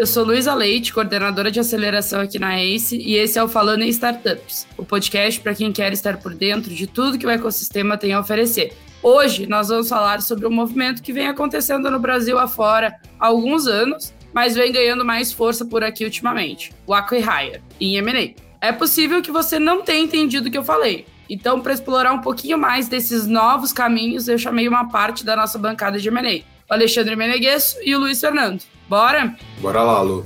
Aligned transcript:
Eu 0.00 0.06
sou 0.06 0.24
Luísa 0.24 0.54
Leite, 0.54 0.94
coordenadora 0.94 1.50
de 1.50 1.60
aceleração 1.60 2.22
aqui 2.22 2.38
na 2.38 2.58
ACE, 2.58 2.96
e 2.96 3.16
esse 3.16 3.38
é 3.38 3.44
o 3.44 3.46
Falando 3.46 3.82
em 3.82 3.88
Startups, 3.90 4.66
o 4.78 4.82
podcast 4.82 5.38
para 5.38 5.54
quem 5.54 5.70
quer 5.70 5.92
estar 5.92 6.16
por 6.16 6.34
dentro 6.34 6.74
de 6.74 6.86
tudo 6.86 7.18
que 7.18 7.26
o 7.26 7.30
ecossistema 7.30 7.98
tem 7.98 8.14
a 8.14 8.20
oferecer. 8.20 8.72
Hoje 9.02 9.46
nós 9.46 9.68
vamos 9.68 9.90
falar 9.90 10.22
sobre 10.22 10.46
um 10.46 10.50
movimento 10.50 11.02
que 11.02 11.12
vem 11.12 11.26
acontecendo 11.26 11.90
no 11.90 11.98
Brasil 11.98 12.38
afora 12.38 12.98
há 13.20 13.26
alguns 13.26 13.66
anos, 13.66 14.14
mas 14.32 14.54
vem 14.54 14.72
ganhando 14.72 15.04
mais 15.04 15.34
força 15.34 15.66
por 15.66 15.84
aqui 15.84 16.02
ultimamente, 16.02 16.72
o 16.86 16.94
Acquihire, 16.94 17.60
em 17.78 17.96
M&A. 17.96 18.42
É 18.66 18.72
possível 18.72 19.20
que 19.20 19.30
você 19.30 19.58
não 19.58 19.82
tenha 19.82 20.02
entendido 20.02 20.48
o 20.48 20.50
que 20.50 20.56
eu 20.56 20.64
falei, 20.64 21.04
então, 21.28 21.60
para 21.60 21.74
explorar 21.74 22.14
um 22.14 22.22
pouquinho 22.22 22.56
mais 22.56 22.88
desses 22.88 23.26
novos 23.26 23.70
caminhos, 23.70 24.28
eu 24.28 24.38
chamei 24.38 24.66
uma 24.66 24.88
parte 24.88 25.26
da 25.26 25.36
nossa 25.36 25.58
bancada 25.58 25.98
de 25.98 26.08
M&A, 26.08 26.42
o 26.70 26.72
Alexandre 26.72 27.14
Meneguesso 27.14 27.76
e 27.84 27.94
o 27.94 27.98
Luiz 27.98 28.18
Fernando. 28.18 28.62
Bora? 28.90 29.36
Bora 29.60 29.84
lá, 29.84 30.02
Lu. 30.02 30.24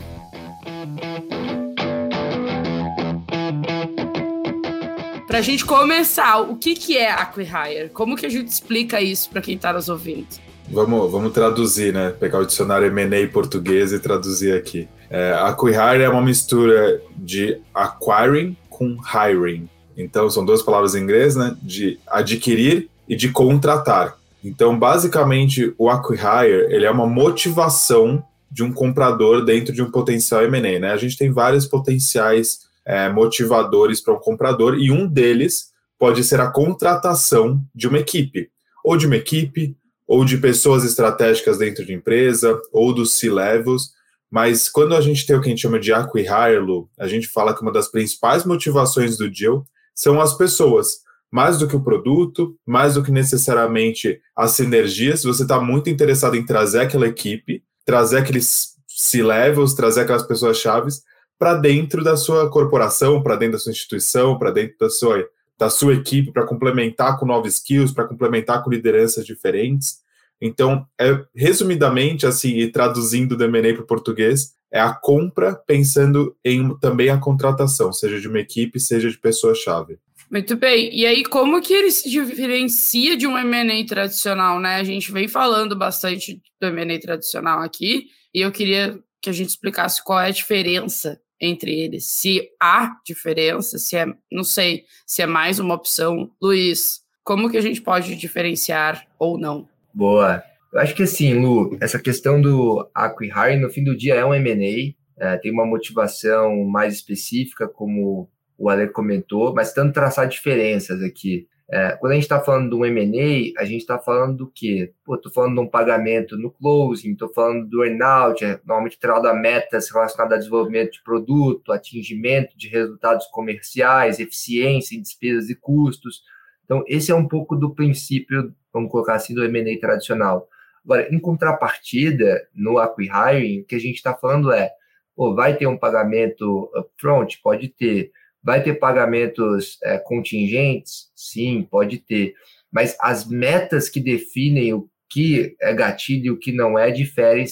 Para 5.27 5.39
a 5.39 5.43
gente 5.43 5.67
começar, 5.67 6.41
o 6.41 6.57
que, 6.57 6.75
que 6.75 6.97
é 6.97 7.13
Acquihire? 7.13 7.91
Como 7.93 8.17
que 8.17 8.25
a 8.25 8.29
gente 8.31 8.49
explica 8.49 9.03
isso 9.03 9.29
para 9.29 9.43
quem 9.43 9.57
está 9.57 9.71
nos 9.71 9.91
ouvindo? 9.91 10.27
Vamos, 10.71 11.13
vamos 11.13 11.35
traduzir, 11.35 11.93
né? 11.93 12.09
Pegar 12.19 12.39
o 12.39 12.47
dicionário 12.47 12.87
M&A 12.87 13.29
português 13.29 13.93
e 13.93 13.99
traduzir 13.99 14.55
aqui. 14.55 14.89
É, 15.11 15.35
acquihire 15.35 16.03
é 16.03 16.09
uma 16.09 16.23
mistura 16.23 17.03
de 17.15 17.61
acquiring 17.75 18.57
com 18.71 18.97
hiring. 19.15 19.69
Então, 19.95 20.31
são 20.31 20.43
duas 20.43 20.63
palavras 20.63 20.95
em 20.95 21.03
inglês, 21.03 21.37
né? 21.37 21.55
De 21.63 21.99
adquirir 22.07 22.89
e 23.07 23.15
de 23.15 23.29
contratar. 23.29 24.17
Então, 24.43 24.79
basicamente, 24.79 25.75
o 25.77 25.91
acquihire, 25.91 26.73
ele 26.75 26.87
é 26.87 26.91
uma 26.91 27.07
motivação 27.07 28.25
de 28.55 28.63
um 28.63 28.73
comprador 28.73 29.45
dentro 29.45 29.75
de 29.75 29.83
um 29.83 29.91
potencial 29.91 30.45
M&A, 30.45 30.79
né? 30.79 30.93
A 30.93 30.97
gente 30.97 31.19
tem 31.19 31.33
vários 31.33 31.67
potenciais 31.67 32.61
é, 32.87 33.09
motivadores 33.09 34.01
para 34.01 34.15
um 34.15 34.21
comprador 34.21 34.79
e 34.79 34.93
um 34.93 35.09
deles 35.09 35.73
pode 35.99 36.23
ser 36.23 36.41
a 36.41 36.49
contratação 36.49 37.61
de 37.75 37.89
uma 37.89 37.99
equipe, 37.99 38.49
ou 38.85 38.97
de 38.97 39.09
uma 39.09 39.17
equipe, 39.17 39.77
ou 40.07 40.25
de 40.25 40.39
pessoas 40.39 40.85
estratégicas 40.85 41.59
dentro 41.59 41.85
de 41.85 41.95
empresa, 41.95 42.57
ou 42.73 42.95
dos 42.95 43.15
C-levels. 43.19 43.91
Mas 44.31 44.69
quando 44.69 44.95
a 44.95 45.01
gente 45.01 45.27
tem 45.27 45.35
o 45.35 45.41
que 45.41 45.49
a 45.49 45.51
gente 45.51 45.63
chama 45.63 45.81
de 45.81 45.93
acquihire, 45.93 46.87
a 46.97 47.09
gente 47.09 47.27
fala 47.27 47.57
que 47.57 47.63
uma 47.63 47.73
das 47.73 47.91
principais 47.91 48.45
motivações 48.45 49.17
do 49.17 49.29
deal 49.29 49.67
são 49.93 50.21
as 50.21 50.33
pessoas, 50.39 50.99
mais 51.29 51.59
do 51.59 51.67
que 51.67 51.75
o 51.75 51.83
produto, 51.83 52.57
mais 52.65 52.95
do 52.95 53.03
que 53.03 53.11
necessariamente 53.11 54.21
as 54.37 54.53
sinergias. 54.53 55.25
Você 55.25 55.43
está 55.43 55.61
muito 55.61 55.91
interessado 55.91 56.37
em 56.37 56.47
trazer 56.47 56.83
aquela 56.83 57.09
equipe 57.09 57.65
trazer 57.85 58.19
aqueles 58.19 58.75
C-levels, 58.89 59.75
trazer 59.75 60.03
aquelas 60.03 60.23
pessoas 60.23 60.59
chaves 60.59 61.03
para 61.39 61.55
dentro 61.55 62.03
da 62.03 62.17
sua 62.17 62.49
corporação, 62.49 63.23
para 63.23 63.37
dentro 63.37 63.55
da 63.55 63.59
sua 63.59 63.73
instituição, 63.73 64.39
para 64.39 64.51
dentro 64.51 64.77
da 64.79 64.89
sua, 64.89 65.29
da 65.59 65.69
sua 65.69 65.95
equipe, 65.95 66.33
para 66.33 66.47
complementar 66.47 67.19
com 67.19 67.27
novos 67.27 67.55
skills, 67.55 67.93
para 67.93 68.07
complementar 68.07 68.63
com 68.63 68.71
lideranças 68.71 69.27
diferentes. 69.27 69.99
Então, 70.41 70.87
é, 71.01 71.25
resumidamente, 71.35 72.27
assim, 72.27 72.57
e 72.59 72.71
traduzindo 72.71 73.37
do 73.37 73.45
M&A 73.45 73.75
para 73.75 73.83
o 73.83 73.87
português, 73.87 74.55
é 74.71 74.81
a 74.81 74.93
compra 74.93 75.55
pensando 75.55 76.37
em 76.45 76.77
também 76.79 77.09
a 77.09 77.19
contratação, 77.19 77.93
seja 77.93 78.21
de 78.21 78.29
uma 78.29 78.41
equipe, 78.41 78.81
seja 78.81 79.09
de 79.09 79.19
pessoa-chave. 79.19 79.99
Muito 80.31 80.57
bem. 80.57 80.95
E 80.95 81.07
aí, 81.07 81.25
como 81.25 81.61
que 81.61 81.73
ele 81.73 81.91
se 81.91 82.11
diferencia 82.11 83.17
de 83.17 83.27
um 83.27 83.39
M&A 83.39 83.87
tradicional, 83.87 84.59
né? 84.59 84.77
A 84.77 84.85
gente 84.85 85.13
vem 85.13 85.29
falando 85.29 85.77
bastante 85.77 86.41
do 86.61 86.67
M&A 86.67 86.99
tradicional 86.99 87.61
aqui, 87.61 88.07
e 88.35 88.41
eu 88.41 88.51
queria 88.51 88.99
que 89.21 89.31
a 89.31 89.33
gente 89.33 89.51
explicasse 89.51 90.03
qual 90.03 90.21
é 90.21 90.27
a 90.27 90.31
diferença 90.31 91.21
entre 91.41 91.73
eles. 91.73 92.09
Se 92.09 92.49
há 92.61 92.97
diferença, 93.07 93.79
se 93.79 93.97
é, 93.97 94.07
não 94.31 94.45
sei, 94.45 94.85
se 95.07 95.23
é 95.23 95.27
mais 95.27 95.59
uma 95.59 95.75
opção. 95.75 96.31
Luiz, 96.41 97.01
como 97.23 97.51
que 97.51 97.57
a 97.57 97.63
gente 97.63 97.81
pode 97.81 98.15
diferenciar 98.17 99.07
ou 99.19 99.39
não? 99.39 99.69
Boa. 99.93 100.43
Eu 100.73 100.81
acho 100.81 100.95
que 100.95 101.05
assim, 101.05 101.35
Lu, 101.35 101.77
essa 101.81 101.99
questão 101.99 102.41
do 102.41 102.89
acquihire, 102.95 103.61
no 103.61 103.71
fim 103.71 103.85
do 103.85 103.97
dia, 103.97 104.17
é 104.17 104.25
um 104.25 104.35
M&A, 104.35 104.95
é, 105.25 105.37
tem 105.39 105.53
uma 105.53 105.65
motivação 105.65 106.65
mais 106.65 106.95
específica, 106.95 107.69
como 107.69 108.29
o 108.59 108.69
Ale 108.69 108.89
comentou, 108.89 109.55
mas 109.55 109.73
tentando 109.73 109.93
traçar 109.93 110.29
diferenças 110.29 111.03
aqui. 111.03 111.49
É, 111.71 111.97
quando 111.97 112.13
a 112.13 112.15
gente 112.15 112.25
está 112.25 112.41
falando 112.41 112.71
de 112.71 112.77
um 112.77 112.85
M&A, 112.85 113.61
a 113.61 113.65
gente 113.65 113.81
está 113.81 113.99
falando 113.99 114.37
do 114.37 114.47
quê? 114.51 114.93
Estou 115.11 115.33
falando 115.33 115.55
de 115.55 115.61
um 115.61 115.67
pagamento 115.67 116.37
no 116.37 116.51
closing, 116.51 117.13
estou 117.13 117.33
falando 117.33 117.67
do 117.67 117.83
earnout, 117.83 118.45
é, 118.45 118.61
normalmente 118.65 118.99
trado 118.99 119.27
a 119.27 119.35
metas 119.35 119.91
relacionadas 119.91 120.37
a 120.37 120.39
desenvolvimento 120.39 120.93
de 120.93 121.03
produto, 121.03 121.73
atingimento 121.73 122.57
de 122.57 122.69
resultados 122.69 123.27
comerciais, 123.27 124.21
eficiência 124.21 124.95
em 124.95 125.01
despesas 125.01 125.49
e 125.49 125.55
custos. 125.55 126.23
Então, 126.65 126.85
esse 126.87 127.11
é 127.11 127.15
um 127.15 127.27
pouco 127.27 127.57
do 127.57 127.75
princípio, 127.75 128.55
vamos 128.73 128.91
colocar 128.91 129.15
assim, 129.15 129.35
do 129.35 129.45
M&A 129.45 129.79
tradicional. 129.81 130.49
Agora, 130.85 131.09
em 131.13 131.19
contrapartida, 131.19 132.47
no 132.55 132.79
acquihiring, 132.79 133.63
o 133.63 133.65
que 133.65 133.75
a 133.75 133.81
gente 133.81 133.97
está 133.97 134.15
falando 134.15 134.53
é, 134.53 134.71
pô, 135.17 135.35
vai 135.35 135.57
ter 135.57 135.67
um 135.67 135.79
pagamento 135.79 136.71
upfront? 136.77 137.41
Pode 137.43 137.69
ter 137.69 138.13
Vai 138.45 138.63
ter 138.63 138.75
pagamentos 138.75 139.79
é, 139.83 139.97
contingentes? 139.99 141.11
Sim, 141.17 141.67
pode 141.71 141.99
ter. 141.99 142.35
Mas 142.71 142.95
as 143.01 143.27
metas 143.27 143.89
que 143.89 144.01
definem 144.01 144.75
o 144.75 144.89
que 145.09 145.57
é 145.63 145.73
gatilho 145.73 146.27
e 146.27 146.31
o 146.31 146.39
que 146.39 146.53
não 146.53 146.79
é 146.79 146.91
diferem 146.91 147.47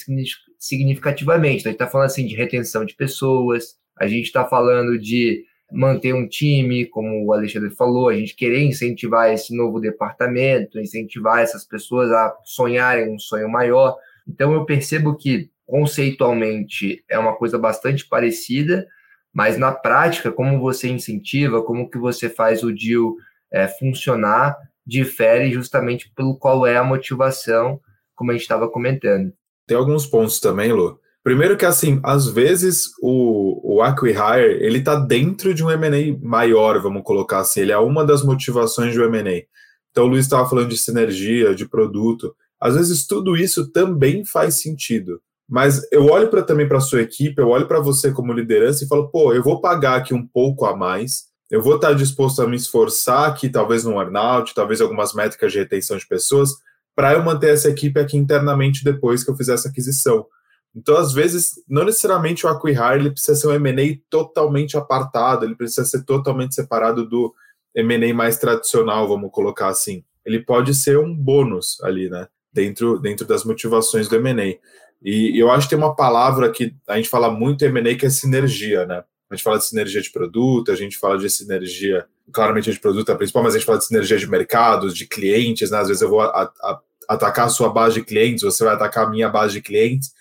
significativamente. 0.59 1.61
Então, 1.61 1.71
a 1.71 1.73
gente 1.73 1.81
está 1.81 1.87
falando 1.87 2.07
assim 2.07 2.27
de 2.27 2.35
retenção 2.35 2.85
de 2.85 2.95
pessoas, 2.95 3.77
a 3.99 4.07
gente 4.07 4.27
está 4.27 4.45
falando 4.45 4.99
de 4.99 5.45
manter 5.71 6.13
um 6.13 6.29
time, 6.29 6.85
como 6.87 7.25
o 7.25 7.33
Alexandre 7.33 7.71
falou, 7.71 8.09
a 8.09 8.15
gente 8.15 8.35
querer 8.35 8.63
incentivar 8.63 9.33
esse 9.33 9.57
novo 9.57 9.81
departamento, 9.81 10.79
incentivar 10.79 11.41
essas 11.41 11.65
pessoas 11.65 12.11
a 12.11 12.37
sonharem 12.45 13.15
um 13.15 13.19
sonho 13.19 13.49
maior. 13.49 13.97
Então, 14.29 14.53
eu 14.53 14.67
percebo 14.67 15.17
que 15.17 15.51
conceitualmente 15.65 17.03
é 17.09 17.19
uma 17.19 17.35
coisa 17.35 17.59
bastante 17.59 18.07
parecida, 18.07 18.87
mas 19.33 19.57
na 19.57 19.73
prática, 19.73 20.31
como 20.31 20.61
você 20.61 20.89
incentiva, 20.89 21.63
como 21.63 21.91
que 21.91 21.99
você 21.99 22.29
faz 22.29 22.63
o 22.63 22.73
deal 22.73 23.15
é, 23.53 23.67
funcionar, 23.67 24.57
difere 24.87 25.53
justamente 25.53 26.13
pelo 26.15 26.37
qual 26.37 26.67
é 26.67 26.77
a 26.77 26.85
motivação, 26.85 27.81
como 28.15 28.31
a 28.31 28.35
gente 28.35 28.43
estava 28.43 28.69
comentando. 28.69 29.33
Tem 29.67 29.77
alguns 29.77 30.07
pontos 30.07 30.41
também, 30.41 30.73
Lu. 30.73 31.01
Primeiro 31.23 31.57
que, 31.57 31.65
assim, 31.65 32.01
às 32.03 32.27
vezes 32.27 32.91
o, 33.01 33.77
o 33.77 33.83
acquihire, 33.83 34.59
ele 34.61 34.79
está 34.79 34.97
dentro 34.97 35.55
de 35.55 35.63
um 35.63 35.71
M&A 35.71 36.19
maior, 36.21 36.81
vamos 36.83 37.05
colocar 37.05 37.39
assim, 37.39 37.61
ele 37.61 37.73
é 37.73 37.79
uma 37.79 38.05
das 38.05 38.25
motivações 38.25 38.93
do 38.95 39.05
M&A. 39.05 39.45
Então, 39.91 40.05
o 40.05 40.09
Luiz 40.09 40.25
estava 40.25 40.49
falando 40.49 40.69
de 40.69 40.77
sinergia, 40.77 41.55
de 41.55 41.69
produto. 41.69 42.35
Às 42.61 42.75
vezes, 42.75 43.07
tudo 43.07 43.37
isso 43.37 43.71
também 43.71 44.25
faz 44.25 44.57
sentido. 44.61 45.21
Mas 45.49 45.87
eu 45.93 46.07
olho 46.07 46.29
para 46.29 46.43
também 46.43 46.67
para 46.67 46.79
a 46.79 46.81
sua 46.81 47.03
equipe, 47.03 47.41
eu 47.41 47.49
olho 47.49 47.67
para 47.67 47.81
você 47.81 48.13
como 48.13 48.33
liderança 48.33 48.85
e 48.85 48.89
falo, 48.89 49.09
pô, 49.09 49.33
eu 49.33 49.43
vou 49.43 49.61
pagar 49.61 49.97
aqui 49.97 50.15
um 50.15 50.27
pouco 50.27 50.65
a 50.65 50.77
mais, 50.77 51.25
eu 51.51 51.61
vou 51.61 51.77
estar 51.77 51.93
disposto 51.93 52.41
a 52.41 52.47
me 52.47 52.57
esforçar 52.57 53.29
aqui, 53.29 53.49
talvez 53.51 53.85
no 53.85 54.01
earnout, 54.01 54.55
talvez 54.55 54.81
algumas 54.81 55.13
métricas 55.13 55.53
de 55.53 55.59
retenção 55.59 55.99
de 55.99 56.07
pessoas, 56.07 56.51
para 56.95 57.13
eu 57.13 57.23
manter 57.23 57.51
essa 57.51 57.69
equipe 57.69 58.01
aqui 58.01 58.17
internamente 58.17 58.85
depois 58.85 59.23
que 59.23 59.31
eu 59.31 59.37
fizer 59.37 59.55
essa 59.55 59.69
aquisição. 59.69 60.27
Então, 60.75 60.97
às 60.97 61.13
vezes, 61.13 61.53
não 61.69 61.85
necessariamente 61.85 62.47
o 62.47 62.49
acquihire 62.49 63.01
ele 63.01 63.11
precisa 63.11 63.35
ser 63.35 63.49
um 63.49 63.53
M&A 63.53 63.99
totalmente 64.09 64.77
apartado, 64.77 65.45
ele 65.45 65.55
precisa 65.55 65.85
ser 65.85 66.05
totalmente 66.05 66.55
separado 66.55 67.07
do 67.07 67.35
M&A 67.75 68.15
mais 68.15 68.39
tradicional, 68.39 69.07
vamos 69.07 69.31
colocar 69.31 69.69
assim. 69.69 70.03
Ele 70.25 70.43
pode 70.43 70.75
ser 70.75 70.99
um 70.99 71.15
bônus 71.15 71.79
ali, 71.83 72.09
né? 72.09 72.29
Dentro, 72.53 72.99
dentro 72.99 73.27
das 73.27 73.45
motivações 73.45 74.09
do 74.09 74.17
M&A. 74.17 74.59
E, 75.05 75.39
eu 75.39 75.51
acho 75.51 75.67
que 75.67 75.75
tem 75.75 75.83
uma 75.83 75.97
palavra 75.97 76.51
que 76.51 76.75
a 76.89 76.97
gente 76.97 77.09
fala 77.09 77.31
muito 77.31 77.65
em 77.65 77.69
M&A 77.69 77.97
que 77.97 78.07
é 78.07 78.11
sinergia, 78.11 78.87
né? 78.87 79.03
A 79.31 79.35
gente 79.35 79.43
fala 79.43 79.59
de 79.59 79.65
sinergia 79.65 80.01
de 80.01 80.11
produto, 80.11 80.71
a 80.71 80.77
gente 80.77 80.97
fala 80.99 81.19
de 81.19 81.29
sinergia, 81.31 82.07
claramente 82.33 82.71
de 82.71 82.79
produto 82.79 83.09
é 83.11 83.15
a 83.15 83.17
principal, 83.17 83.43
mas 83.43 83.55
a 83.55 83.59
gente 83.59 83.67
fala 83.67 83.79
de 83.79 83.87
sinergia 83.87 84.19
de 84.19 84.29
mercados, 84.29 84.95
de 84.95 85.07
clientes, 85.07 85.71
né? 85.71 85.79
Às 85.79 85.89
vezes 85.89 86.03
eu 86.03 86.11
vou 86.11 86.21
a, 86.21 86.53
a, 86.63 86.81
atacar 87.09 87.47
a 87.47 87.51
sua 87.51 87.71
base 87.71 87.95
de 87.95 88.05
clientes, 88.05 88.43
você 88.43 88.63
vai 88.63 88.75
atacar 88.75 89.07
a 89.07 89.11
minha 89.11 89.29
base 89.29 89.55
de 89.55 89.63
clientes, 89.63 90.13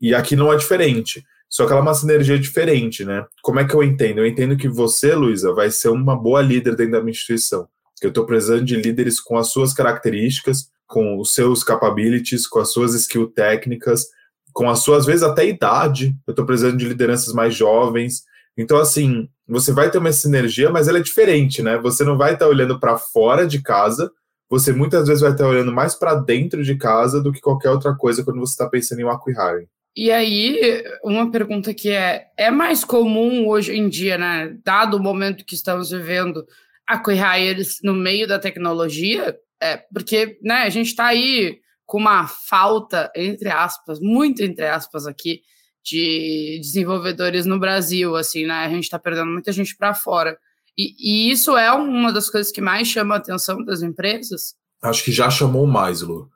e 0.00 0.14
aqui 0.14 0.36
não 0.36 0.52
é 0.52 0.56
diferente. 0.56 1.24
Só 1.48 1.66
que 1.66 1.72
ela 1.72 1.80
é 1.80 1.82
uma 1.82 1.94
sinergia 1.94 2.38
diferente, 2.38 3.04
né? 3.04 3.26
Como 3.42 3.58
é 3.58 3.64
que 3.66 3.74
eu 3.74 3.82
entendo? 3.82 4.18
Eu 4.18 4.26
entendo 4.26 4.56
que 4.56 4.68
você, 4.68 5.14
Luísa, 5.14 5.52
vai 5.52 5.68
ser 5.68 5.88
uma 5.88 6.16
boa 6.16 6.40
líder 6.40 6.76
dentro 6.76 6.92
da 6.92 7.00
minha 7.00 7.10
instituição. 7.10 7.68
Que 8.00 8.06
eu 8.06 8.10
estou 8.10 8.24
precisando 8.24 8.64
de 8.64 8.76
líderes 8.76 9.20
com 9.20 9.36
as 9.36 9.48
suas 9.48 9.74
características, 9.74 10.70
com 10.86 11.18
os 11.18 11.34
seus 11.34 11.64
capabilities, 11.64 12.46
com 12.46 12.60
as 12.60 12.72
suas 12.72 12.94
skill 12.94 13.26
técnicas, 13.26 14.06
com 14.60 14.68
a 14.68 14.76
sua, 14.76 14.98
às 14.98 15.06
vezes, 15.06 15.22
até 15.22 15.46
idade. 15.46 16.14
Eu 16.26 16.32
estou 16.32 16.44
precisando 16.44 16.76
de 16.76 16.86
lideranças 16.86 17.32
mais 17.32 17.54
jovens. 17.54 18.24
Então, 18.58 18.76
assim, 18.76 19.26
você 19.48 19.72
vai 19.72 19.90
ter 19.90 19.96
uma 19.96 20.12
sinergia, 20.12 20.68
mas 20.68 20.86
ela 20.86 20.98
é 20.98 21.02
diferente, 21.02 21.62
né? 21.62 21.78
Você 21.78 22.04
não 22.04 22.18
vai 22.18 22.34
estar 22.34 22.44
tá 22.44 22.50
olhando 22.50 22.78
para 22.78 22.98
fora 22.98 23.46
de 23.46 23.62
casa, 23.62 24.12
você 24.50 24.70
muitas 24.70 25.08
vezes 25.08 25.22
vai 25.22 25.30
estar 25.30 25.44
tá 25.44 25.48
olhando 25.48 25.72
mais 25.72 25.94
para 25.94 26.14
dentro 26.14 26.62
de 26.62 26.76
casa 26.76 27.22
do 27.22 27.32
que 27.32 27.40
qualquer 27.40 27.70
outra 27.70 27.96
coisa 27.96 28.22
quando 28.22 28.38
você 28.38 28.52
está 28.52 28.68
pensando 28.68 29.00
em 29.00 29.04
um 29.04 29.08
acquihiring. 29.08 29.66
E 29.96 30.12
aí, 30.12 30.84
uma 31.02 31.30
pergunta 31.30 31.72
que 31.72 31.88
é: 31.88 32.26
é 32.36 32.50
mais 32.50 32.84
comum 32.84 33.48
hoje 33.48 33.74
em 33.74 33.88
dia, 33.88 34.18
né, 34.18 34.58
dado 34.62 34.98
o 34.98 35.02
momento 35.02 35.42
que 35.46 35.54
estamos 35.54 35.90
vivendo, 35.90 36.44
acquihires 36.86 37.78
no 37.82 37.94
meio 37.94 38.28
da 38.28 38.38
tecnologia? 38.38 39.34
É, 39.62 39.78
porque 39.90 40.38
né, 40.42 40.64
a 40.64 40.68
gente 40.68 40.88
está 40.88 41.06
aí 41.06 41.60
com 41.90 41.98
uma 41.98 42.28
falta, 42.28 43.10
entre 43.16 43.48
aspas, 43.48 43.98
muito 43.98 44.44
entre 44.44 44.64
aspas 44.64 45.08
aqui, 45.08 45.42
de 45.84 46.60
desenvolvedores 46.62 47.46
no 47.46 47.58
Brasil, 47.58 48.14
assim, 48.14 48.46
né? 48.46 48.54
A 48.54 48.68
gente 48.68 48.84
está 48.84 48.96
perdendo 48.96 49.32
muita 49.32 49.50
gente 49.50 49.76
para 49.76 49.92
fora. 49.92 50.38
E, 50.78 50.94
e, 51.00 51.32
isso 51.32 51.56
é 51.56 51.72
uma 51.72 52.12
das 52.12 52.30
coisas 52.30 52.52
que 52.52 52.60
mais 52.60 52.86
chama 52.86 53.16
a 53.16 53.18
atenção 53.18 53.64
das 53.64 53.82
empresas? 53.82 54.54
Acho 54.80 55.02
que 55.02 55.10
já 55.10 55.28
chamou 55.30 55.66
mais, 55.66 56.00
Lu. 56.00 56.30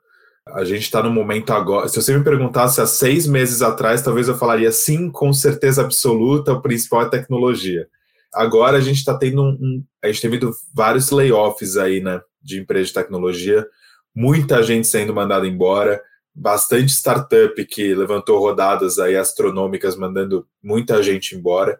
A 0.49 0.65
gente 0.65 0.81
está 0.81 1.01
no 1.01 1.09
momento 1.09 1.53
agora. 1.53 1.87
Se 1.87 2.01
você 2.01 2.17
me 2.17 2.23
perguntasse 2.23 2.81
há 2.81 2.85
seis 2.85 3.25
meses 3.25 3.61
atrás, 3.61 4.01
talvez 4.01 4.27
eu 4.27 4.37
falaria 4.37 4.73
sim, 4.73 5.09
com 5.09 5.31
certeza 5.31 5.83
absoluta, 5.83 6.51
o 6.51 6.61
principal 6.61 7.03
é 7.03 7.09
tecnologia. 7.09 7.87
Agora 8.33 8.75
a 8.75 8.81
gente 8.81 8.97
está 8.97 9.17
tendo 9.17 9.41
um, 9.41 9.51
um, 9.51 9.83
A 10.03 10.07
gente 10.07 10.21
tem 10.21 10.29
visto 10.29 10.51
vários 10.73 11.11
layoffs 11.11 11.77
aí, 11.77 12.01
né? 12.01 12.19
De 12.43 12.59
empresas 12.59 12.89
de 12.89 12.93
tecnologia, 12.95 13.65
muita 14.15 14.63
gente 14.63 14.87
sendo 14.87 15.13
mandada 15.13 15.45
embora, 15.45 16.01
bastante 16.33 16.91
startup 16.91 17.63
que 17.65 17.93
levantou 17.93 18.39
rodadas 18.39 18.97
aí 18.97 19.15
astronômicas, 19.15 19.95
mandando 19.95 20.47
muita 20.63 21.03
gente 21.03 21.35
embora. 21.35 21.79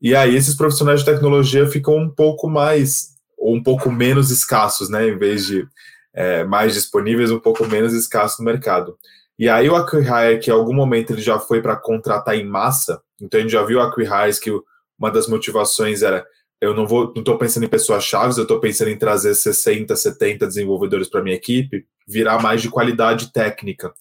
E 0.00 0.14
aí 0.14 0.34
esses 0.34 0.54
profissionais 0.54 1.00
de 1.00 1.06
tecnologia 1.06 1.66
ficam 1.66 1.96
um 1.96 2.10
pouco 2.10 2.48
mais, 2.48 3.16
ou 3.38 3.54
um 3.54 3.62
pouco 3.62 3.90
menos 3.90 4.30
escassos, 4.30 4.88
né? 4.88 5.08
Em 5.08 5.16
vez 5.16 5.46
de 5.46 5.66
é, 6.12 6.44
mais 6.44 6.74
disponíveis, 6.74 7.30
um 7.30 7.40
pouco 7.40 7.66
menos 7.66 7.92
escassos 7.92 8.38
no 8.38 8.44
mercado. 8.44 8.98
E 9.38 9.48
aí 9.48 9.68
o 9.68 9.76
Acquihire, 9.76 10.40
que 10.40 10.50
em 10.50 10.52
algum 10.54 10.72
momento 10.72 11.12
ele 11.12 11.20
já 11.20 11.38
foi 11.38 11.60
para 11.60 11.76
contratar 11.76 12.36
em 12.36 12.44
massa, 12.44 13.02
então 13.20 13.38
a 13.38 13.42
gente 13.42 13.52
já 13.52 13.62
viu 13.62 13.80
Acquihires 13.80 14.38
que 14.38 14.50
uma 14.98 15.10
das 15.10 15.28
motivações 15.28 16.02
era 16.02 16.24
eu 16.60 16.74
não 16.74 16.86
vou, 16.86 17.12
não 17.14 17.20
estou 17.20 17.36
pensando 17.38 17.64
em 17.64 17.68
pessoas 17.68 18.04
chaves, 18.04 18.36
eu 18.36 18.42
estou 18.42 18.60
pensando 18.60 18.90
em 18.90 18.98
trazer 18.98 19.34
60, 19.34 19.94
70 19.94 20.46
desenvolvedores 20.46 21.08
para 21.08 21.22
minha 21.22 21.36
equipe, 21.36 21.86
virar 22.06 22.40
mais 22.40 22.62
de 22.62 22.70
qualidade 22.70 23.32
técnica. 23.32 23.92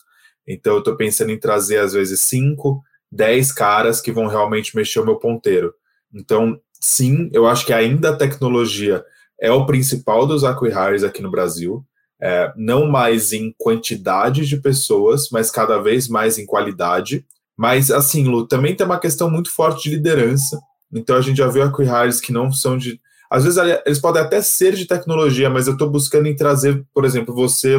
Então 0.47 0.73
eu 0.73 0.79
estou 0.79 0.95
pensando 0.95 1.31
em 1.31 1.39
trazer 1.39 1.77
às 1.77 1.93
vezes 1.93 2.21
5, 2.21 2.81
10 3.11 3.51
caras 3.51 3.99
que 3.99 4.11
vão 4.11 4.27
realmente 4.27 4.75
mexer 4.75 4.99
o 4.99 5.05
meu 5.05 5.17
ponteiro. 5.17 5.73
Então, 6.13 6.59
sim, 6.79 7.29
eu 7.33 7.45
acho 7.47 7.65
que 7.65 7.73
ainda 7.73 8.11
a 8.11 8.15
tecnologia 8.15 9.03
é 9.39 9.51
o 9.51 9.65
principal 9.65 10.25
dos 10.25 10.43
acquihires 10.43 11.03
aqui 11.03 11.21
no 11.21 11.31
Brasil 11.31 11.85
é, 12.21 12.51
não 12.55 12.87
mais 12.87 13.33
em 13.33 13.53
quantidade 13.57 14.45
de 14.45 14.57
pessoas, 14.57 15.29
mas 15.29 15.51
cada 15.51 15.77
vez 15.79 16.07
mais 16.07 16.37
em 16.37 16.45
qualidade. 16.45 17.25
Mas, 17.57 17.91
assim, 17.91 18.23
Lu, 18.23 18.47
também 18.47 18.75
tem 18.75 18.85
uma 18.85 18.99
questão 18.99 19.29
muito 19.29 19.51
forte 19.51 19.89
de 19.89 19.95
liderança. 19.95 20.59
Então, 20.91 21.15
a 21.15 21.21
gente 21.21 21.37
já 21.37 21.47
viu 21.47 21.63
acquihires 21.63 22.19
que 22.19 22.31
não 22.31 22.51
são 22.51 22.77
de. 22.77 22.99
Às 23.29 23.43
vezes, 23.43 23.59
eles 23.85 23.99
podem 23.99 24.21
até 24.21 24.41
ser 24.41 24.73
de 24.73 24.85
tecnologia, 24.85 25.49
mas 25.49 25.67
eu 25.67 25.73
estou 25.73 25.89
buscando 25.89 26.27
em 26.27 26.35
trazer, 26.35 26.85
por 26.93 27.05
exemplo, 27.05 27.33
você, 27.33 27.75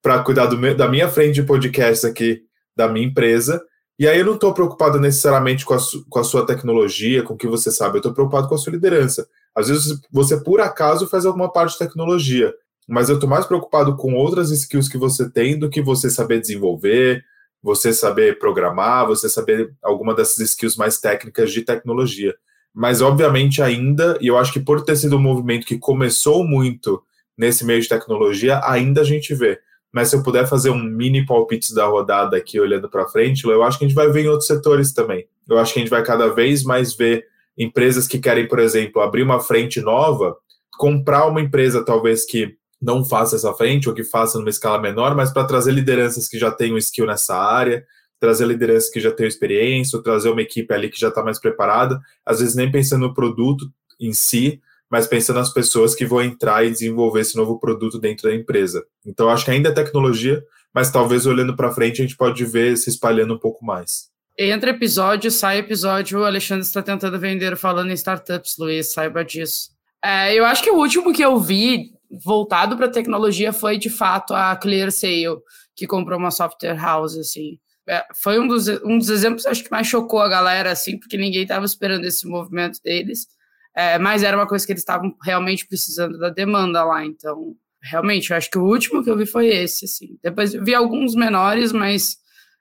para 0.00 0.22
cuidar 0.22 0.48
meu, 0.52 0.76
da 0.76 0.88
minha 0.88 1.08
frente 1.08 1.34
de 1.34 1.42
podcast 1.42 2.06
aqui, 2.06 2.42
da 2.76 2.88
minha 2.88 3.06
empresa. 3.06 3.60
E 3.98 4.06
aí 4.06 4.18
eu 4.18 4.26
não 4.26 4.34
estou 4.34 4.52
preocupado 4.52 5.00
necessariamente 5.00 5.64
com 5.64 5.74
a, 5.74 5.78
com 6.08 6.18
a 6.18 6.24
sua 6.24 6.46
tecnologia, 6.46 7.22
com 7.22 7.34
o 7.34 7.36
que 7.36 7.46
você 7.46 7.72
sabe, 7.72 7.96
eu 7.96 8.00
estou 8.00 8.12
preocupado 8.12 8.46
com 8.46 8.54
a 8.54 8.58
sua 8.58 8.72
liderança. 8.72 9.26
Às 9.54 9.68
vezes 9.68 9.98
você, 10.12 10.36
por 10.36 10.60
acaso, 10.60 11.08
faz 11.08 11.24
alguma 11.24 11.50
parte 11.50 11.72
de 11.72 11.78
tecnologia, 11.78 12.54
mas 12.86 13.08
eu 13.08 13.14
estou 13.14 13.28
mais 13.28 13.46
preocupado 13.46 13.96
com 13.96 14.14
outras 14.14 14.50
skills 14.50 14.88
que 14.88 14.98
você 14.98 15.30
tem 15.30 15.58
do 15.58 15.70
que 15.70 15.80
você 15.80 16.10
saber 16.10 16.40
desenvolver, 16.40 17.24
você 17.66 17.92
saber 17.92 18.38
programar, 18.38 19.08
você 19.08 19.28
saber 19.28 19.74
alguma 19.82 20.14
dessas 20.14 20.38
skills 20.38 20.76
mais 20.76 21.00
técnicas 21.00 21.50
de 21.50 21.62
tecnologia. 21.62 22.32
Mas, 22.72 23.02
obviamente, 23.02 23.60
ainda, 23.60 24.16
e 24.20 24.28
eu 24.28 24.38
acho 24.38 24.52
que 24.52 24.60
por 24.60 24.82
ter 24.82 24.94
sido 24.94 25.16
um 25.16 25.20
movimento 25.20 25.66
que 25.66 25.76
começou 25.76 26.44
muito 26.44 27.02
nesse 27.36 27.64
meio 27.64 27.82
de 27.82 27.88
tecnologia, 27.88 28.60
ainda 28.62 29.00
a 29.00 29.04
gente 29.04 29.34
vê. 29.34 29.58
Mas 29.92 30.10
se 30.10 30.14
eu 30.14 30.22
puder 30.22 30.46
fazer 30.46 30.70
um 30.70 30.80
mini 30.80 31.26
palpite 31.26 31.74
da 31.74 31.86
rodada 31.86 32.36
aqui, 32.36 32.60
olhando 32.60 32.88
para 32.88 33.08
frente, 33.08 33.44
eu 33.44 33.64
acho 33.64 33.80
que 33.80 33.84
a 33.84 33.88
gente 33.88 33.96
vai 33.96 34.12
ver 34.12 34.26
em 34.26 34.28
outros 34.28 34.46
setores 34.46 34.92
também. 34.92 35.26
Eu 35.48 35.58
acho 35.58 35.72
que 35.72 35.80
a 35.80 35.82
gente 35.82 35.90
vai 35.90 36.04
cada 36.04 36.28
vez 36.28 36.62
mais 36.62 36.94
ver 36.94 37.26
empresas 37.58 38.06
que 38.06 38.20
querem, 38.20 38.46
por 38.46 38.60
exemplo, 38.60 39.02
abrir 39.02 39.24
uma 39.24 39.40
frente 39.40 39.80
nova, 39.80 40.36
comprar 40.78 41.26
uma 41.26 41.40
empresa 41.40 41.84
talvez 41.84 42.24
que 42.24 42.56
não 42.86 43.04
faça 43.04 43.34
essa 43.34 43.52
frente 43.52 43.88
ou 43.88 43.94
que 43.94 44.04
faça 44.04 44.38
numa 44.38 44.48
escala 44.48 44.80
menor, 44.80 45.16
mas 45.16 45.32
para 45.32 45.44
trazer 45.44 45.72
lideranças 45.72 46.28
que 46.28 46.38
já 46.38 46.52
tenham 46.52 46.78
skill 46.78 47.04
nessa 47.04 47.36
área, 47.36 47.84
trazer 48.20 48.46
lideranças 48.46 48.88
que 48.88 49.00
já 49.00 49.10
tenham 49.10 49.26
experiência, 49.26 49.96
ou 49.96 50.02
trazer 50.04 50.30
uma 50.30 50.40
equipe 50.40 50.72
ali 50.72 50.88
que 50.88 50.98
já 50.98 51.08
está 51.08 51.20
mais 51.20 51.40
preparada, 51.40 52.00
às 52.24 52.38
vezes 52.38 52.54
nem 52.54 52.70
pensando 52.70 53.08
no 53.08 53.12
produto 53.12 53.68
em 53.98 54.12
si, 54.12 54.60
mas 54.88 55.08
pensando 55.08 55.40
nas 55.40 55.52
pessoas 55.52 55.96
que 55.96 56.06
vão 56.06 56.22
entrar 56.22 56.64
e 56.64 56.70
desenvolver 56.70 57.22
esse 57.22 57.36
novo 57.36 57.58
produto 57.58 57.98
dentro 57.98 58.28
da 58.28 58.34
empresa. 58.34 58.86
Então, 59.04 59.28
acho 59.28 59.44
que 59.44 59.50
ainda 59.50 59.70
é 59.70 59.72
tecnologia, 59.72 60.40
mas 60.72 60.88
talvez 60.88 61.26
olhando 61.26 61.56
para 61.56 61.72
frente 61.72 62.00
a 62.00 62.04
gente 62.04 62.16
pode 62.16 62.44
ver 62.44 62.76
se 62.76 62.88
espalhando 62.88 63.34
um 63.34 63.38
pouco 63.38 63.64
mais. 63.64 64.10
Entre 64.38 64.70
episódio, 64.70 65.28
sai 65.28 65.58
episódio, 65.58 66.20
o 66.20 66.24
Alexandre 66.24 66.62
está 66.62 66.82
tentando 66.82 67.18
vender 67.18 67.56
falando 67.56 67.90
em 67.90 67.94
startups, 67.94 68.56
Luiz, 68.58 68.92
saiba 68.92 69.24
disso. 69.24 69.70
É, 70.04 70.32
eu 70.38 70.44
acho 70.44 70.62
que 70.62 70.70
o 70.70 70.76
último 70.76 71.12
que 71.12 71.24
eu 71.24 71.40
vi 71.40 71.95
voltado 72.10 72.76
para 72.76 72.88
tecnologia 72.88 73.52
foi 73.52 73.78
de 73.78 73.90
fato 73.90 74.34
a 74.34 74.54
ClearSale, 74.56 75.38
que 75.74 75.86
comprou 75.86 76.18
uma 76.18 76.30
software 76.30 76.76
house, 76.76 77.16
assim. 77.16 77.58
É, 77.88 78.04
foi 78.14 78.40
um 78.40 78.48
dos, 78.48 78.68
um 78.84 78.98
dos 78.98 79.10
exemplos, 79.10 79.46
acho 79.46 79.62
que 79.62 79.70
mais 79.70 79.86
chocou 79.86 80.20
a 80.20 80.28
galera, 80.28 80.72
assim, 80.72 80.98
porque 80.98 81.16
ninguém 81.16 81.42
estava 81.42 81.64
esperando 81.64 82.04
esse 82.04 82.26
movimento 82.26 82.80
deles. 82.82 83.26
É, 83.74 83.98
mas 83.98 84.22
era 84.22 84.36
uma 84.36 84.46
coisa 84.46 84.64
que 84.64 84.72
eles 84.72 84.82
estavam 84.82 85.14
realmente 85.22 85.66
precisando 85.66 86.18
da 86.18 86.30
demanda 86.30 86.82
lá, 86.82 87.04
então 87.04 87.54
realmente, 87.82 88.30
eu 88.30 88.36
acho 88.36 88.50
que 88.50 88.58
o 88.58 88.64
último 88.64 89.02
que 89.02 89.10
eu 89.10 89.16
vi 89.16 89.26
foi 89.26 89.48
esse, 89.48 89.84
assim. 89.84 90.18
Depois 90.22 90.52
vi 90.52 90.74
alguns 90.74 91.14
menores, 91.14 91.72
mas 91.72 92.16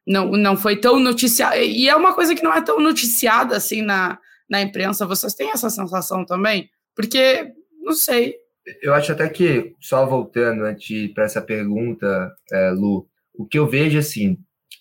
não, 0.06 0.32
não 0.32 0.56
foi 0.56 0.78
tão 0.78 1.00
noticiado. 1.00 1.58
E 1.58 1.90
é 1.90 1.96
uma 1.96 2.14
coisa 2.14 2.36
que 2.36 2.44
não 2.44 2.54
é 2.54 2.62
tão 2.62 2.80
noticiada 2.80 3.56
assim 3.56 3.82
na, 3.82 4.20
na 4.50 4.62
imprensa. 4.62 5.06
Vocês 5.06 5.34
têm 5.34 5.50
essa 5.52 5.70
sensação 5.70 6.26
também? 6.26 6.70
Porque, 6.96 7.52
não 7.82 7.94
sei, 7.94 8.36
eu 8.82 8.94
acho 8.94 9.12
até 9.12 9.30
que, 9.30 9.76
só 9.80 10.06
voltando 10.06 10.64
para 11.14 11.24
essa 11.24 11.42
pergunta, 11.42 12.32
é, 12.52 12.72
Lu, 12.72 13.08
o 13.34 13.46
que 13.46 13.60
eu 13.60 13.68
vejo 13.68 13.98
assim, 14.00 14.38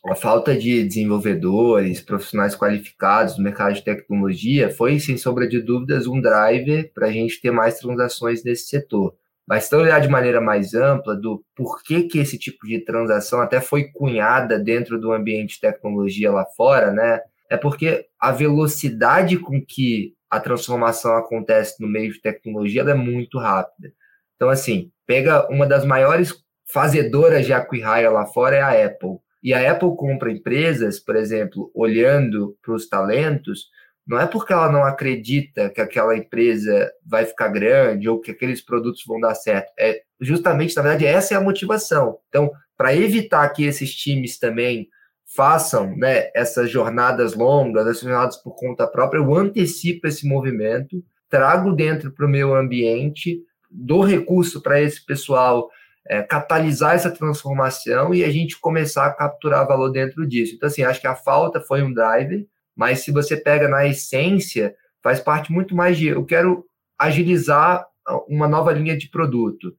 a 0.06 0.14
falta 0.14 0.56
de 0.56 0.84
desenvolvedores, 0.84 2.00
profissionais 2.00 2.54
qualificados 2.54 3.38
no 3.38 3.44
mercado 3.44 3.74
de 3.74 3.82
tecnologia 3.82 4.70
foi, 4.70 4.98
sem 5.00 5.16
sombra 5.16 5.48
de 5.48 5.60
dúvidas, 5.60 6.06
um 6.06 6.20
driver 6.20 6.92
para 6.92 7.06
a 7.06 7.10
gente 7.10 7.40
ter 7.40 7.50
mais 7.50 7.78
transações 7.78 8.44
nesse 8.44 8.66
setor. 8.68 9.14
Mas 9.46 9.64
se 9.64 9.74
olhar 9.74 10.00
de 10.00 10.08
maneira 10.08 10.40
mais 10.40 10.74
ampla 10.74 11.14
do 11.14 11.44
porquê 11.54 12.02
que 12.04 12.18
esse 12.18 12.38
tipo 12.38 12.66
de 12.66 12.80
transação 12.80 13.40
até 13.40 13.60
foi 13.60 13.84
cunhada 13.92 14.58
dentro 14.58 14.98
do 14.98 15.12
ambiente 15.12 15.54
de 15.54 15.60
tecnologia 15.60 16.30
lá 16.30 16.46
fora, 16.56 16.92
né? 16.92 17.20
É 17.50 17.56
porque 17.56 18.06
a 18.18 18.32
velocidade 18.32 19.38
com 19.38 19.60
que 19.62 20.13
a 20.30 20.40
transformação 20.40 21.16
acontece 21.16 21.80
no 21.80 21.88
meio 21.88 22.12
de 22.12 22.20
tecnologia, 22.20 22.80
ela 22.80 22.90
é 22.90 22.94
muito 22.94 23.38
rápida. 23.38 23.92
Então, 24.36 24.48
assim, 24.48 24.90
pega 25.06 25.46
uma 25.50 25.66
das 25.66 25.84
maiores 25.84 26.34
fazedoras 26.72 27.46
de 27.46 27.52
acquihire 27.52 28.08
lá 28.08 28.26
fora 28.26 28.56
é 28.56 28.60
a 28.60 28.86
Apple. 28.86 29.18
E 29.42 29.52
a 29.52 29.70
Apple 29.70 29.94
compra 29.96 30.32
empresas, 30.32 30.98
por 30.98 31.16
exemplo, 31.16 31.70
olhando 31.74 32.56
para 32.62 32.74
os 32.74 32.88
talentos, 32.88 33.68
não 34.06 34.18
é 34.18 34.26
porque 34.26 34.52
ela 34.52 34.70
não 34.70 34.84
acredita 34.84 35.70
que 35.70 35.80
aquela 35.80 36.16
empresa 36.16 36.92
vai 37.04 37.24
ficar 37.24 37.48
grande 37.48 38.08
ou 38.08 38.20
que 38.20 38.30
aqueles 38.30 38.60
produtos 38.60 39.02
vão 39.06 39.20
dar 39.20 39.34
certo. 39.34 39.72
É 39.78 40.02
justamente, 40.20 40.76
na 40.76 40.82
verdade, 40.82 41.06
essa 41.06 41.34
é 41.34 41.36
a 41.36 41.40
motivação. 41.40 42.18
Então, 42.28 42.50
para 42.76 42.94
evitar 42.94 43.48
que 43.50 43.64
esses 43.64 43.94
times 43.94 44.38
também 44.38 44.88
façam 45.34 45.96
né, 45.96 46.30
essas 46.34 46.70
jornadas 46.70 47.34
longas, 47.34 47.86
essas 47.86 48.02
jornadas 48.02 48.36
por 48.36 48.54
conta 48.54 48.86
própria, 48.86 49.18
eu 49.18 49.34
antecipo 49.34 50.06
esse 50.06 50.26
movimento, 50.26 51.02
trago 51.28 51.72
dentro 51.72 52.12
para 52.12 52.26
o 52.26 52.28
meu 52.28 52.54
ambiente, 52.54 53.40
dou 53.70 54.02
recurso 54.02 54.62
para 54.62 54.80
esse 54.80 55.04
pessoal 55.04 55.68
é, 56.06 56.22
catalisar 56.22 56.94
essa 56.94 57.10
transformação 57.10 58.14
e 58.14 58.22
a 58.22 58.30
gente 58.30 58.60
começar 58.60 59.06
a 59.06 59.12
capturar 59.12 59.66
valor 59.66 59.90
dentro 59.90 60.26
disso. 60.26 60.54
Então, 60.54 60.68
assim, 60.68 60.82
acho 60.82 61.00
que 61.00 61.06
a 61.06 61.16
falta 61.16 61.60
foi 61.60 61.82
um 61.82 61.92
driver, 61.92 62.46
mas 62.76 63.00
se 63.00 63.10
você 63.10 63.36
pega 63.36 63.68
na 63.68 63.86
essência, 63.86 64.74
faz 65.02 65.20
parte 65.20 65.50
muito 65.50 65.74
mais 65.74 65.96
de 65.96 66.08
eu 66.08 66.24
quero 66.24 66.64
agilizar 66.98 67.84
uma 68.28 68.46
nova 68.46 68.72
linha 68.72 68.96
de 68.96 69.08
produto. 69.08 69.74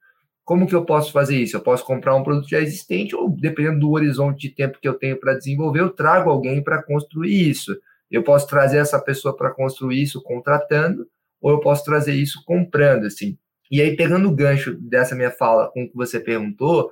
Como 0.46 0.68
que 0.68 0.76
eu 0.76 0.86
posso 0.86 1.12
fazer 1.12 1.38
isso? 1.38 1.58
Eu 1.58 1.62
posso 1.62 1.84
comprar 1.84 2.16
um 2.16 2.24
produto 2.24 2.48
já 2.48 2.62
existente 2.62 3.16
ou, 3.16 3.28
dependendo 3.30 3.80
do 3.80 3.92
horizonte 3.92 4.48
de 4.48 4.54
tempo 4.54 4.78
que 4.80 4.88
eu 4.88 4.94
tenho 4.94 5.20
para 5.20 5.34
desenvolver, 5.34 5.80
eu 5.80 5.90
trago 5.90 6.30
alguém 6.30 6.64
para 6.64 6.84
construir 6.84 7.50
isso. 7.50 7.76
Eu 8.12 8.22
posso 8.22 8.48
trazer 8.48 8.78
essa 8.78 9.00
pessoa 9.00 9.36
para 9.36 9.50
construir 9.50 10.04
isso 10.04 10.22
contratando, 10.22 11.08
ou 11.42 11.52
eu 11.52 11.60
posso 11.60 11.84
trazer 11.84 12.14
isso 12.14 12.44
comprando, 12.46 13.08
assim. 13.08 13.36
E 13.72 13.82
aí, 13.82 13.96
pegando 13.96 14.30
o 14.30 14.36
gancho 14.36 14.76
dessa 14.76 15.16
minha 15.16 15.32
fala 15.32 15.72
com 15.72 15.84
o 15.84 15.90
que 15.90 15.96
você 15.96 16.20
perguntou, 16.20 16.92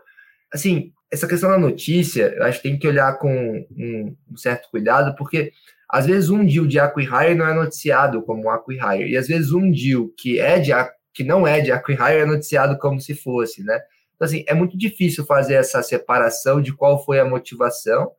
assim, 0.51 0.91
essa 1.11 1.27
questão 1.27 1.51
da 1.51 1.57
notícia, 1.59 2.33
eu 2.35 2.43
acho 2.43 2.59
que 2.59 2.69
tem 2.69 2.79
que 2.79 2.87
olhar 2.87 3.19
com 3.19 3.67
um, 3.77 4.15
um 4.31 4.35
certo 4.35 4.67
cuidado, 4.71 5.15
porque 5.15 5.51
às 5.87 6.07
vezes 6.07 6.31
um 6.31 6.43
deal 6.43 6.65
de 6.65 6.79
acquihire 6.79 7.35
não 7.35 7.47
é 7.47 7.53
noticiado 7.53 8.23
como 8.23 8.45
um 8.45 8.49
acquihire, 8.49 9.11
e 9.11 9.15
às 9.15 9.27
vezes 9.27 9.51
um 9.51 9.69
deal 9.71 10.09
que 10.17 10.39
é 10.39 10.57
de 10.57 10.71
que 11.13 11.23
não 11.23 11.45
é 11.45 11.61
de 11.61 11.71
acquihire 11.71 12.19
é 12.19 12.25
noticiado 12.25 12.77
como 12.77 12.99
se 12.99 13.13
fosse, 13.13 13.63
né? 13.63 13.79
Então, 14.15 14.25
assim, 14.25 14.43
é 14.47 14.53
muito 14.53 14.77
difícil 14.77 15.25
fazer 15.25 15.55
essa 15.55 15.81
separação 15.83 16.61
de 16.61 16.73
qual 16.73 17.03
foi 17.03 17.19
a 17.19 17.25
motivação, 17.25 18.11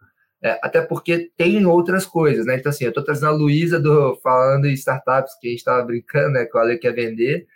é, 0.43 0.59
até 0.63 0.83
porque 0.83 1.31
tem 1.37 1.65
outras 1.65 2.05
coisas, 2.05 2.45
né? 2.45 2.57
Então, 2.57 2.71
assim, 2.71 2.85
eu 2.85 2.91
estou 2.91 3.03
trazendo 3.03 3.29
a 3.29 3.33
Luísa 3.33 3.81
do 3.81 4.17
falando 4.23 4.67
em 4.67 4.75
startups 4.75 5.35
que 5.41 5.49
a 5.49 5.51
gente 5.51 5.61
estava 5.61 5.83
brincando, 5.83 6.35
né? 6.35 6.45
Que 6.45 6.57
o 6.57 6.61
Ale 6.61 6.79
quer 6.79 6.93
vender. 6.93 7.47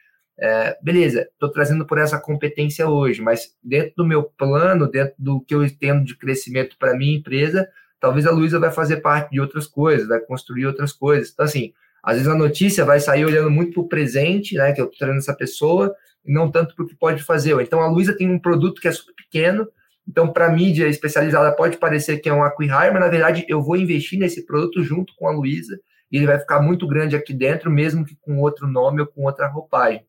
É, 0.41 0.79
beleza, 0.81 1.29
estou 1.33 1.51
trazendo 1.51 1.85
por 1.85 1.99
essa 1.99 2.19
competência 2.19 2.89
hoje, 2.89 3.21
mas 3.21 3.55
dentro 3.63 3.93
do 3.97 4.07
meu 4.07 4.23
plano, 4.23 4.89
dentro 4.89 5.15
do 5.19 5.41
que 5.41 5.55
eu 5.55 5.65
entendo 5.65 6.05
de 6.05 6.17
crescimento 6.17 6.77
para 6.79 6.97
minha 6.97 7.19
empresa, 7.19 7.69
talvez 8.01 8.25
a 8.25 8.31
Luísa 8.31 8.59
vai 8.61 8.71
fazer 8.71 8.99
parte 8.99 9.33
de 9.33 9.41
outras 9.41 9.67
coisas, 9.67 10.07
vai 10.07 10.21
construir 10.21 10.67
outras 10.67 10.93
coisas. 10.93 11.31
Então, 11.31 11.45
assim, 11.45 11.73
às 12.03 12.17
vezes 12.17 12.29
a 12.29 12.35
notícia 12.35 12.85
vai 12.85 13.01
sair 13.01 13.25
olhando 13.25 13.51
muito 13.51 13.73
para 13.73 13.83
o 13.83 13.89
presente, 13.89 14.55
né? 14.55 14.73
Que 14.73 14.81
eu 14.81 14.87
estou 14.87 14.99
trazendo 14.99 15.19
essa 15.19 15.35
pessoa, 15.35 15.95
e 16.25 16.33
não 16.33 16.51
tanto 16.51 16.75
para 16.75 16.85
o 16.85 16.89
que 16.89 16.95
pode 16.95 17.23
fazer. 17.23 17.59
Então, 17.61 17.81
a 17.81 17.89
Luísa 17.89 18.17
tem 18.17 18.31
um 18.31 18.39
produto 18.39 18.81
que 18.81 18.89
é 18.89 18.93
super 18.93 19.15
pequeno, 19.15 19.67
então, 20.09 20.33
para 20.33 20.51
mídia 20.51 20.89
especializada, 20.89 21.55
pode 21.55 21.77
parecer 21.77 22.19
que 22.19 22.31
é 22.31 22.33
um 22.33 22.43
acquihire, 22.43 22.91
mas 22.91 23.01
na 23.01 23.09
verdade 23.09 23.45
eu 23.47 23.61
vou 23.61 23.77
investir 23.77 24.19
nesse 24.19 24.47
produto 24.47 24.83
junto 24.83 25.15
com 25.17 25.29
a 25.29 25.31
Luísa 25.31 25.79
e 26.11 26.17
ele 26.17 26.27
vai 26.27 26.39
ficar 26.39 26.63
muito 26.63 26.87
grande 26.89 27.15
aqui 27.15 27.35
dentro, 27.35 27.71
mesmo 27.71 28.07
que 28.07 28.17
com 28.19 28.39
outro 28.39 28.67
nome 28.67 29.03
ou 29.03 29.07
com 29.07 29.25
outra 29.25 29.47
roupagem. 29.47 30.07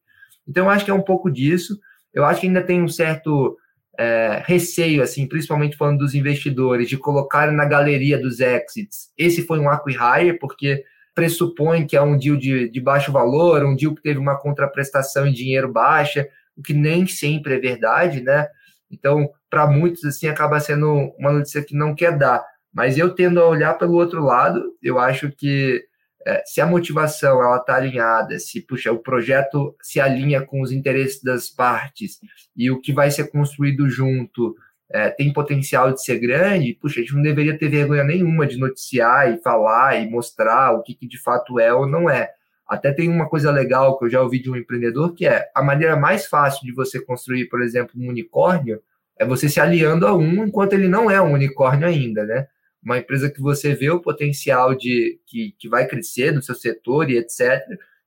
Então, 0.47 0.65
eu 0.65 0.69
acho 0.69 0.85
que 0.85 0.91
é 0.91 0.93
um 0.93 1.01
pouco 1.01 1.29
disso. 1.29 1.77
Eu 2.13 2.23
acho 2.23 2.39
que 2.39 2.47
ainda 2.47 2.61
tem 2.61 2.81
um 2.81 2.87
certo 2.87 3.57
é, 3.97 4.41
receio, 4.45 5.03
assim, 5.03 5.27
principalmente 5.27 5.75
falando 5.75 5.99
dos 5.99 6.15
investidores, 6.15 6.87
de 6.87 6.97
colocar 6.97 7.51
na 7.51 7.65
galeria 7.65 8.17
dos 8.17 8.39
exits. 8.39 9.11
Esse 9.17 9.45
foi 9.45 9.59
um 9.59 9.69
acquihire, 9.69 10.39
porque 10.39 10.81
pressupõe 11.19 11.85
que 11.85 11.97
é 11.97 12.01
um 12.01 12.17
deal 12.17 12.37
de, 12.37 12.69
de 12.69 12.79
baixo 12.79 13.11
valor, 13.11 13.65
um 13.65 13.75
deal 13.75 13.93
que 13.93 14.01
teve 14.01 14.17
uma 14.17 14.39
contraprestação 14.39 15.27
em 15.27 15.33
dinheiro 15.33 15.69
baixa, 15.69 16.25
o 16.55 16.61
que 16.61 16.73
nem 16.73 17.05
sempre 17.05 17.55
é 17.55 17.59
verdade, 17.59 18.21
né? 18.21 18.47
Então, 18.89 19.29
para 19.49 19.67
muitos, 19.67 20.05
assim, 20.05 20.27
acaba 20.27 20.61
sendo 20.61 21.13
uma 21.19 21.33
notícia 21.33 21.61
que 21.61 21.75
não 21.75 21.93
quer 21.93 22.17
dar. 22.17 22.41
Mas 22.73 22.97
eu 22.97 23.13
tendo 23.13 23.41
a 23.41 23.47
olhar 23.47 23.73
pelo 23.77 23.95
outro 23.95 24.23
lado, 24.23 24.63
eu 24.81 24.97
acho 24.97 25.29
que 25.29 25.83
é, 26.25 26.41
se 26.45 26.61
a 26.61 26.65
motivação 26.65 27.43
ela 27.43 27.57
está 27.57 27.75
alinhada, 27.75 28.39
se 28.39 28.61
puxa, 28.61 28.89
o 28.89 28.99
projeto 28.99 29.75
se 29.81 29.99
alinha 29.99 30.45
com 30.45 30.61
os 30.61 30.71
interesses 30.71 31.21
das 31.21 31.49
partes 31.49 32.19
e 32.55 32.71
o 32.71 32.79
que 32.79 32.93
vai 32.93 33.11
ser 33.11 33.29
construído 33.29 33.89
junto 33.89 34.55
é, 34.91 35.09
tem 35.09 35.31
potencial 35.31 35.93
de 35.93 36.03
ser 36.03 36.17
grande, 36.19 36.77
puxa, 36.81 36.99
a 36.99 37.03
gente 37.03 37.13
não 37.13 37.21
deveria 37.21 37.57
ter 37.57 37.69
vergonha 37.69 38.03
nenhuma 38.03 38.47
de 38.47 38.57
noticiar 38.57 39.31
e 39.31 39.37
falar 39.37 40.01
e 40.01 40.09
mostrar 40.09 40.71
o 40.71 40.81
que, 40.81 40.95
que 40.95 41.07
de 41.07 41.21
fato 41.21 41.59
é 41.59 41.71
ou 41.73 41.87
não 41.87 42.09
é. 42.09 42.31
Até 42.67 42.91
tem 42.91 43.09
uma 43.09 43.27
coisa 43.27 43.51
legal 43.51 43.97
que 43.97 44.05
eu 44.05 44.09
já 44.09 44.21
ouvi 44.21 44.39
de 44.39 44.49
um 44.49 44.55
empreendedor, 44.55 45.13
que 45.13 45.27
é 45.27 45.49
a 45.55 45.63
maneira 45.63 45.95
mais 45.95 46.25
fácil 46.25 46.65
de 46.65 46.71
você 46.71 46.99
construir, 46.99 47.45
por 47.45 47.61
exemplo, 47.61 47.91
um 47.95 48.07
unicórnio, 48.09 48.81
é 49.17 49.25
você 49.25 49.49
se 49.49 49.59
aliando 49.59 50.07
a 50.07 50.15
um 50.15 50.45
enquanto 50.45 50.73
ele 50.73 50.87
não 50.87 51.09
é 51.09 51.21
um 51.21 51.33
unicórnio 51.33 51.87
ainda, 51.87 52.25
né? 52.25 52.47
Uma 52.81 52.97
empresa 52.97 53.29
que 53.29 53.41
você 53.41 53.75
vê 53.75 53.89
o 53.89 53.99
potencial 53.99 54.73
de 54.73 55.19
que, 55.27 55.53
que 55.59 55.67
vai 55.67 55.85
crescer 55.87 56.31
no 56.31 56.41
seu 56.41 56.55
setor 56.55 57.09
e 57.09 57.17
etc. 57.17 57.59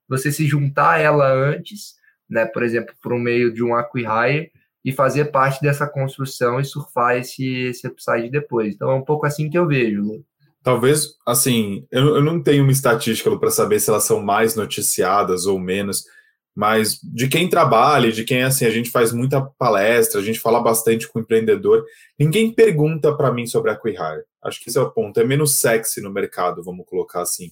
Você 0.08 0.32
se 0.32 0.46
juntar 0.46 0.92
a 0.92 0.98
ela 0.98 1.30
antes, 1.30 1.96
né? 2.28 2.46
Por 2.46 2.62
exemplo, 2.62 2.94
por 3.02 3.18
meio 3.18 3.52
de 3.52 3.62
um 3.62 3.74
acquihire 3.74 4.50
e 4.84 4.92
fazer 4.92 5.26
parte 5.26 5.60
dessa 5.60 5.86
construção 5.86 6.60
e 6.60 6.64
surfar 6.64 7.16
esse, 7.16 7.44
esse 7.44 7.86
upside 7.86 8.30
depois. 8.30 8.74
Então 8.74 8.90
é 8.90 8.94
um 8.94 9.04
pouco 9.04 9.26
assim 9.26 9.48
que 9.48 9.56
eu 9.56 9.66
vejo. 9.66 10.24
Talvez, 10.62 11.16
assim, 11.26 11.86
eu, 11.90 12.16
eu 12.16 12.22
não 12.22 12.40
tenho 12.40 12.62
uma 12.62 12.72
estatística 12.72 13.36
para 13.36 13.50
saber 13.50 13.80
se 13.80 13.90
elas 13.90 14.04
são 14.04 14.22
mais 14.22 14.54
noticiadas 14.54 15.46
ou 15.46 15.58
menos, 15.58 16.04
mas 16.54 17.00
de 17.02 17.28
quem 17.28 17.48
trabalha, 17.48 18.12
de 18.12 18.24
quem, 18.24 18.42
assim, 18.42 18.64
a 18.64 18.70
gente 18.70 18.90
faz 18.90 19.12
muita 19.12 19.40
palestra, 19.40 20.20
a 20.20 20.24
gente 20.24 20.38
fala 20.38 20.60
bastante 20.60 21.08
com 21.08 21.18
empreendedor, 21.18 21.84
ninguém 22.18 22.52
pergunta 22.52 23.12
para 23.16 23.32
mim 23.32 23.46
sobre 23.46 23.70
a 23.70 23.76
Quihire. 23.76 24.24
Acho 24.42 24.60
que 24.60 24.68
esse 24.68 24.78
é 24.78 24.80
o 24.80 24.90
ponto, 24.90 25.18
é 25.18 25.24
menos 25.24 25.54
sexy 25.54 26.00
no 26.00 26.12
mercado, 26.12 26.62
vamos 26.62 26.86
colocar 26.86 27.22
assim. 27.22 27.50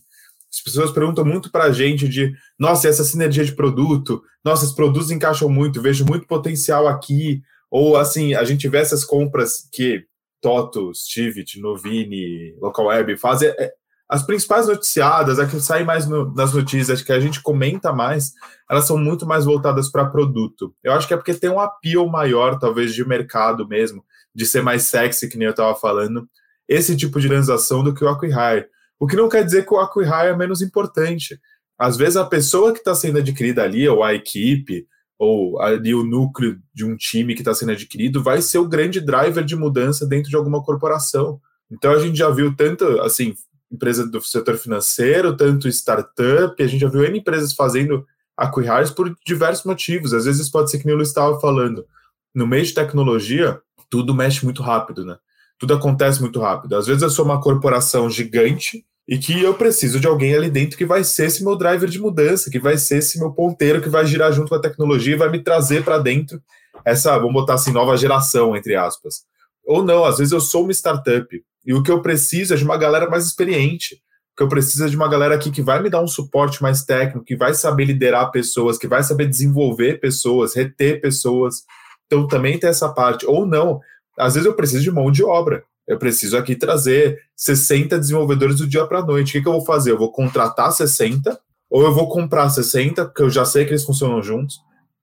As 0.51 0.61
pessoas 0.61 0.91
perguntam 0.91 1.25
muito 1.25 1.51
para 1.51 1.65
a 1.65 1.73
gente 1.73 2.09
de, 2.09 2.35
nossa, 2.59 2.89
essa 2.89 3.05
sinergia 3.05 3.45
de 3.45 3.53
produto, 3.53 4.23
nossa, 4.45 4.65
os 4.65 4.73
produtos 4.73 5.11
encaixam 5.11 5.49
muito, 5.49 5.81
vejo 5.81 6.05
muito 6.05 6.27
potencial 6.27 6.89
aqui, 6.89 7.41
ou 7.71 7.97
assim, 7.97 8.35
a 8.35 8.43
gente 8.43 8.69
vê 8.69 8.79
essas 8.79 9.05
compras 9.05 9.69
que 9.71 10.05
Toto, 10.41 10.93
Stivit, 10.95 11.61
Novini, 11.61 12.55
Local 12.61 12.87
Web 12.87 13.17
fazem. 13.17 13.49
É, 13.51 13.73
as 14.09 14.25
principais 14.25 14.67
noticiadas, 14.67 15.39
as 15.39 15.49
que 15.49 15.61
saem 15.61 15.85
mais 15.85 16.05
no, 16.05 16.35
nas 16.35 16.53
notícias, 16.53 17.01
que 17.01 17.13
a 17.13 17.21
gente 17.21 17.41
comenta 17.41 17.93
mais, 17.93 18.33
elas 18.69 18.85
são 18.85 18.99
muito 18.99 19.25
mais 19.25 19.45
voltadas 19.45 19.89
para 19.89 20.05
produto. 20.05 20.75
Eu 20.83 20.93
acho 20.93 21.07
que 21.07 21.15
é 21.15 21.17
porque 21.17 21.33
tem 21.33 21.49
um 21.49 21.61
appeal 21.61 22.09
maior, 22.09 22.59
talvez, 22.59 22.93
de 22.93 23.07
mercado 23.07 23.69
mesmo, 23.69 24.05
de 24.35 24.45
ser 24.47 24.63
mais 24.63 24.83
sexy, 24.83 25.29
que 25.29 25.39
nem 25.39 25.47
eu 25.47 25.53
estava 25.53 25.77
falando, 25.77 26.29
esse 26.69 26.97
tipo 26.97 27.21
de 27.21 27.29
transação 27.29 27.85
do 27.85 27.95
que 27.95 28.05
o 28.05 28.09
acquihire. 28.09 28.67
O 29.01 29.07
que 29.07 29.17
não 29.17 29.31
quer 29.31 29.43
dizer 29.43 29.65
que 29.65 29.73
o 29.73 29.79
acquihire 29.79 30.29
é 30.29 30.37
menos 30.37 30.61
importante. 30.61 31.41
Às 31.79 31.97
vezes 31.97 32.19
a 32.19 32.27
pessoa 32.27 32.73
que 32.75 32.81
está 32.81 32.95
sendo 32.95 33.19
adquirida 33.19 33.63
ali, 33.63 33.89
ou 33.89 34.05
a 34.05 34.13
equipe, 34.13 34.87
ou 35.19 35.59
ali 35.61 35.95
o 35.95 36.05
núcleo 36.05 36.59
de 36.75 36.85
um 36.85 36.95
time 36.95 37.35
que 37.35 37.41
está 37.41 37.55
sendo 37.55 37.73
adquirido, 37.73 38.23
vai 38.23 38.43
ser 38.43 38.59
o 38.59 38.69
grande 38.69 39.01
driver 39.01 39.43
de 39.43 39.57
mudança 39.57 40.07
dentro 40.07 40.29
de 40.29 40.37
alguma 40.37 40.63
corporação. 40.63 41.41
Então 41.71 41.93
a 41.93 41.99
gente 41.99 42.19
já 42.19 42.29
viu 42.29 42.55
tanto, 42.55 42.85
assim, 43.01 43.35
empresa 43.73 44.07
do 44.07 44.21
setor 44.21 44.59
financeiro, 44.59 45.35
tanto 45.35 45.67
startup, 45.69 46.63
a 46.63 46.67
gente 46.67 46.81
já 46.81 46.89
viu 46.89 47.03
N 47.03 47.19
empresas 47.19 47.55
fazendo 47.55 48.05
acquihires 48.37 48.91
por 48.91 49.15
diversos 49.27 49.65
motivos. 49.65 50.13
Às 50.13 50.27
vezes 50.27 50.51
pode 50.51 50.71
ser 50.71 50.79
que 50.79 50.87
nem 50.87 50.95
o 50.95 51.01
estava 51.01 51.41
falando. 51.41 51.87
No 52.35 52.47
meio 52.47 52.65
de 52.67 52.75
tecnologia, 52.75 53.59
tudo 53.89 54.15
mexe 54.15 54.45
muito 54.45 54.63
rápido, 54.63 55.07
né? 55.07 55.17
Tudo 55.59 55.73
acontece 55.73 56.21
muito 56.21 56.39
rápido. 56.39 56.77
Às 56.77 56.87
vezes 56.87 57.03
eu 57.03 57.11
sou 57.11 57.25
uma 57.25 57.41
corporação 57.41 58.11
gigante 58.11 58.85
e 59.11 59.19
que 59.19 59.43
eu 59.43 59.53
preciso 59.55 59.99
de 59.99 60.07
alguém 60.07 60.37
ali 60.37 60.49
dentro 60.49 60.79
que 60.79 60.87
vai 60.87 61.03
ser 61.03 61.27
esse 61.27 61.43
meu 61.43 61.57
driver 61.57 61.91
de 61.91 61.99
mudança, 61.99 62.49
que 62.49 62.61
vai 62.61 62.79
ser 62.79 62.99
esse 62.99 63.19
meu 63.19 63.33
ponteiro 63.33 63.83
que 63.83 63.89
vai 63.89 64.07
girar 64.07 64.33
junto 64.33 64.49
com 64.49 64.55
a 64.55 64.61
tecnologia 64.61 65.15
e 65.15 65.19
vai 65.19 65.29
me 65.29 65.43
trazer 65.43 65.83
para 65.83 65.99
dentro 65.99 66.41
essa, 66.85 67.19
vamos 67.19 67.33
botar 67.33 67.55
assim, 67.55 67.73
nova 67.73 67.97
geração, 67.97 68.55
entre 68.55 68.77
aspas. 68.77 69.25
Ou 69.67 69.83
não, 69.83 70.05
às 70.05 70.19
vezes 70.19 70.33
eu 70.33 70.41
sou 70.41 70.63
uma 70.63 70.73
startup 70.73 71.27
e 71.67 71.75
o 71.75 71.83
que 71.83 71.91
eu 71.91 72.01
preciso 72.01 72.55
é 72.55 72.57
de 72.57 72.63
uma 72.63 72.77
galera 72.77 73.11
mais 73.11 73.27
experiente. 73.27 73.97
O 73.97 74.37
que 74.37 74.45
eu 74.45 74.49
preciso 74.49 74.85
é 74.85 74.89
de 74.89 74.95
uma 74.95 75.09
galera 75.09 75.35
aqui 75.35 75.51
que 75.51 75.61
vai 75.61 75.83
me 75.83 75.91
dar 75.91 76.01
um 76.01 76.07
suporte 76.07 76.63
mais 76.63 76.85
técnico, 76.85 77.25
que 77.25 77.35
vai 77.35 77.53
saber 77.53 77.87
liderar 77.87 78.31
pessoas, 78.31 78.79
que 78.79 78.87
vai 78.87 79.03
saber 79.03 79.27
desenvolver 79.27 79.99
pessoas, 79.99 80.55
reter 80.55 81.01
pessoas. 81.01 81.65
Então 82.07 82.29
também 82.29 82.61
tem 82.61 82.71
essa 82.71 82.89
parte. 82.89 83.27
Ou 83.27 83.45
não, 83.45 83.81
às 84.17 84.35
vezes 84.35 84.47
eu 84.47 84.55
preciso 84.55 84.85
de 84.85 84.93
mão 84.93 85.11
de 85.11 85.25
obra 85.25 85.65
eu 85.91 85.99
preciso 85.99 86.37
aqui 86.37 86.55
trazer 86.55 87.21
60 87.35 87.99
desenvolvedores 87.99 88.59
do 88.59 88.67
dia 88.67 88.87
para 88.87 89.01
a 89.01 89.05
noite. 89.05 89.31
O 89.31 89.33
que, 89.33 89.43
que 89.43 89.49
eu 89.49 89.55
vou 89.55 89.65
fazer? 89.65 89.91
Eu 89.91 89.99
vou 89.99 90.13
contratar 90.13 90.71
60 90.71 91.37
ou 91.69 91.83
eu 91.83 91.93
vou 91.93 92.09
comprar 92.09 92.49
60, 92.49 93.07
porque 93.07 93.23
eu 93.23 93.29
já 93.29 93.45
sei 93.45 93.65
que 93.65 93.73
eles 93.73 93.83
funcionam 93.83 94.23
juntos, 94.23 94.61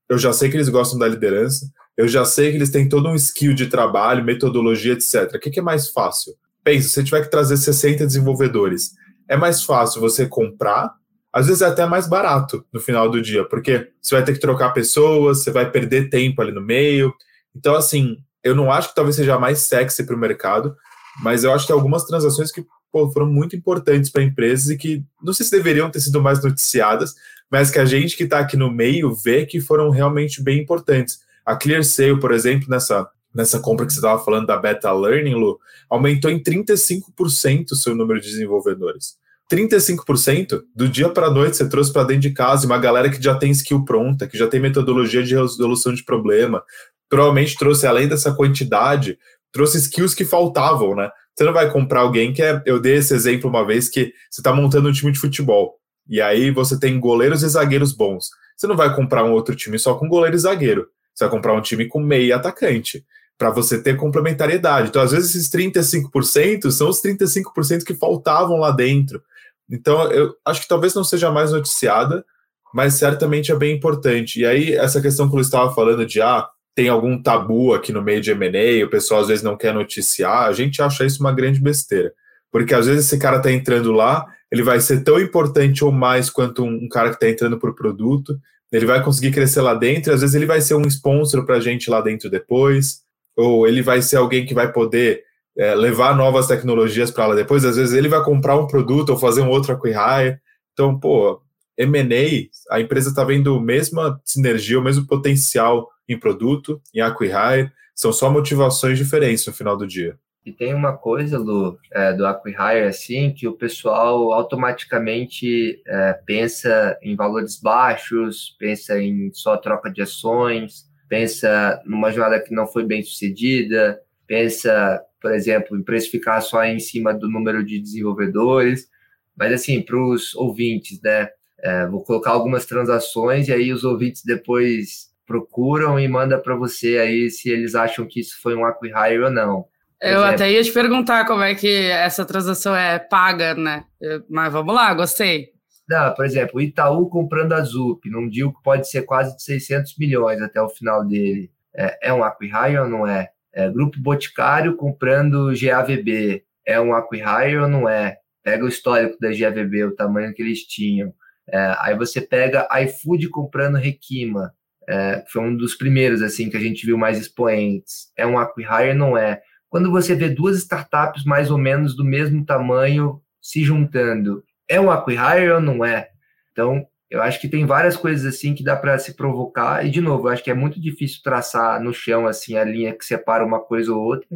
eu 0.08 0.18
já 0.18 0.32
sei 0.32 0.50
que 0.50 0.56
eles 0.56 0.70
gostam 0.70 0.98
da 0.98 1.06
liderança, 1.06 1.70
eu 1.98 2.08
já 2.08 2.24
sei 2.24 2.52
que 2.52 2.58
eles 2.58 2.72
têm 2.72 2.88
todo 2.88 3.10
um 3.10 3.16
skill 3.16 3.54
de 3.54 3.68
trabalho, 3.68 4.24
metodologia, 4.24 4.94
etc. 4.94 5.36
O 5.36 5.40
que, 5.40 5.50
que 5.50 5.60
é 5.60 5.64
mais 5.64 5.90
fácil? 5.90 6.36
Pensa, 6.64 6.88
se 6.88 6.94
você 6.94 7.04
tiver 7.04 7.22
que 7.22 7.32
trazer 7.32 7.58
60 7.58 8.06
desenvolvedores, 8.06 8.94
é 9.28 9.36
mais 9.36 9.64
fácil 9.64 10.00
você 10.00 10.26
comprar, 10.26 10.94
às 11.34 11.48
vezes 11.48 11.62
é 11.62 11.66
até 11.66 11.86
mais 11.86 12.08
barato 12.08 12.66
no 12.72 12.80
final 12.80 13.12
do 13.12 13.22
dia, 13.22 13.44
porque 13.44 13.90
você 14.02 14.16
vai 14.16 14.24
ter 14.24 14.32
que 14.32 14.40
trocar 14.40 14.70
pessoas, 14.70 15.44
você 15.44 15.52
vai 15.52 15.70
perder 15.70 16.10
tempo 16.10 16.42
ali 16.42 16.54
no 16.54 16.62
meio. 16.62 17.14
Então, 17.54 17.76
assim, 17.76 18.20
eu 18.48 18.56
não 18.56 18.72
acho 18.72 18.90
que 18.90 18.96
talvez 18.96 19.16
seja 19.16 19.38
mais 19.38 19.60
sexy 19.60 20.04
para 20.06 20.16
o 20.16 20.20
mercado, 20.20 20.76
mas 21.22 21.44
eu 21.44 21.54
acho 21.54 21.66
que 21.66 21.72
algumas 21.72 22.04
transações 22.04 22.52
que 22.52 22.66
pô, 22.92 23.12
foram 23.12 23.28
muito 23.28 23.56
importantes 23.56 24.10
para 24.10 24.24
empresas 24.24 24.70
e 24.70 24.78
que 24.78 25.04
não 25.22 25.34
sei 25.34 25.46
se 25.46 25.52
deveriam 25.52 25.90
ter 25.90 26.00
sido 26.00 26.22
mais 26.22 26.42
noticiadas, 26.44 27.14
mas 27.50 27.72
que 27.72 27.80
a 27.80 27.86
gente 27.86 28.16
que 28.16 28.24
está 28.24 28.40
aqui 28.40 28.58
no 28.58 28.72
meio 28.72 29.14
vê 29.14 29.46
que 29.46 29.60
foram 29.60 29.90
realmente 29.90 30.42
bem 30.42 30.60
importantes. 30.60 31.20
A 31.46 31.56
ClearSale, 31.56 32.20
por 32.20 32.34
exemplo, 32.34 32.68
nessa, 32.70 33.08
nessa 33.34 33.60
compra 33.60 33.86
que 33.86 33.94
você 33.94 34.00
estava 34.00 34.24
falando 34.24 34.48
da 34.48 34.58
Beta 34.58 34.92
Learning, 34.92 35.36
Lu, 35.36 35.60
aumentou 35.90 36.30
em 36.30 36.42
35% 36.42 37.72
o 37.72 37.76
seu 37.76 37.96
número 37.96 38.20
de 38.20 38.28
desenvolvedores. 38.28 39.16
35% 39.52 40.62
do 40.76 40.90
dia 40.90 41.08
para 41.08 41.28
a 41.28 41.32
noite 41.32 41.56
você 41.56 41.70
trouxe 41.70 41.92
para 41.94 42.04
dentro 42.04 42.24
de 42.24 42.32
casa 42.32 42.66
uma 42.66 42.78
galera 42.78 43.10
que 43.10 43.22
já 43.22 43.34
tem 43.34 43.50
skill 43.52 43.86
pronta, 43.86 44.28
que 44.28 44.38
já 44.38 44.46
tem 44.46 44.60
metodologia 44.60 45.24
de 45.24 45.36
resolução 45.36 45.94
de 45.94 46.04
problema, 46.04 46.62
provavelmente 47.10 47.58
trouxe, 47.58 47.88
além 47.88 48.08
dessa 48.08 48.34
quantidade, 48.34 49.18
trouxe 49.52 49.78
skills 49.78 50.14
que 50.14 50.26
faltavam, 50.26 50.96
né? 50.96 51.10
Você 51.36 51.44
não 51.44 51.54
vai 51.54 51.72
comprar 51.72 52.02
alguém 52.02 52.34
que 52.34 52.42
é. 52.42 52.62
Eu 52.66 52.80
dei 52.80 52.96
esse 52.96 53.14
exemplo 53.14 53.50
uma 53.50 53.66
vez 53.66 53.90
que 53.90 54.12
você 54.30 54.42
está 54.42 54.52
montando 54.52 54.90
um 54.90 54.92
time 54.92 55.12
de 55.12 55.20
futebol. 55.20 55.76
E 56.10 56.22
aí 56.22 56.50
você 56.50 56.80
tem 56.80 57.00
goleiros 57.00 57.44
e 57.44 57.50
zagueiros 57.50 57.94
bons. 57.94 58.30
Você 58.56 58.66
não 58.66 58.76
vai 58.76 58.96
comprar 58.96 59.24
um 59.24 59.34
outro 59.34 59.56
time 59.56 59.78
só 59.78 59.94
com 59.94 60.08
goleiro 60.08 60.36
e 60.36 60.40
zagueiro. 60.40 60.88
Você 61.14 61.26
vai 61.26 61.32
comprar 61.32 61.54
um 61.54 61.62
time 61.62 61.86
com 61.88 62.00
meio 62.00 62.36
atacante. 62.36 63.06
para 63.38 63.52
você 63.52 63.80
ter 63.80 63.96
complementariedade. 63.96 64.90
Então, 64.90 65.00
às 65.00 65.12
vezes, 65.12 65.36
esses 65.36 65.50
35% 65.50 66.72
são 66.72 66.90
os 66.90 67.00
35% 67.04 67.84
que 67.84 67.94
faltavam 67.94 68.58
lá 68.58 68.72
dentro. 68.72 69.22
Então, 69.70 70.12
eu 70.12 70.34
acho 70.44 70.62
que 70.62 70.68
talvez 70.68 70.96
não 70.96 71.04
seja 71.04 71.30
mais 71.32 71.52
noticiada, 71.52 72.26
mas 72.74 72.96
certamente 72.96 73.52
é 73.52 73.56
bem 73.56 73.76
importante. 73.76 74.40
E 74.40 74.46
aí, 74.46 74.74
essa 74.74 75.00
questão 75.00 75.30
que 75.30 75.36
eu 75.36 75.42
estava 75.42 75.72
falando 75.72 76.04
de 76.04 76.20
ah, 76.20 76.48
tem 76.78 76.90
algum 76.90 77.20
tabu 77.20 77.74
aqui 77.74 77.92
no 77.92 78.04
meio 78.04 78.22
de 78.22 78.30
M&A, 78.30 78.86
o 78.86 78.90
pessoal 78.90 79.22
às 79.22 79.30
vezes 79.30 79.44
não 79.44 79.58
quer 79.58 79.74
noticiar, 79.74 80.44
a 80.44 80.54
gente 80.54 80.80
acha 80.80 81.04
isso 81.04 81.20
uma 81.20 81.34
grande 81.34 81.60
besteira. 81.60 82.14
Porque 82.52 82.72
às 82.72 82.86
vezes 82.86 83.08
esse 83.08 83.18
cara 83.18 83.38
está 83.38 83.52
entrando 83.52 83.92
lá, 83.92 84.28
ele 84.52 84.62
vai 84.62 84.80
ser 84.80 85.04
tão 85.04 85.20
importante 85.20 85.84
ou 85.84 85.92
mais 85.92 86.30
quanto 86.30 86.64
um, 86.64 86.88
cara 86.88 87.10
que 87.10 87.16
está 87.16 87.28
entrando 87.28 87.58
por 87.58 87.74
produto, 87.74 88.40
ele 88.72 88.86
vai 88.86 89.04
conseguir 89.04 89.32
crescer 89.32 89.62
lá 89.62 89.74
dentro, 89.74 90.14
às 90.14 90.22
vezes 90.22 90.36
ele 90.36 90.46
vai 90.46 90.62
ser 90.62 90.76
um 90.76 90.86
sponsor 90.88 91.44
para 91.48 91.56
a 91.56 91.60
gente 91.60 91.90
lá 91.90 92.00
dentro 92.00 92.30
depois, 92.30 93.00
ou 93.36 93.68
ele 93.68 93.82
vai 93.82 94.00
ser 94.04 94.18
alguém 94.18 94.46
que 94.46 94.54
vai 94.54 94.72
poder 94.72 95.24
é, 95.58 95.74
levar 95.74 96.16
novas 96.16 96.46
tecnologias 96.46 97.10
para 97.10 97.26
lá 97.26 97.34
depois, 97.34 97.66
às 97.66 97.76
vezes 97.76 97.96
ele 97.96 98.08
vai 98.08 98.24
comprar 98.24 98.56
um 98.56 98.68
produto 98.68 99.10
ou 99.10 99.18
fazer 99.18 99.42
um 99.42 99.50
outro 99.50 99.74
acquihire. 99.74 100.38
Então, 100.74 101.00
pô, 101.00 101.42
M&A, 101.78 102.76
a 102.76 102.82
empresa 102.82 103.10
está 103.10 103.24
vendo 103.24 103.56
a 103.56 103.62
mesma 103.62 104.20
sinergia, 104.26 104.80
o 104.80 104.84
mesmo 104.84 105.06
potencial 105.06 105.90
em 106.08 106.20
produto, 106.20 106.82
em 106.94 107.02
acquihire, 107.02 107.72
são 107.94 108.12
só 108.12 108.30
motivações 108.30 108.98
diferentes 108.98 109.46
no 109.46 109.54
final 109.54 109.78
do 109.78 109.88
dia. 109.88 110.18
E 110.46 110.52
tem 110.54 110.74
uma 110.74 110.96
coisa, 110.96 111.38
Lu, 111.38 111.78
é, 111.92 112.14
do 112.14 112.26
acquihire, 112.26 112.88
assim, 112.88 113.34
que 113.34 113.48
o 113.48 113.58
pessoal 113.58 114.32
automaticamente 114.32 115.82
é, 115.86 116.14
pensa 116.26 116.98
em 117.02 117.18
valores 117.18 117.60
baixos, 117.60 118.56
pensa 118.58 118.98
em 118.98 119.30
só 119.34 119.58
troca 119.58 119.92
de 119.92 120.02
ações, 120.02 120.86
pensa 121.10 121.82
numa 121.86 122.12
jornada 122.12 122.42
que 122.42 122.56
não 122.56 122.66
foi 122.66 122.86
bem 122.86 123.04
sucedida, 123.04 124.00
pensa, 124.26 125.02
por 125.22 125.34
exemplo, 125.34 125.78
em 125.78 125.84
precificar 125.84 126.42
só 126.42 126.64
em 126.64 126.80
cima 126.80 127.14
do 127.14 127.30
número 127.30 127.62
de 127.62 127.78
desenvolvedores. 127.80 128.88
Mas, 129.36 129.52
assim, 129.52 129.82
para 129.82 130.02
os 130.02 130.34
ouvintes, 130.34 131.02
né, 131.02 131.28
é, 131.62 131.88
vou 131.88 132.04
colocar 132.04 132.32
algumas 132.32 132.66
transações 132.66 133.48
e 133.48 133.54
aí 133.54 133.74
os 133.74 133.84
ouvintes 133.84 134.24
depois 134.24 135.08
procuram 135.26 136.00
e 136.00 136.08
manda 136.08 136.38
para 136.38 136.56
você 136.56 136.98
aí 136.98 137.30
se 137.30 137.50
eles 137.50 137.76
acham 137.76 138.08
que 138.08 138.20
isso 138.20 138.42
foi 138.42 138.56
um 138.56 138.66
acquihire 138.66 139.24
ou 139.24 139.32
não. 139.32 139.66
Eu 140.00 140.24
até 140.24 140.52
ia 140.52 140.64
te 140.64 140.72
perguntar 140.72 141.26
como 141.26 141.42
é 141.42 141.56
que 141.56 141.90
essa 141.90 142.24
transação 142.24 142.76
é 142.76 143.00
paga, 143.00 143.56
né? 143.56 143.84
Mas 144.30 144.54
vamos 144.54 144.74
lá, 144.74 144.94
gostei. 144.94 145.50
Não, 145.90 146.14
por 146.14 146.26
exemplo, 146.26 146.58
o 146.58 146.62
Itaú 146.62 147.10
comprando 147.10 147.54
a 147.54 147.62
ZUP, 147.62 148.10
num 148.10 148.30
deal 148.30 148.54
que 148.54 148.62
pode 148.62 148.90
ser 148.90 149.04
quase 149.04 149.36
de 149.36 149.44
600 149.44 149.98
milhões 149.98 150.42
até 150.42 150.62
o 150.62 150.70
final 150.70 151.06
dele. 151.06 151.50
É, 151.74 152.10
é 152.10 152.14
um 152.14 152.24
acquihire 152.24 152.78
ou 152.78 152.90
não 152.90 153.08
é? 153.08 153.30
é? 153.54 153.70
Grupo 153.70 154.00
Boticário 154.00 154.76
comprando 154.76 155.52
GAVB, 155.54 156.44
é 156.66 156.80
um 156.80 156.94
acquihire 156.94 157.58
ou 157.58 157.68
não 157.68 157.88
é? 157.88 158.18
Pega 158.44 158.66
o 158.66 158.68
histórico 158.68 159.18
da 159.20 159.30
GAVB, 159.30 159.86
o 159.86 159.96
tamanho 159.96 160.34
que 160.34 160.42
eles 160.42 160.64
tinham. 160.64 161.14
É, 161.50 161.76
aí 161.80 161.98
você 161.98 162.22
pega 162.22 162.68
iFood 162.84 163.30
comprando 163.30 163.78
Requima, 163.78 164.54
é, 164.88 165.24
foi 165.28 165.42
um 165.42 165.56
dos 165.56 165.76
primeiros 165.76 166.22
assim 166.22 166.50
que 166.50 166.58
a 166.58 166.60
gente 166.60 166.86
viu 166.86 166.98
mais 166.98 167.18
expoentes. 167.18 168.12
É 168.16 168.26
um 168.26 168.40
acquihire? 168.40 168.94
Não 168.94 169.18
é? 169.18 169.42
quando 169.70 169.92
você 169.92 170.16
vê 170.16 170.30
duas 170.30 170.58
startups 170.58 171.24
mais 171.24 171.52
ou 171.52 171.58
menos 171.58 171.96
do 171.96 172.04
mesmo 172.04 172.46
tamanho 172.46 173.22
se 173.42 173.64
juntando, 173.64 174.44
é 174.68 174.80
um 174.80 174.92
acquihire 174.92 175.52
ou 175.52 175.62
não 175.62 175.84
é? 175.84 176.10
Então, 176.52 176.86
eu 177.10 177.22
acho 177.22 177.40
que 177.40 177.48
tem 177.48 177.66
várias 177.66 177.96
coisas 177.96 178.26
assim 178.26 178.54
que 178.54 178.64
dá 178.64 178.76
para 178.76 178.98
se 179.00 179.16
provocar. 179.16 179.86
E, 179.86 179.90
de 179.90 180.02
novo, 180.02 180.28
eu 180.28 180.34
acho 180.34 180.44
que 180.44 180.52
é 180.52 180.54
muito 180.54 180.80
difícil 180.82 181.22
traçar 181.24 181.82
no 181.82 181.94
chão 181.94 182.28
assim 182.28 182.58
a 182.58 182.64
linha 182.64 182.94
que 182.94 183.06
separa 183.06 183.46
uma 183.46 183.60
coisa 183.60 183.94
ou 183.94 184.02
outra. 184.02 184.28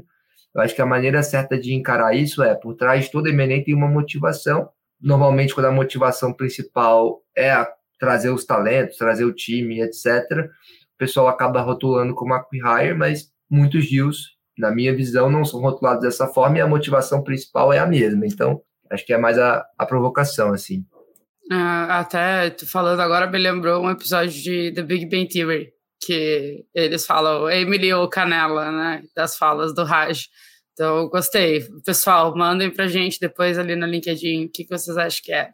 Eu 0.54 0.62
acho 0.62 0.76
que 0.76 0.82
a 0.82 0.86
maneira 0.86 1.24
certa 1.24 1.58
de 1.58 1.74
encarar 1.74 2.16
isso 2.16 2.44
é, 2.44 2.54
por 2.56 2.76
trás 2.76 3.06
de 3.06 3.12
todo 3.12 3.28
M&A 3.28 3.64
tem 3.64 3.74
uma 3.74 3.88
motivação. 3.88 4.70
Normalmente, 5.02 5.54
quando 5.54 5.68
a 5.68 5.72
motivação 5.72 6.34
principal 6.34 7.22
é 7.36 7.54
trazer 8.00 8.30
os 8.30 8.46
talentos, 8.46 8.98
trazer 8.98 9.26
o 9.26 9.34
time, 9.34 9.82
etc., 9.82 10.06
o 10.94 10.98
pessoal 10.98 11.28
acaba 11.28 11.62
rotulando 11.62 12.14
como 12.14 12.34
acquihire, 12.34 12.94
mas 12.94 13.32
muitos 13.50 13.90
deals 13.90 14.40
na 14.62 14.72
minha 14.72 14.96
visão, 14.96 15.30
não 15.30 15.44
são 15.44 15.60
rotulados 15.60 16.04
dessa 16.04 16.28
forma 16.28 16.58
e 16.58 16.62
a 16.62 16.68
motivação 16.68 17.24
principal 17.24 17.74
é 17.74 17.80
a 17.80 17.88
mesma. 17.88 18.26
Então, 18.26 18.62
acho 18.90 19.06
que 19.06 19.14
é 19.14 19.18
mais 19.18 19.38
a, 19.38 19.66
a 19.78 19.86
provocação, 19.86 20.54
assim. 20.54 20.86
Uh, 21.52 21.90
até 21.90 22.56
falando 22.66 23.02
agora 23.02 23.28
me 23.28 23.38
lembrou 23.38 23.84
um 23.84 23.90
episódio 23.90 24.32
de 24.32 24.72
The 24.72 24.84
Big 24.84 25.06
Bang 25.08 25.28
Theory, 25.28 25.74
que 26.00 26.64
eles 26.74 27.06
falam 27.06 27.50
Emily 27.50 27.92
ou 27.92 28.08
Canela, 28.08 28.72
né, 28.72 29.04
das 29.16 29.36
falas 29.36 29.74
do 29.74 29.84
Raj. 29.84 30.28
Então, 30.74 31.10
gostei. 31.10 31.68
Pessoal, 31.86 32.36
mandem 32.36 32.70
pra 32.72 32.88
gente 32.88 33.20
depois 33.20 33.58
ali 33.58 33.76
no 33.76 33.86
LinkedIn 33.86 34.46
o 34.46 34.50
que, 34.50 34.64
que 34.64 34.70
vocês 34.70 34.98
acham 34.98 35.22
que 35.24 35.34
é. 35.34 35.50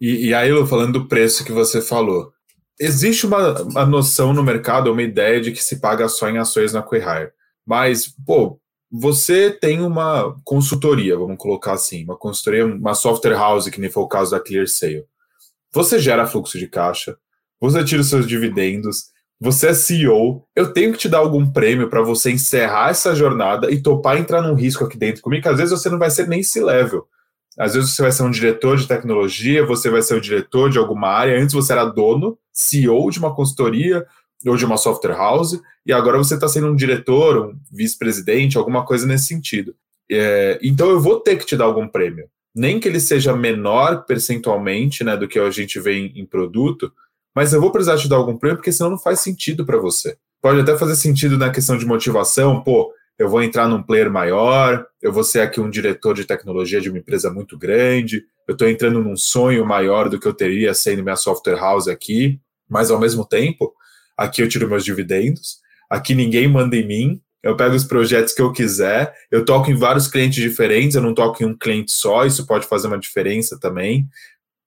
E, 0.00 0.28
e 0.28 0.34
aí, 0.34 0.50
Lu, 0.50 0.66
falando 0.66 1.00
do 1.00 1.08
preço 1.08 1.44
que 1.44 1.52
você 1.52 1.82
falou, 1.82 2.32
existe 2.78 3.26
uma, 3.26 3.60
uma 3.62 3.84
noção 3.84 4.32
no 4.32 4.42
mercado, 4.42 4.90
uma 4.90 5.02
ideia 5.02 5.40
de 5.40 5.52
que 5.52 5.62
se 5.62 5.80
paga 5.80 6.08
só 6.08 6.28
em 6.28 6.38
ações 6.38 6.72
na 6.72 6.82
Quihire. 6.82 7.32
Mas, 7.66 8.06
pô, 8.24 8.58
você 8.90 9.50
tem 9.50 9.82
uma 9.82 10.34
consultoria, 10.44 11.16
vamos 11.16 11.36
colocar 11.36 11.74
assim, 11.74 12.02
uma 12.04 12.16
consultoria, 12.16 12.66
uma 12.66 12.94
software 12.94 13.34
house, 13.36 13.68
que 13.68 13.80
nem 13.80 13.90
foi 13.90 14.02
o 14.02 14.08
caso 14.08 14.30
da 14.30 14.40
ClearSale. 14.40 15.04
Você 15.72 15.98
gera 15.98 16.26
fluxo 16.26 16.58
de 16.58 16.66
caixa, 16.66 17.16
você 17.60 17.84
tira 17.84 18.00
os 18.00 18.08
seus 18.08 18.26
dividendos, 18.26 19.10
você 19.40 19.68
é 19.68 19.74
CEO, 19.74 20.44
eu 20.54 20.72
tenho 20.72 20.92
que 20.92 20.98
te 20.98 21.08
dar 21.08 21.18
algum 21.18 21.50
prêmio 21.50 21.88
para 21.88 22.02
você 22.02 22.30
encerrar 22.30 22.90
essa 22.90 23.14
jornada 23.14 23.70
e 23.70 23.80
topar 23.80 24.18
entrar 24.18 24.42
num 24.42 24.54
risco 24.54 24.84
aqui 24.84 24.98
dentro 24.98 25.22
comigo, 25.22 25.42
que 25.42 25.48
às 25.48 25.56
vezes 25.56 25.70
você 25.70 25.88
não 25.88 25.98
vai 25.98 26.10
ser 26.10 26.28
nem 26.28 26.42
C-level. 26.42 27.06
Às 27.58 27.74
vezes 27.74 27.90
você 27.90 28.02
vai 28.02 28.12
ser 28.12 28.22
um 28.22 28.30
diretor 28.30 28.76
de 28.76 28.86
tecnologia, 28.86 29.64
você 29.64 29.88
vai 29.88 30.02
ser 30.02 30.14
o 30.14 30.20
diretor 30.20 30.70
de 30.70 30.78
alguma 30.78 31.08
área. 31.08 31.40
Antes 31.40 31.54
você 31.54 31.72
era 31.72 31.84
dono, 31.84 32.38
CEO 32.52 33.10
de 33.10 33.18
uma 33.18 33.34
consultoria, 33.34 34.06
ou 34.46 34.56
de 34.56 34.64
uma 34.64 34.76
software 34.76 35.16
house, 35.16 35.60
e 35.84 35.92
agora 35.92 36.18
você 36.18 36.34
está 36.34 36.48
sendo 36.48 36.68
um 36.68 36.76
diretor, 36.76 37.48
um 37.48 37.58
vice-presidente, 37.72 38.56
alguma 38.56 38.84
coisa 38.84 39.06
nesse 39.06 39.26
sentido. 39.26 39.74
É, 40.10 40.58
então 40.62 40.88
eu 40.90 41.00
vou 41.00 41.20
ter 41.20 41.36
que 41.36 41.46
te 41.46 41.56
dar 41.56 41.64
algum 41.64 41.88
prêmio. 41.88 42.28
Nem 42.54 42.80
que 42.80 42.88
ele 42.88 43.00
seja 43.00 43.34
menor 43.34 44.04
percentualmente 44.04 45.04
né, 45.04 45.16
do 45.16 45.28
que 45.28 45.38
a 45.38 45.50
gente 45.50 45.78
vê 45.78 45.98
em, 45.98 46.20
em 46.20 46.26
produto, 46.26 46.92
mas 47.34 47.52
eu 47.52 47.60
vou 47.60 47.70
precisar 47.70 47.96
te 47.96 48.08
dar 48.08 48.16
algum 48.16 48.36
prêmio, 48.36 48.56
porque 48.56 48.72
senão 48.72 48.90
não 48.90 48.98
faz 48.98 49.20
sentido 49.20 49.64
para 49.64 49.78
você. 49.78 50.16
Pode 50.42 50.60
até 50.60 50.76
fazer 50.76 50.96
sentido 50.96 51.36
na 51.36 51.50
questão 51.50 51.76
de 51.76 51.86
motivação, 51.86 52.62
pô, 52.62 52.92
eu 53.18 53.28
vou 53.28 53.42
entrar 53.42 53.68
num 53.68 53.82
player 53.82 54.10
maior, 54.10 54.86
eu 55.02 55.12
vou 55.12 55.22
ser 55.22 55.40
aqui 55.40 55.60
um 55.60 55.68
diretor 55.68 56.14
de 56.14 56.24
tecnologia 56.24 56.80
de 56.80 56.88
uma 56.88 56.98
empresa 56.98 57.30
muito 57.30 57.58
grande, 57.58 58.24
eu 58.48 58.54
estou 58.54 58.66
entrando 58.66 59.02
num 59.02 59.16
sonho 59.16 59.64
maior 59.66 60.08
do 60.08 60.18
que 60.18 60.26
eu 60.26 60.32
teria 60.32 60.72
sendo 60.72 61.02
minha 61.02 61.16
software 61.16 61.58
house 61.58 61.86
aqui, 61.86 62.40
mas 62.68 62.90
ao 62.90 62.98
mesmo 62.98 63.24
tempo, 63.24 63.74
aqui 64.16 64.42
eu 64.42 64.48
tiro 64.48 64.68
meus 64.68 64.84
dividendos, 64.84 65.58
aqui 65.90 66.14
ninguém 66.14 66.48
manda 66.48 66.74
em 66.74 66.86
mim, 66.86 67.20
eu 67.42 67.56
pego 67.56 67.74
os 67.74 67.84
projetos 67.84 68.32
que 68.32 68.40
eu 68.40 68.52
quiser, 68.52 69.14
eu 69.30 69.44
toco 69.44 69.70
em 69.70 69.74
vários 69.74 70.06
clientes 70.08 70.42
diferentes, 70.42 70.94
eu 70.94 71.02
não 71.02 71.14
toco 71.14 71.42
em 71.42 71.46
um 71.46 71.56
cliente 71.56 71.92
só, 71.92 72.24
isso 72.24 72.46
pode 72.46 72.66
fazer 72.66 72.86
uma 72.86 72.98
diferença 72.98 73.58
também. 73.58 74.08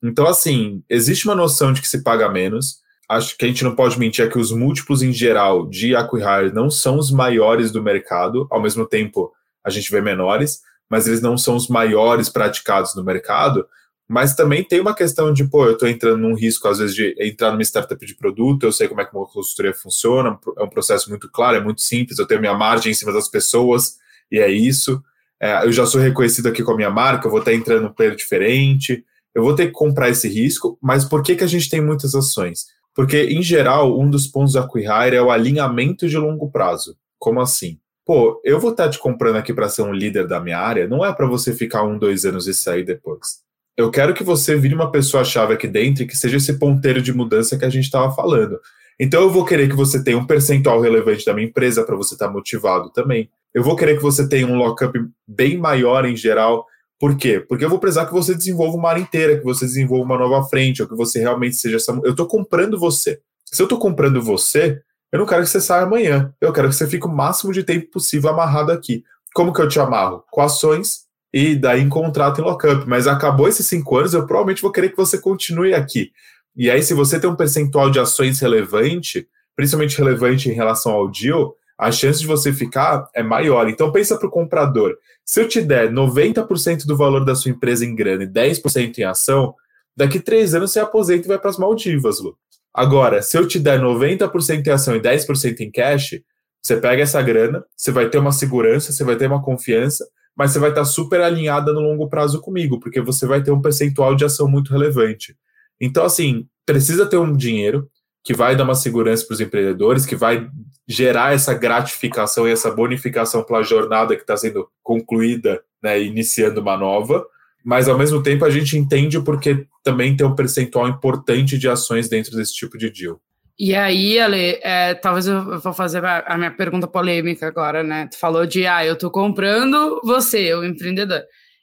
Então, 0.04 0.28
assim, 0.28 0.84
existe 0.89 1.26
uma 1.26 1.36
noção 1.36 1.72
de 1.72 1.80
que 1.82 1.88
se 1.88 2.04
paga 2.04 2.28
menos. 2.30 2.82
Acho 3.10 3.38
que 3.38 3.46
a 3.46 3.48
gente 3.48 3.63
não 3.63 3.76
pode 3.76 3.98
mentir 3.98 4.26
é 4.26 4.30
que 4.30 4.38
os 4.38 4.52
múltiplos 4.52 5.02
em 5.02 5.13
geral 5.13 5.68
de 5.70 5.96
acquihire 5.96 6.54
não 6.54 6.70
são 6.70 6.98
os 6.98 7.10
maiores 7.10 7.72
do 7.72 7.82
mercado, 7.82 8.46
ao 8.52 8.62
mesmo 8.62 8.86
tempo 8.86 9.32
a 9.63 9.70
gente 9.70 9.89
vê 9.89 10.02
menores, 10.02 10.62
mas 10.89 11.08
eles 11.08 11.22
não 11.22 11.38
são 11.38 11.56
os 11.56 11.70
maiores 11.70 12.28
praticados 12.28 12.94
no 12.96 13.04
mercado. 13.04 13.66
Mas 14.08 14.36
também 14.36 14.63
tem 14.63 14.82
uma 14.82 14.94
questão 14.94 15.32
de, 15.32 15.46
pô, 15.46 15.66
eu 15.66 15.74
estou 15.74 15.88
entrando 15.88 16.18
num 16.18 16.36
risco, 16.36 16.68
às 16.68 16.80
vezes, 16.80 16.94
de 16.94 17.16
entrar 17.20 17.52
numa 17.52 17.62
startup 17.63 18.06
de 18.06 18.16
produto, 18.16 18.63
eu 18.63 18.72
sei 18.74 18.89
como 18.89 19.00
é 19.00 19.06
que 19.06 19.16
uma 19.16 19.26
consultoria 19.26 19.74
funciona, 19.74 20.38
é 20.58 20.63
um 20.63 20.70
processo 20.70 21.10
muito 21.10 21.30
claro, 21.32 21.56
é 21.56 21.62
muito 21.62 21.82
simples, 21.82 22.20
eu 22.20 22.28
tenho 22.28 22.42
minha 22.42 22.54
margem 22.54 22.92
em 22.92 22.96
cima 22.96 23.13
das 23.13 23.30
pessoas, 23.30 23.96
e 24.30 24.39
é 24.39 24.52
isso. 24.52 25.02
É, 25.42 25.66
eu 25.66 25.72
já 25.72 25.86
sou 25.86 26.02
reconhecido 26.02 26.48
aqui 26.48 26.62
com 26.62 26.74
a 26.74 26.76
minha 26.76 26.89
marca, 26.89 27.26
eu 27.26 27.32
vou 27.32 27.39
estar 27.39 27.54
entrando 27.54 27.84
num 27.84 27.94
player 27.94 28.16
diferente, 28.16 29.06
eu 29.34 29.43
vou 29.43 29.56
ter 29.56 29.67
que 29.67 29.72
comprar 29.72 30.10
esse 30.10 30.28
risco, 30.28 30.78
mas 30.82 31.06
por 31.06 31.24
que, 31.24 31.36
que 31.36 31.43
a 31.43 31.48
gente 31.48 31.69
tem 31.69 31.82
muitas 31.82 32.15
ações? 32.15 32.65
Porque, 32.96 33.24
em 33.24 33.41
geral, 33.41 34.00
um 34.00 34.10
dos 34.10 34.28
pontos 34.28 34.54
da 34.54 34.67
Quihire 34.67 35.15
é 35.15 35.22
o 35.22 35.32
alinhamento 35.32 36.08
de 36.08 36.17
longo 36.17 36.52
prazo. 36.52 36.96
Como 37.17 37.41
assim? 37.41 37.80
Pô, 38.06 38.39
eu 38.43 38.60
vou 38.60 38.72
estar 38.72 38.89
te 38.89 39.00
comprando 39.00 39.38
aqui 39.38 39.54
para 39.54 39.69
ser 39.69 39.82
um 39.82 39.93
líder 39.93 40.28
da 40.28 40.39
minha 40.39 40.60
área, 40.60 40.88
não 40.88 41.04
é 41.04 41.13
para 41.13 41.26
você 41.26 41.54
ficar 41.54 41.84
um, 41.84 41.98
dois 41.98 42.26
anos 42.26 42.48
e 42.48 42.54
sair 42.54 42.84
depois 42.84 43.43
eu 43.76 43.89
quero 43.89 44.13
que 44.13 44.24
você 44.24 44.56
vire 44.56 44.76
uma 44.76 44.91
pessoa-chave 44.91 45.54
aqui 45.54 45.67
dentro 45.67 46.04
e 46.04 46.08
que 46.08 46.15
seja 46.15 46.38
esse 46.38 46.60
ponteiro 46.60 47.02
de 47.02 47.13
mudança 47.13 47.58
que 47.58 47.65
a 47.65 47.69
gente 47.69 47.86
estava 47.86 48.13
falando. 48.13 48.60
Então 49.00 49.22
eu 49.22 49.30
vou 49.30 49.43
querer 49.43 49.67
que 49.67 49.76
você 49.76 50.04
tenha 50.04 50.17
um 50.17 50.26
percentual 50.26 50.80
relevante 50.80 51.26
da 51.26 51.34
minha 51.34 51.48
empresa 51.48 51.84
para 51.84 51.96
você 51.96 52.13
estar 52.13 52.30
motivado 52.30 52.91
também. 52.91 53.30
Eu 53.54 53.63
vou 53.63 53.76
querer 53.76 53.98
que 53.98 54.04
você 54.04 54.28
tenha 54.28 54.48
um 54.48 54.56
lockup 54.56 54.98
bem 55.28 55.58
maior 55.58 56.06
em 56.06 56.15
geral. 56.15 56.65
Por 57.04 57.18
quê? 57.18 57.42
Porque 57.42 57.66
eu 57.66 57.70
vou 57.70 57.80
precisar 57.80 58.06
que 58.06 58.13
você 58.13 58.34
desenvolva 58.34 58.78
uma 58.78 58.89
área 58.89 59.02
inteira, 59.02 59.38
que 59.38 59.44
você 59.44 59.66
desenvolva 59.66 60.06
uma 60.06 60.18
nova 60.18 60.48
frente, 60.48 60.82
ou 60.82 60.88
que 60.88 60.96
você 60.96 61.20
realmente 61.20 61.58
seja 61.58 61.76
essa. 61.76 61.92
Eu 62.02 62.12
estou 62.12 62.26
comprando 62.26 62.80
você. 62.80 63.20
Se 63.44 63.62
eu 63.62 63.66
estou 63.66 63.78
comprando 63.78 64.22
você, 64.22 64.82
Eu 65.13 65.20
não 65.20 65.28
quero 65.28 65.44
que 65.44 65.50
você 65.50 65.62
saia 65.62 65.84
amanhã. 65.84 66.34
Eu 66.42 66.52
quero 66.52 66.70
que 66.70 66.76
você 66.76 66.88
fique 66.88 67.06
o 67.06 67.10
máximo 67.10 67.54
de 67.54 67.62
tempo 67.62 67.92
possível 67.92 68.32
amarrado 68.32 68.72
aqui. 68.72 69.04
Como 69.36 69.54
que 69.54 69.62
eu 69.62 69.68
te 69.68 69.80
amarro? 69.80 70.24
Com 70.32 70.42
ações 70.42 71.02
e 71.32 71.56
daí 71.56 71.82
em 71.82 71.89
contrato 71.89 72.42
em 72.42 72.44
lockup. 72.44 72.88
Mas 72.88 73.06
acabou 73.06 73.48
esses 73.48 73.68
cinco 73.68 73.98
anos, 73.98 74.16
eu 74.16 74.26
provavelmente 74.26 74.62
vou 74.62 74.72
querer 74.72 74.89
que 74.89 74.98
você 74.98 75.20
continue 75.20 75.76
aqui. 75.76 76.12
E 76.56 76.72
aí, 76.72 76.82
se 76.82 76.96
você 76.96 77.20
tem 77.20 77.30
um 77.30 77.36
percentual 77.36 77.92
de 77.92 78.00
ações 78.00 78.39
relevante, 78.39 79.28
principalmente 79.56 79.98
relevante 79.98 80.50
em 80.50 80.54
relação 80.54 80.94
ao 80.94 81.12
deal, 81.12 81.56
a 81.78 81.92
chance 81.92 82.20
de 82.20 82.28
você 82.28 82.52
ficar 82.52 83.08
é 83.13 83.22
maior. 83.22 83.70
Então 83.70 83.92
pensa 83.92 84.18
para 84.18 84.28
o 84.28 84.32
comprador. 84.32 84.96
Se 85.25 85.41
eu 85.41 85.47
te 85.47 85.62
der 85.62 85.91
90% 85.91 86.86
do 86.86 86.97
valor 86.97 87.23
da 87.23 87.36
sua 87.36 87.51
empresa 87.51 87.86
em 87.86 87.95
grana 87.95 88.23
e 88.23 88.27
10% 88.27 88.97
em 88.97 89.03
ação, 89.03 89.55
daqui 89.95 90.19
três 90.19 90.53
anos 90.53 90.71
você 90.71 90.79
aposenta 90.79 91.25
e 91.25 91.27
vai 91.27 91.39
para 91.39 91.49
as 91.49 91.57
Maldivas, 91.57 92.19
Lu. 92.19 92.38
Agora, 92.73 93.21
se 93.21 93.38
eu 93.38 93.47
te 93.47 93.59
der 93.59 93.79
90% 93.79 94.65
em 94.65 94.71
ação 94.71 94.95
e 94.95 94.99
10% 94.99 95.59
em 95.62 95.71
cash, 95.71 96.19
você 96.62 96.77
pega 96.77 97.03
essa 97.03 97.21
grana, 97.21 97.63
você 97.75 97.91
vai 97.91 98.09
ter 98.09 98.17
uma 98.17 98.31
segurança, 98.31 98.91
você 98.91 99.03
vai 99.03 99.15
ter 99.15 99.27
uma 99.27 99.43
confiança, 99.43 100.07
mas 100.36 100.51
você 100.51 100.59
vai 100.59 100.69
estar 100.69 100.86
super 100.86 101.21
alinhada 101.21 101.71
no 101.71 101.81
longo 101.81 102.09
prazo 102.09 102.41
comigo, 102.41 102.79
porque 102.79 102.99
você 102.99 103.27
vai 103.27 103.43
ter 103.43 103.51
um 103.51 103.62
percentual 103.62 104.15
de 104.15 104.25
ação 104.25 104.47
muito 104.47 104.71
relevante. 104.71 105.36
Então, 105.79 106.03
assim, 106.03 106.47
precisa 106.65 107.05
ter 107.05 107.17
um 107.17 107.36
dinheiro 107.36 107.89
que 108.23 108.33
vai 108.33 108.55
dar 108.55 108.63
uma 108.63 108.75
segurança 108.75 109.25
para 109.25 109.33
os 109.33 109.41
empreendedores, 109.41 110.05
que 110.05 110.15
vai 110.15 110.47
gerar 110.88 111.33
essa 111.33 111.53
gratificação 111.53 112.47
e 112.47 112.51
essa 112.51 112.71
bonificação 112.71 113.43
pela 113.43 113.63
jornada 113.63 114.15
que 114.15 114.21
está 114.21 114.38
sendo 114.38 114.67
concluída, 114.81 115.62
né, 115.81 116.01
iniciando 116.01 116.62
uma 116.62 116.77
nova, 116.77 117.25
mas 117.63 117.88
ao 117.88 117.97
mesmo 117.97 118.21
tempo 118.23 118.45
a 118.45 118.49
gente 118.49 118.77
entende 118.77 119.19
porque 119.21 119.65
também 119.83 120.15
tem 120.15 120.25
um 120.25 120.36
percentual 120.36 120.88
importante 120.88 121.57
de 121.57 121.69
ações 121.69 122.09
dentro 122.09 122.36
desse 122.36 122.53
tipo 122.53 122.77
de 122.77 122.89
deal. 122.89 123.19
E 123.57 123.75
aí, 123.75 124.19
Ale, 124.19 124.59
é, 124.63 124.95
talvez 124.95 125.27
eu 125.27 125.59
vou 125.59 125.73
fazer 125.73 126.03
a 126.03 126.38
minha 126.38 126.51
pergunta 126.51 126.88
polêmica 126.88 127.47
agora, 127.47 127.83
né? 127.83 128.07
Tu 128.12 128.17
falou 128.17 128.47
de, 128.47 128.65
ah, 128.65 128.83
eu 128.83 128.97
tô 128.97 129.12
comprando 129.12 130.01
você, 130.03 130.53
o 130.55 130.63
empreendedor. 130.63 131.21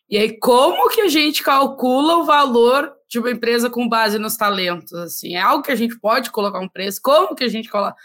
E 0.09 0.17
aí, 0.17 0.39
como 0.39 0.89
que 0.89 1.01
a 1.01 1.09
gente 1.09 1.43
calcula 1.43 2.19
o 2.19 2.25
valor 2.25 2.93
de 3.11 3.19
uma 3.19 3.31
empresa 3.31 3.69
com 3.69 3.89
base 3.89 4.19
nos 4.19 4.37
talentos? 4.37 4.93
Assim, 4.95 5.35
é 5.35 5.41
algo 5.41 5.65
que 5.65 5.73
a 5.73 5.77
gente 5.77 5.99
pode 5.99 6.31
colocar 6.31 6.61
um 6.61 6.69
preço? 6.69 7.01
Como 7.03 7.35
que 7.35 7.43
a 7.43 7.49
gente 7.49 7.69
coloca? 7.69 7.97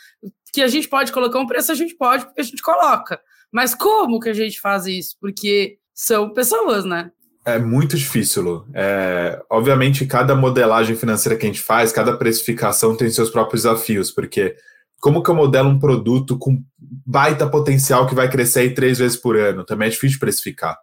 Que 0.52 0.64
a 0.64 0.68
gente 0.68 0.88
pode 0.88 1.12
colocar 1.12 1.40
um 1.40 1.46
preço, 1.46 1.72
a 1.72 1.76
gente 1.76 1.96
pode, 1.96 2.26
porque 2.26 2.42
a 2.42 2.44
gente 2.44 2.62
coloca. 2.62 3.20
Mas 3.52 3.76
como 3.76 4.20
que 4.20 4.30
a 4.30 4.34
gente 4.34 4.60
faz 4.60 4.88
isso? 4.88 5.16
Porque 5.22 5.78
são 5.94 6.34
pessoas, 6.34 6.84
né? 6.84 7.12
É 7.46 7.60
muito 7.60 7.96
difícil, 7.96 8.42
Lu. 8.42 8.68
É, 8.74 9.40
obviamente, 9.52 10.08
cada 10.08 10.36
modelagem 10.36 10.96
financeira 10.96 11.38
que 11.38 11.46
a 11.46 11.50
gente 11.50 11.62
faz, 11.62 11.92
cada 11.92 12.18
precificação 12.18 12.98
tem 12.98 13.08
seus 13.12 13.30
próprios 13.30 13.62
desafios, 13.62 14.10
porque 14.10 14.56
como 15.00 15.22
que 15.22 15.30
eu 15.30 15.36
modelo 15.36 15.70
um 15.70 15.78
produto 15.78 16.40
com 16.40 16.64
baita 17.06 17.48
potencial 17.48 18.08
que 18.08 18.16
vai 18.16 18.28
crescer 18.28 18.62
aí 18.62 18.74
três 18.74 18.98
vezes 18.98 19.16
por 19.16 19.38
ano? 19.38 19.64
Também 19.64 19.88
é 19.88 19.92
difícil 19.92 20.18
precificar. 20.18 20.76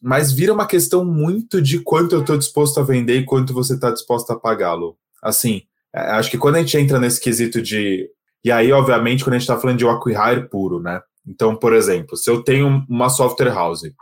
Mas 0.00 0.32
vira 0.32 0.52
uma 0.52 0.66
questão 0.66 1.04
muito 1.04 1.60
de 1.60 1.80
quanto 1.80 2.14
eu 2.14 2.20
estou 2.20 2.38
disposto 2.38 2.80
a 2.80 2.82
vender 2.82 3.18
e 3.18 3.24
quanto 3.24 3.52
você 3.52 3.74
está 3.74 3.90
disposto 3.90 4.30
a 4.30 4.38
pagá-lo. 4.38 4.96
Assim, 5.22 5.62
é, 5.94 6.00
acho 6.12 6.30
que 6.30 6.38
quando 6.38 6.56
a 6.56 6.60
gente 6.60 6.76
entra 6.76 6.98
nesse 6.98 7.20
quesito 7.20 7.60
de. 7.60 8.08
E 8.42 8.50
aí, 8.50 8.72
obviamente, 8.72 9.22
quando 9.22 9.34
a 9.34 9.38
gente 9.38 9.48
está 9.48 9.58
falando 9.58 9.78
de 9.78 9.86
acquire 9.86 10.48
puro, 10.48 10.80
né? 10.80 11.02
Então, 11.26 11.54
por 11.54 11.74
exemplo, 11.74 12.16
se 12.16 12.30
eu 12.30 12.42
tenho 12.42 12.84
uma 12.88 13.10
software 13.10 13.52
house 13.52 13.92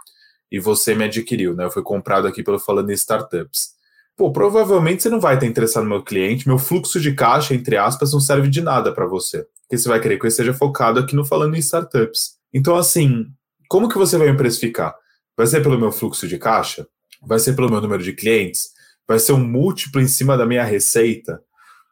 e 0.51 0.61
você 0.61 0.95
me 0.95 1.05
adquiriu, 1.05 1.55
né? 1.55 1.65
Eu 1.65 1.71
fui 1.71 1.83
comprado 1.83 2.27
aqui 2.29 2.43
pelo 2.43 2.59
Falando 2.59 2.91
em 2.91 2.95
Startups. 2.95 3.77
Pô, 4.17 4.33
provavelmente 4.33 5.03
você 5.03 5.09
não 5.09 5.21
vai 5.21 5.35
estar 5.35 5.47
interessado 5.47 5.85
no 5.85 5.91
meu 5.91 6.03
cliente, 6.03 6.49
meu 6.49 6.59
fluxo 6.59 7.01
de 7.01 7.15
caixa, 7.15 7.55
entre 7.55 7.77
aspas, 7.77 8.13
não 8.13 8.21
serve 8.21 8.49
de 8.49 8.61
nada 8.61 8.93
para 8.93 9.07
você. 9.07 9.47
Porque 9.63 9.79
você 9.79 9.89
vai 9.89 10.01
querer 10.01 10.19
que 10.19 10.25
eu 10.25 10.29
esteja 10.29 10.55
focado 10.55 10.99
aqui 10.99 11.15
no 11.15 11.25
Falando 11.25 11.55
em 11.55 11.59
Startups. 11.59 12.33
Então, 12.53 12.77
assim, 12.77 13.27
como 13.69 13.89
que 13.89 13.99
você 13.99 14.17
vai 14.17 14.31
me 14.31 14.37
precificar? 14.37 14.95
Vai 15.39 15.47
ser 15.47 15.63
pelo 15.63 15.79
meu 15.79 15.93
fluxo 15.93 16.27
de 16.27 16.37
caixa? 16.37 16.85
Vai 17.25 17.39
ser 17.39 17.53
pelo 17.53 17.71
meu 17.71 17.81
número 17.81 18.03
de 18.03 18.13
clientes? 18.13 18.71
Vai 19.07 19.21
ser 19.21 19.35
um 19.35 19.39
múltiplo 19.39 20.01
em 20.01 20.09
cima 20.09 20.37
da 20.37 20.45
minha 20.45 20.65
receita? 20.65 21.41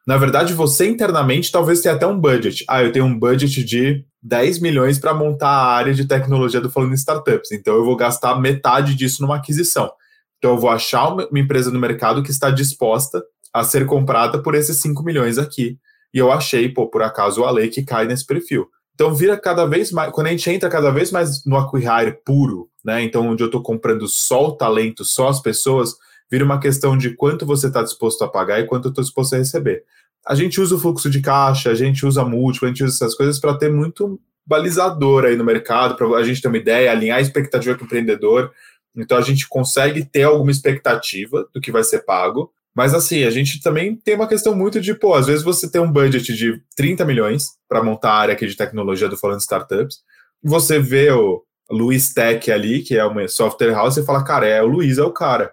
Na 0.05 0.17
verdade, 0.17 0.53
você 0.53 0.85
internamente 0.85 1.49
talvez 1.49 1.79
tenha 1.79 1.95
até 1.95 2.05
um 2.05 2.19
budget. 2.19 2.65
Ah, 2.67 2.83
eu 2.83 2.91
tenho 2.91 3.05
um 3.05 3.17
budget 3.17 3.63
de 3.63 4.03
10 4.21 4.59
milhões 4.59 4.99
para 4.99 5.13
montar 5.13 5.47
a 5.47 5.73
área 5.73 5.93
de 5.93 6.05
tecnologia 6.05 6.59
do 6.59 6.69
Falando 6.69 6.93
Startups. 6.95 7.53
Então 7.53 7.73
eu 7.73 7.85
vou 7.85 7.95
gastar 7.95 8.37
metade 8.37 8.93
disso 8.93 9.21
numa 9.21 9.37
aquisição. 9.37 9.89
Então 10.37 10.51
eu 10.51 10.57
vou 10.57 10.69
achar 10.69 11.07
uma 11.07 11.39
empresa 11.39 11.71
no 11.71 11.79
mercado 11.79 12.21
que 12.21 12.31
está 12.31 12.51
disposta 12.51 13.23
a 13.53 13.63
ser 13.63 13.85
comprada 13.85 14.43
por 14.43 14.55
esses 14.55 14.75
5 14.81 15.01
milhões 15.03 15.37
aqui. 15.37 15.79
E 16.13 16.17
eu 16.17 16.33
achei, 16.33 16.67
pô, 16.67 16.89
por 16.89 17.01
acaso, 17.01 17.41
o 17.41 17.45
Ale 17.45 17.69
que 17.69 17.81
cai 17.81 18.07
nesse 18.07 18.25
perfil. 18.25 18.67
Então 18.97 19.13
vira 19.13 19.37
cada 19.37 19.67
vez 19.67 19.91
mais, 19.91 20.11
quando 20.11 20.25
a 20.25 20.31
gente 20.31 20.49
entra 20.49 20.69
cada 20.69 20.89
vez 20.89 21.11
mais 21.11 21.45
no 21.45 21.55
acquire 21.55 22.13
puro, 22.25 22.67
né? 22.83 23.03
Então 23.03 23.27
onde 23.27 23.43
eu 23.43 23.45
estou 23.45 23.61
comprando 23.61 24.07
só 24.07 24.47
o 24.47 24.51
talento, 24.53 25.05
só 25.05 25.27
as 25.27 25.39
pessoas, 25.39 25.93
vira 26.31 26.43
uma 26.43 26.59
questão 26.59 26.97
de 26.97 27.11
quanto 27.11 27.45
você 27.45 27.67
está 27.67 27.83
disposto 27.83 28.23
a 28.23 28.27
pagar 28.27 28.59
e 28.59 28.65
quanto 28.65 28.85
eu 28.85 28.89
estou 28.89 29.03
disposto 29.03 29.35
a 29.35 29.37
receber 29.37 29.83
a 30.27 30.35
gente 30.35 30.59
usa 30.59 30.75
o 30.75 30.79
fluxo 30.79 31.09
de 31.09 31.21
caixa, 31.21 31.71
a 31.71 31.75
gente 31.75 32.05
usa 32.05 32.25
múltiplo, 32.25 32.67
a 32.67 32.69
gente 32.69 32.83
usa 32.83 32.93
essas 32.93 33.15
coisas 33.15 33.39
para 33.39 33.57
ter 33.57 33.71
muito 33.71 34.19
balizador 34.45 35.23
aí 35.23 35.37
no 35.37 35.43
mercado, 35.43 35.95
para 35.95 36.05
a 36.17 36.23
gente 36.23 36.41
ter 36.41 36.49
uma 36.49 36.57
ideia, 36.57 36.91
alinhar 36.91 37.17
a 37.17 37.21
expectativa 37.21 37.75
com 37.75 37.83
o 37.83 37.85
empreendedor. 37.85 38.51
Então 38.93 39.17
a 39.17 39.21
gente 39.21 39.47
consegue 39.47 40.03
ter 40.03 40.23
alguma 40.23 40.51
expectativa 40.51 41.47
do 41.53 41.61
que 41.61 41.71
vai 41.71 41.83
ser 41.83 41.99
pago. 41.99 42.51
Mas 42.77 42.93
assim, 42.93 43.23
a 43.23 43.31
gente 43.31 43.59
também 43.59 43.95
tem 43.95 44.13
uma 44.13 44.27
questão 44.27 44.55
muito 44.55 44.79
de, 44.79 44.93
pô, 44.93 45.15
às 45.15 45.25
vezes 45.25 45.43
você 45.43 45.67
tem 45.67 45.81
um 45.81 45.91
budget 45.91 46.31
de 46.35 46.61
30 46.75 47.03
milhões 47.05 47.53
para 47.67 47.81
montar 47.81 48.11
a 48.11 48.17
área 48.19 48.33
aqui 48.35 48.45
de 48.45 48.55
tecnologia 48.55 49.09
do 49.09 49.17
Falando 49.17 49.39
Startups, 49.39 49.97
você 50.43 50.77
vê 50.77 51.09
o 51.09 51.41
Luiz 51.71 52.13
Tech 52.13 52.51
ali, 52.51 52.83
que 52.83 52.95
é 52.95 53.03
uma 53.03 53.27
software 53.27 53.73
house, 53.73 53.97
e 53.97 54.05
fala, 54.05 54.23
cara, 54.23 54.45
é 54.45 54.61
o 54.61 54.67
Luiz 54.67 54.99
é 54.99 55.03
o 55.03 55.11
cara. 55.11 55.51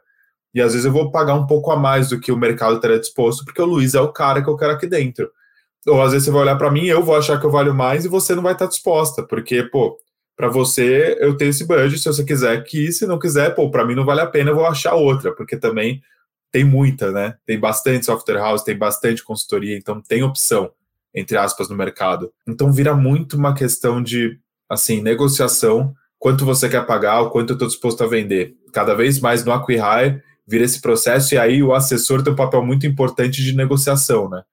E 0.52 0.60
às 0.60 0.72
vezes 0.72 0.84
eu 0.84 0.92
vou 0.92 1.10
pagar 1.10 1.32
um 1.34 1.46
pouco 1.46 1.70
a 1.70 1.76
mais 1.76 2.10
do 2.10 2.20
que 2.20 2.30
o 2.30 2.37
mercado 2.37 2.74
estaria 2.74 3.00
disposto, 3.00 3.42
porque 3.42 3.62
o 3.62 3.64
Luiz 3.64 3.94
é 3.94 4.00
o 4.02 4.12
cara 4.12 4.42
que 4.42 4.50
eu 4.50 4.56
quero 4.58 4.72
aqui 4.72 4.87
dentro. 4.87 5.30
Ou 5.87 6.02
às 6.02 6.12
vezes 6.12 6.26
você 6.26 6.30
vai 6.30 6.42
olhar 6.42 6.56
para 6.56 6.70
mim, 6.70 6.84
eu 6.84 7.02
vou 7.02 7.16
achar 7.16 7.40
que 7.40 7.46
eu 7.46 7.50
valho 7.50 7.74
mais 7.74 8.04
e 8.04 8.08
você 8.08 8.34
não 8.34 8.42
vai 8.42 8.52
estar 8.52 8.66
disposta, 8.66 9.22
porque, 9.22 9.62
pô, 9.62 9.96
para 10.37 10.48
você 10.48 11.16
eu 11.18 11.34
tenho 11.38 11.48
esse 11.48 11.66
budget, 11.66 11.98
se 11.98 12.06
você 12.06 12.22
quiser 12.22 12.62
que, 12.64 12.92
se 12.92 13.06
não 13.06 13.18
quiser, 13.18 13.54
pô, 13.54 13.70
para 13.70 13.87
mim 13.87 13.94
não 13.94 14.04
vale 14.04 14.20
a 14.20 14.26
pena, 14.26 14.50
eu 14.50 14.56
vou 14.56 14.66
achar 14.66 14.92
outra, 14.94 15.34
porque 15.34 15.56
também 15.56 16.02
tem 16.55 16.62
muita, 16.62 17.11
né? 17.11 17.35
Tem 17.45 17.59
bastante 17.59 18.07
software 18.07 18.38
house, 18.38 18.62
tem 18.62 18.79
bastante 18.79 19.25
consultoria, 19.25 19.77
então 19.77 20.01
tem 20.01 20.23
opção, 20.23 20.71
entre 21.12 21.37
aspas, 21.37 21.69
no 21.69 21.75
mercado. 21.75 22.33
Então 22.47 22.73
vira 22.73 22.95
muito 22.95 23.37
uma 23.37 23.53
questão 23.53 24.01
de, 24.01 24.38
assim, 24.69 25.03
negociação, 25.03 25.93
quanto 26.17 26.45
você 26.45 26.69
quer 26.69 26.87
pagar, 26.87 27.23
o 27.23 27.31
quanto 27.31 27.51
eu 27.51 27.55
estou 27.55 27.67
disposto 27.67 28.05
a 28.05 28.07
vender. 28.07 28.55
Cada 28.73 28.95
vez 28.95 29.19
mais 29.19 29.45
no 29.45 29.51
acquihire 29.51 30.23
vira 30.47 30.64
esse 30.64 30.81
processo, 30.81 31.35
e 31.35 31.38
aí 31.38 31.61
o 31.61 31.75
assessor 31.75 32.23
tem 32.23 32.33
um 32.33 32.37
papel 32.37 32.64
muito 32.64 32.87
importante 32.87 33.43
de 33.43 33.53
negociação, 33.57 34.31
né? 34.31 34.45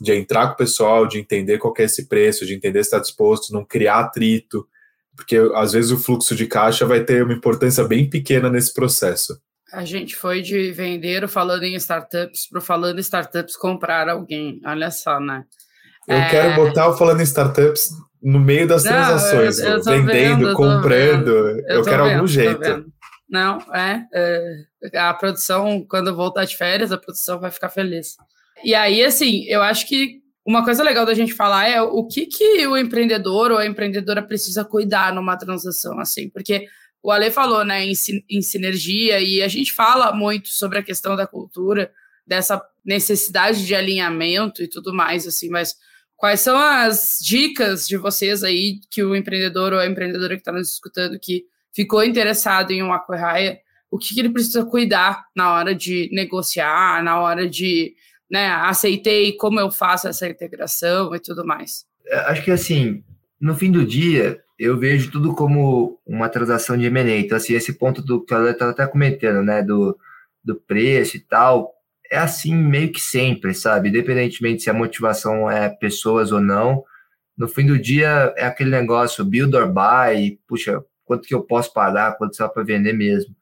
De 0.00 0.10
entrar 0.14 0.46
com 0.46 0.54
o 0.54 0.56
pessoal, 0.56 1.06
de 1.06 1.18
entender 1.18 1.58
qual 1.58 1.74
é 1.76 1.82
esse 1.82 2.08
preço, 2.08 2.46
de 2.46 2.54
entender 2.54 2.82
se 2.82 2.86
está 2.86 2.98
disposto, 2.98 3.52
não 3.52 3.62
criar 3.62 4.00
atrito, 4.00 4.66
porque 5.14 5.36
às 5.54 5.74
vezes 5.74 5.90
o 5.90 5.98
fluxo 5.98 6.34
de 6.34 6.46
caixa 6.46 6.86
vai 6.86 7.04
ter 7.04 7.22
uma 7.22 7.34
importância 7.34 7.84
bem 7.84 8.08
pequena 8.08 8.48
nesse 8.48 8.72
processo. 8.72 9.38
A 9.72 9.84
gente 9.84 10.14
foi 10.14 10.42
de 10.42 10.70
vender 10.72 11.24
o 11.24 11.28
falando 11.28 11.62
em 11.64 11.74
startups 11.76 12.48
para 12.48 12.58
o 12.58 12.62
falando 12.62 12.98
em 12.98 13.00
startups 13.00 13.56
comprar 13.56 14.08
alguém. 14.08 14.60
Olha 14.64 14.90
só, 14.90 15.18
né? 15.18 15.44
Eu 16.06 16.16
é... 16.16 16.30
quero 16.30 16.54
botar 16.54 16.88
o 16.88 16.96
falando 16.96 17.20
em 17.20 17.24
startups 17.24 17.90
no 18.22 18.38
meio 18.38 18.68
das 18.68 18.84
não, 18.84 18.92
transações, 18.92 19.58
eu, 19.58 19.78
eu 19.78 19.82
vendendo, 19.82 20.46
vendo, 20.46 20.54
comprando. 20.54 21.28
Eu, 21.28 21.76
eu 21.76 21.82
quero 21.82 22.04
vendo, 22.04 22.14
algum 22.14 22.26
jeito. 22.26 22.86
Não, 23.28 23.58
é, 23.74 24.04
é, 24.12 24.98
A 24.98 25.14
produção, 25.14 25.84
quando 25.88 26.14
voltar 26.14 26.44
de 26.44 26.56
férias, 26.56 26.92
a 26.92 26.98
produção 26.98 27.40
vai 27.40 27.50
ficar 27.50 27.70
feliz. 27.70 28.16
E 28.62 28.74
aí, 28.74 29.02
assim, 29.02 29.44
eu 29.46 29.62
acho 29.62 29.88
que 29.88 30.20
uma 30.46 30.64
coisa 30.64 30.82
legal 30.82 31.06
da 31.06 31.14
gente 31.14 31.32
falar 31.32 31.68
é 31.68 31.80
o 31.80 32.06
que, 32.06 32.26
que 32.26 32.66
o 32.66 32.76
empreendedor 32.76 33.50
ou 33.50 33.58
a 33.58 33.66
empreendedora 33.66 34.22
precisa 34.22 34.64
cuidar 34.64 35.14
numa 35.14 35.36
transação, 35.36 35.98
assim, 35.98 36.28
porque 36.28 36.66
o 37.02 37.10
Ale 37.10 37.30
falou, 37.30 37.64
né, 37.64 37.84
em, 37.84 37.92
em 38.30 38.40
sinergia, 38.40 39.20
e 39.20 39.42
a 39.42 39.48
gente 39.48 39.72
fala 39.72 40.12
muito 40.12 40.48
sobre 40.48 40.78
a 40.78 40.82
questão 40.82 41.16
da 41.16 41.26
cultura, 41.26 41.92
dessa 42.26 42.62
necessidade 42.84 43.66
de 43.66 43.74
alinhamento 43.74 44.62
e 44.62 44.68
tudo 44.68 44.94
mais, 44.94 45.26
assim, 45.26 45.48
mas 45.48 45.74
quais 46.16 46.40
são 46.40 46.56
as 46.56 47.18
dicas 47.20 47.88
de 47.88 47.96
vocês 47.96 48.44
aí 48.44 48.78
que 48.88 49.02
o 49.02 49.16
empreendedor 49.16 49.72
ou 49.72 49.80
a 49.80 49.86
empreendedora 49.86 50.34
que 50.34 50.40
está 50.40 50.52
nos 50.52 50.72
escutando 50.72 51.18
que 51.18 51.44
ficou 51.74 52.04
interessado 52.04 52.70
em 52.70 52.82
um 52.82 52.92
acquihire, 52.92 53.58
o 53.90 53.98
que, 53.98 54.14
que 54.14 54.20
ele 54.20 54.30
precisa 54.30 54.64
cuidar 54.64 55.26
na 55.34 55.52
hora 55.52 55.74
de 55.74 56.08
negociar, 56.12 57.02
na 57.02 57.20
hora 57.20 57.48
de, 57.48 57.94
né, 58.30 58.46
aceitei 58.46 59.32
como 59.32 59.58
eu 59.58 59.70
faço 59.70 60.06
essa 60.06 60.28
integração 60.28 61.14
e 61.14 61.18
tudo 61.18 61.44
mais? 61.44 61.84
É, 62.06 62.16
acho 62.30 62.44
que 62.44 62.50
assim, 62.50 63.02
no 63.40 63.56
fim 63.56 63.70
do 63.70 63.84
dia, 63.84 64.40
eu 64.62 64.78
vejo 64.78 65.10
tudo 65.10 65.34
como 65.34 66.00
uma 66.06 66.28
transação 66.28 66.76
de 66.76 66.86
M&A. 66.86 67.18
Então, 67.18 67.36
assim, 67.36 67.54
esse 67.54 67.72
ponto 67.72 68.00
do 68.02 68.24
que 68.24 68.32
ela 68.32 68.50
estava 68.50 68.70
até 68.70 68.86
comentando, 68.86 69.42
né, 69.42 69.62
do, 69.62 69.98
do 70.44 70.56
preço 70.56 71.16
e 71.16 71.20
tal, 71.20 71.72
é 72.10 72.18
assim 72.18 72.54
meio 72.54 72.92
que 72.92 73.00
sempre, 73.00 73.54
sabe? 73.54 73.88
Independentemente 73.88 74.62
se 74.62 74.70
a 74.70 74.74
motivação 74.74 75.50
é 75.50 75.68
pessoas 75.68 76.30
ou 76.30 76.40
não, 76.40 76.84
no 77.36 77.48
fim 77.48 77.66
do 77.66 77.78
dia 77.78 78.32
é 78.36 78.44
aquele 78.44 78.70
negócio 78.70 79.24
build 79.24 79.56
or 79.56 79.66
buy, 79.72 80.38
puxa, 80.46 80.82
quanto 81.04 81.26
que 81.26 81.34
eu 81.34 81.42
posso 81.42 81.72
pagar, 81.72 82.16
quanto 82.16 82.36
só 82.36 82.48
para 82.48 82.62
vender 82.62 82.92
mesmo. 82.92 83.34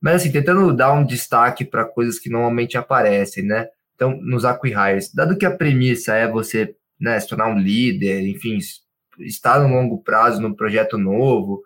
Mas 0.00 0.16
assim, 0.16 0.32
tentando 0.32 0.72
dar 0.74 0.92
um 0.92 1.04
destaque 1.04 1.64
para 1.64 1.84
coisas 1.84 2.18
que 2.18 2.30
normalmente 2.30 2.76
aparecem, 2.76 3.44
né? 3.44 3.68
Então, 3.94 4.16
nos 4.20 4.44
acquihires, 4.44 5.12
dado 5.12 5.36
que 5.36 5.46
a 5.46 5.56
premissa 5.56 6.14
é 6.14 6.28
você 6.28 6.74
né, 7.00 7.18
se 7.18 7.28
tornar 7.28 7.48
um 7.48 7.58
líder, 7.58 8.26
enfim, 8.28 8.58
estar 9.20 9.60
no 9.60 9.68
longo 9.68 10.02
prazo 10.02 10.40
num 10.40 10.54
projeto 10.54 10.98
novo, 10.98 11.62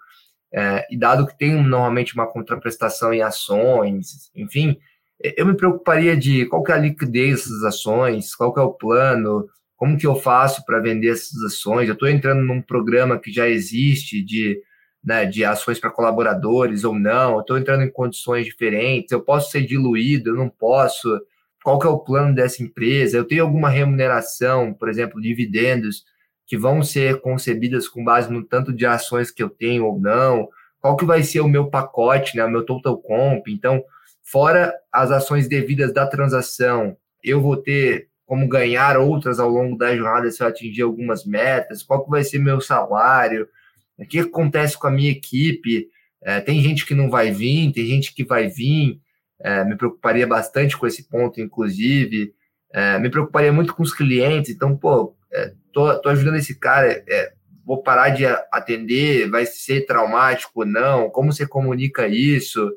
é, 0.53 0.87
e 0.91 0.99
dado 0.99 1.27
que 1.27 1.37
tem 1.39 1.55
normalmente 1.63 2.15
uma 2.15 2.27
contraprestação 2.27 3.13
em 3.13 3.23
ações, 3.23 4.31
enfim, 4.35 4.77
eu 5.23 5.47
me 5.47 5.57
preocuparia 5.57 6.17
de 6.17 6.47
qual 6.47 6.63
que 6.63 6.73
é 6.73 6.75
a 6.75 6.79
liquidez 6.79 7.37
dessas 7.37 7.63
ações, 7.63 8.35
qual 8.35 8.53
que 8.53 8.59
é 8.59 8.63
o 8.63 8.73
plano, 8.73 9.49
como 9.77 9.97
que 9.97 10.07
eu 10.07 10.17
faço 10.17 10.65
para 10.65 10.81
vender 10.81 11.09
essas 11.09 11.41
ações? 11.43 11.89
Eu 11.89 11.95
estou 11.95 12.09
entrando 12.09 12.43
num 12.43 12.61
programa 12.61 13.19
que 13.19 13.33
já 13.33 13.49
existe 13.49 14.23
de, 14.23 14.61
né, 15.03 15.25
de 15.25 15.45
ações 15.45 15.79
para 15.79 15.91
colaboradores 15.91 16.85
ou 16.85 16.99
não? 16.99 17.41
Estou 17.41 17.57
entrando 17.59 17.83
em 17.83 17.91
condições 17.91 18.47
diferentes? 18.47 19.13
Eu 19.13 19.21
posso 19.23 19.51
ser 19.51 19.63
diluído? 19.63 20.31
Eu 20.31 20.37
não 20.37 20.49
posso? 20.49 21.21
Qual 21.65 21.79
que 21.79 21.87
é 21.87 21.91
o 21.91 21.99
plano 21.99 22.35
dessa 22.35 22.63
empresa? 22.63 23.17
Eu 23.17 23.25
tenho 23.25 23.45
alguma 23.45 23.69
remuneração, 23.71 24.75
por 24.75 24.89
exemplo, 24.89 25.21
dividendos, 25.21 26.05
que 26.53 26.57
vão 26.59 26.83
ser 26.83 27.19
concebidas 27.23 27.89
com 27.89 28.05
base 28.05 28.31
no 28.31 28.45
tanto 28.45 28.75
de 28.75 28.85
ações 28.85 29.31
que 29.31 29.43
eu 29.43 29.49
tenho 29.49 29.87
ou 29.87 29.99
não? 29.99 30.51
Qual 30.83 30.99
que 30.99 31.05
vai 31.07 31.23
ser 31.23 31.41
o 31.41 31.49
meu 31.49 31.71
pacote, 31.71 32.37
né, 32.37 32.45
o 32.45 32.51
meu 32.51 32.63
total 32.63 32.99
comp? 33.01 33.49
Então, 33.49 33.83
fora 34.23 34.71
as 34.93 35.11
ações 35.11 35.49
devidas 35.49 35.95
da 35.95 36.07
transação, 36.07 36.95
eu 37.25 37.41
vou 37.41 37.57
ter 37.57 38.11
como 38.27 38.47
ganhar 38.47 38.99
outras 38.99 39.41
ao 39.41 39.49
longo 39.49 39.79
da 39.79 39.97
jornada 39.97 40.31
se 40.31 40.43
eu 40.43 40.47
atingir 40.47 40.83
algumas 40.83 41.25
metas, 41.25 41.83
qual 41.83 42.05
que 42.05 42.11
vai 42.11 42.23
ser 42.23 42.39
meu 42.39 42.61
salário, 42.61 43.49
o 43.97 44.05
que 44.05 44.19
acontece 44.19 44.79
com 44.79 44.89
a 44.89 44.91
minha 44.91 45.11
equipe, 45.11 45.89
é, 46.21 46.39
tem 46.39 46.61
gente 46.61 46.85
que 46.85 46.95
não 46.95 47.09
vai 47.09 47.31
vir, 47.31 47.73
tem 47.73 47.87
gente 47.87 48.15
que 48.15 48.27
vai 48.27 48.49
vir, 48.49 49.01
é, 49.41 49.65
me 49.65 49.75
preocuparia 49.75 50.27
bastante 50.27 50.77
com 50.77 50.87
esse 50.87 51.09
ponto, 51.09 51.41
inclusive, 51.41 52.35
é, 52.75 52.99
me 52.99 53.09
preocuparia 53.09 53.55
muito 53.55 53.75
com 53.75 53.83
os 53.83 53.95
clientes, 53.95 54.51
então, 54.51 54.77
pô, 54.77 55.17
é, 55.33 55.55
tô, 55.73 55.99
tô 56.01 56.09
ajudando 56.09 56.37
esse 56.37 56.59
cara, 56.59 57.03
é, 57.09 57.33
vou 57.65 57.83
parar 57.83 58.11
de 58.11 58.27
atender, 58.51 59.29
vai 59.31 59.47
ser 59.47 59.87
traumático 59.87 60.61
ou 60.61 60.67
não, 60.67 61.11
como 61.11 61.33
você 61.33 61.47
comunica 61.47 62.07
isso, 62.07 62.71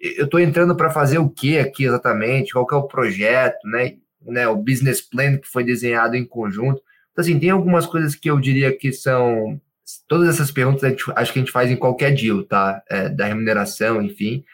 eu 0.00 0.24
estou 0.24 0.40
entrando 0.40 0.76
para 0.76 0.90
fazer 0.90 1.18
o 1.18 1.30
que 1.30 1.58
aqui 1.58 1.84
exatamente, 1.84 2.52
qual 2.52 2.66
que 2.66 2.74
é 2.74 2.78
o 2.78 2.88
projeto, 2.88 3.66
né? 3.68 3.96
né, 4.26 4.46
o 4.48 4.56
business 4.56 5.00
plan 5.00 5.38
que 5.38 5.48
foi 5.48 5.64
desenhado 5.64 6.16
em 6.16 6.24
conjunto. 6.24 6.82
Então, 7.12 7.22
assim, 7.22 7.38
tem 7.38 7.50
algumas 7.50 7.86
coisas 7.86 8.14
que 8.14 8.30
eu 8.30 8.38
diria 8.40 8.76
que 8.76 8.92
são. 8.92 9.60
Todas 10.08 10.28
essas 10.28 10.50
perguntas 10.50 10.88
gente, 10.88 11.04
acho 11.14 11.32
que 11.32 11.38
a 11.38 11.42
gente 11.42 11.52
faz 11.52 11.70
em 11.70 11.76
qualquer 11.76 12.14
deal, 12.14 12.42
tá? 12.44 12.82
É, 12.88 13.08
da 13.08 13.26
remuneração, 13.26 14.00
enfim. 14.00 14.44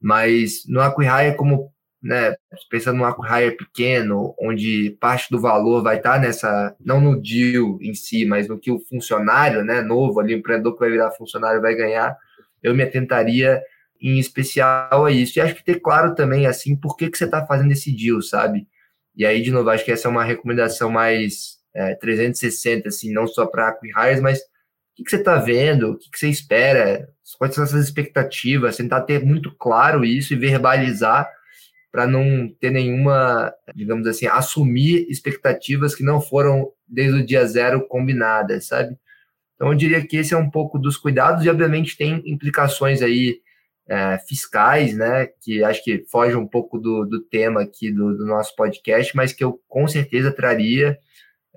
Mas 0.00 0.64
no 0.66 0.80
Acquihire, 0.80 1.36
como 1.36 1.71
né, 2.02 2.34
pensando 2.68 2.96
no 2.98 3.04
Acquihire 3.04 3.56
pequeno, 3.56 4.34
onde 4.38 4.96
parte 5.00 5.30
do 5.30 5.40
valor 5.40 5.82
vai 5.82 5.98
estar 5.98 6.20
nessa, 6.20 6.74
não 6.80 7.00
no 7.00 7.20
deal 7.20 7.78
em 7.80 7.94
si, 7.94 8.24
mas 8.24 8.48
no 8.48 8.58
que 8.58 8.72
o 8.72 8.80
funcionário, 8.80 9.64
né, 9.64 9.80
novo 9.80 10.18
ali, 10.18 10.34
o 10.34 10.38
empreendedor 10.38 10.74
que 10.74 10.80
vai 10.80 10.90
virar 10.90 11.12
funcionário 11.12 11.60
vai 11.60 11.74
ganhar, 11.76 12.16
eu 12.62 12.74
me 12.74 12.82
atentaria 12.82 13.62
em 14.00 14.18
especial 14.18 15.06
a 15.06 15.10
isso. 15.12 15.38
E 15.38 15.42
acho 15.42 15.54
que 15.54 15.64
ter 15.64 15.80
claro 15.80 16.14
também, 16.14 16.46
assim, 16.46 16.74
por 16.74 16.96
que, 16.96 17.08
que 17.08 17.16
você 17.16 17.24
está 17.24 17.46
fazendo 17.46 17.70
esse 17.70 17.94
deal, 17.94 18.20
sabe? 18.20 18.66
E 19.14 19.24
aí, 19.24 19.40
de 19.40 19.52
novo, 19.52 19.70
acho 19.70 19.84
que 19.84 19.92
essa 19.92 20.08
é 20.08 20.10
uma 20.10 20.24
recomendação 20.24 20.90
mais 20.90 21.58
é, 21.72 21.94
360, 21.94 22.88
assim, 22.88 23.12
não 23.12 23.28
só 23.28 23.46
para 23.46 23.68
acquihires, 23.68 24.20
mas 24.20 24.40
o 24.40 24.42
que, 24.96 25.04
que 25.04 25.10
você 25.10 25.16
está 25.16 25.36
vendo, 25.36 25.92
o 25.92 25.98
que, 25.98 26.10
que, 26.10 26.18
você 26.18 26.28
espera, 26.28 27.08
quais 27.38 27.54
são 27.54 27.62
essas 27.62 27.84
expectativas, 27.84 28.76
tentar 28.76 29.02
ter 29.02 29.24
muito 29.24 29.54
claro 29.56 30.04
isso 30.04 30.32
e 30.32 30.36
verbalizar 30.36 31.30
para 31.92 32.06
não 32.06 32.48
ter 32.58 32.70
nenhuma, 32.70 33.52
digamos 33.74 34.06
assim, 34.06 34.26
assumir 34.26 35.06
expectativas 35.10 35.94
que 35.94 36.02
não 36.02 36.22
foram 36.22 36.72
desde 36.88 37.20
o 37.20 37.26
dia 37.26 37.46
zero 37.46 37.86
combinadas, 37.86 38.66
sabe? 38.66 38.96
Então, 39.54 39.68
eu 39.68 39.74
diria 39.76 40.04
que 40.04 40.16
esse 40.16 40.32
é 40.32 40.36
um 40.36 40.50
pouco 40.50 40.78
dos 40.78 40.96
cuidados 40.96 41.44
e, 41.44 41.50
obviamente, 41.50 41.96
tem 41.96 42.22
implicações 42.24 43.02
aí 43.02 43.36
é, 43.86 44.18
fiscais, 44.26 44.96
né, 44.96 45.28
que 45.42 45.62
acho 45.62 45.84
que 45.84 46.04
foge 46.10 46.34
um 46.34 46.46
pouco 46.46 46.78
do, 46.78 47.04
do 47.04 47.20
tema 47.20 47.62
aqui 47.62 47.92
do, 47.92 48.16
do, 48.16 48.24
nosso 48.24 48.56
podcast, 48.56 49.14
mas 49.14 49.32
que 49.32 49.44
eu 49.44 49.60
com 49.68 49.86
certeza 49.86 50.32
traria 50.32 50.96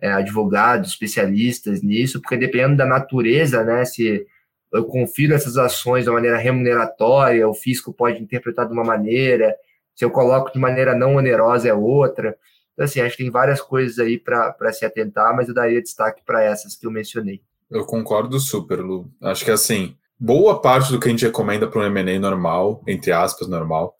é, 0.01 0.11
advogados, 0.11 0.89
especialistas 0.89 1.81
nisso, 1.81 2.19
porque 2.19 2.35
dependendo 2.35 2.75
da 2.75 2.85
natureza, 2.85 3.63
né, 3.63 3.85
se 3.85 4.25
eu 4.73 4.85
confiro 4.85 5.33
essas 5.33 5.57
ações 5.57 6.03
de 6.03 6.11
maneira 6.11 6.37
remuneratória, 6.37 7.47
o 7.47 7.53
fisco 7.53 7.93
pode 7.93 8.21
interpretar 8.21 8.67
de 8.67 8.73
uma 8.73 8.83
maneira, 8.83 9.55
se 9.95 10.03
eu 10.03 10.11
coloco 10.11 10.51
de 10.51 10.59
maneira 10.59 10.93
não 10.93 11.15
onerosa 11.15 11.69
é 11.69 11.73
outra. 11.73 12.37
Então, 12.73 12.85
assim, 12.85 12.99
acho 12.99 13.15
que 13.15 13.23
tem 13.23 13.31
várias 13.31 13.61
coisas 13.61 13.97
aí 13.99 14.19
para 14.19 14.73
se 14.73 14.85
atentar, 14.85 15.35
mas 15.35 15.47
eu 15.47 15.53
daria 15.53 15.81
destaque 15.81 16.21
para 16.25 16.43
essas 16.43 16.75
que 16.75 16.85
eu 16.85 16.91
mencionei. 16.91 17.41
Eu 17.71 17.85
concordo 17.85 18.39
super, 18.39 18.79
Lu. 18.79 19.09
Acho 19.21 19.45
que 19.45 19.51
assim, 19.51 19.95
boa 20.19 20.61
parte 20.61 20.91
do 20.91 20.99
que 20.99 21.07
a 21.07 21.11
gente 21.11 21.25
recomenda 21.25 21.67
para 21.67 21.79
um 21.79 21.85
M&A 21.85 22.19
normal, 22.19 22.83
entre 22.85 23.11
aspas, 23.11 23.47
normal, 23.47 23.95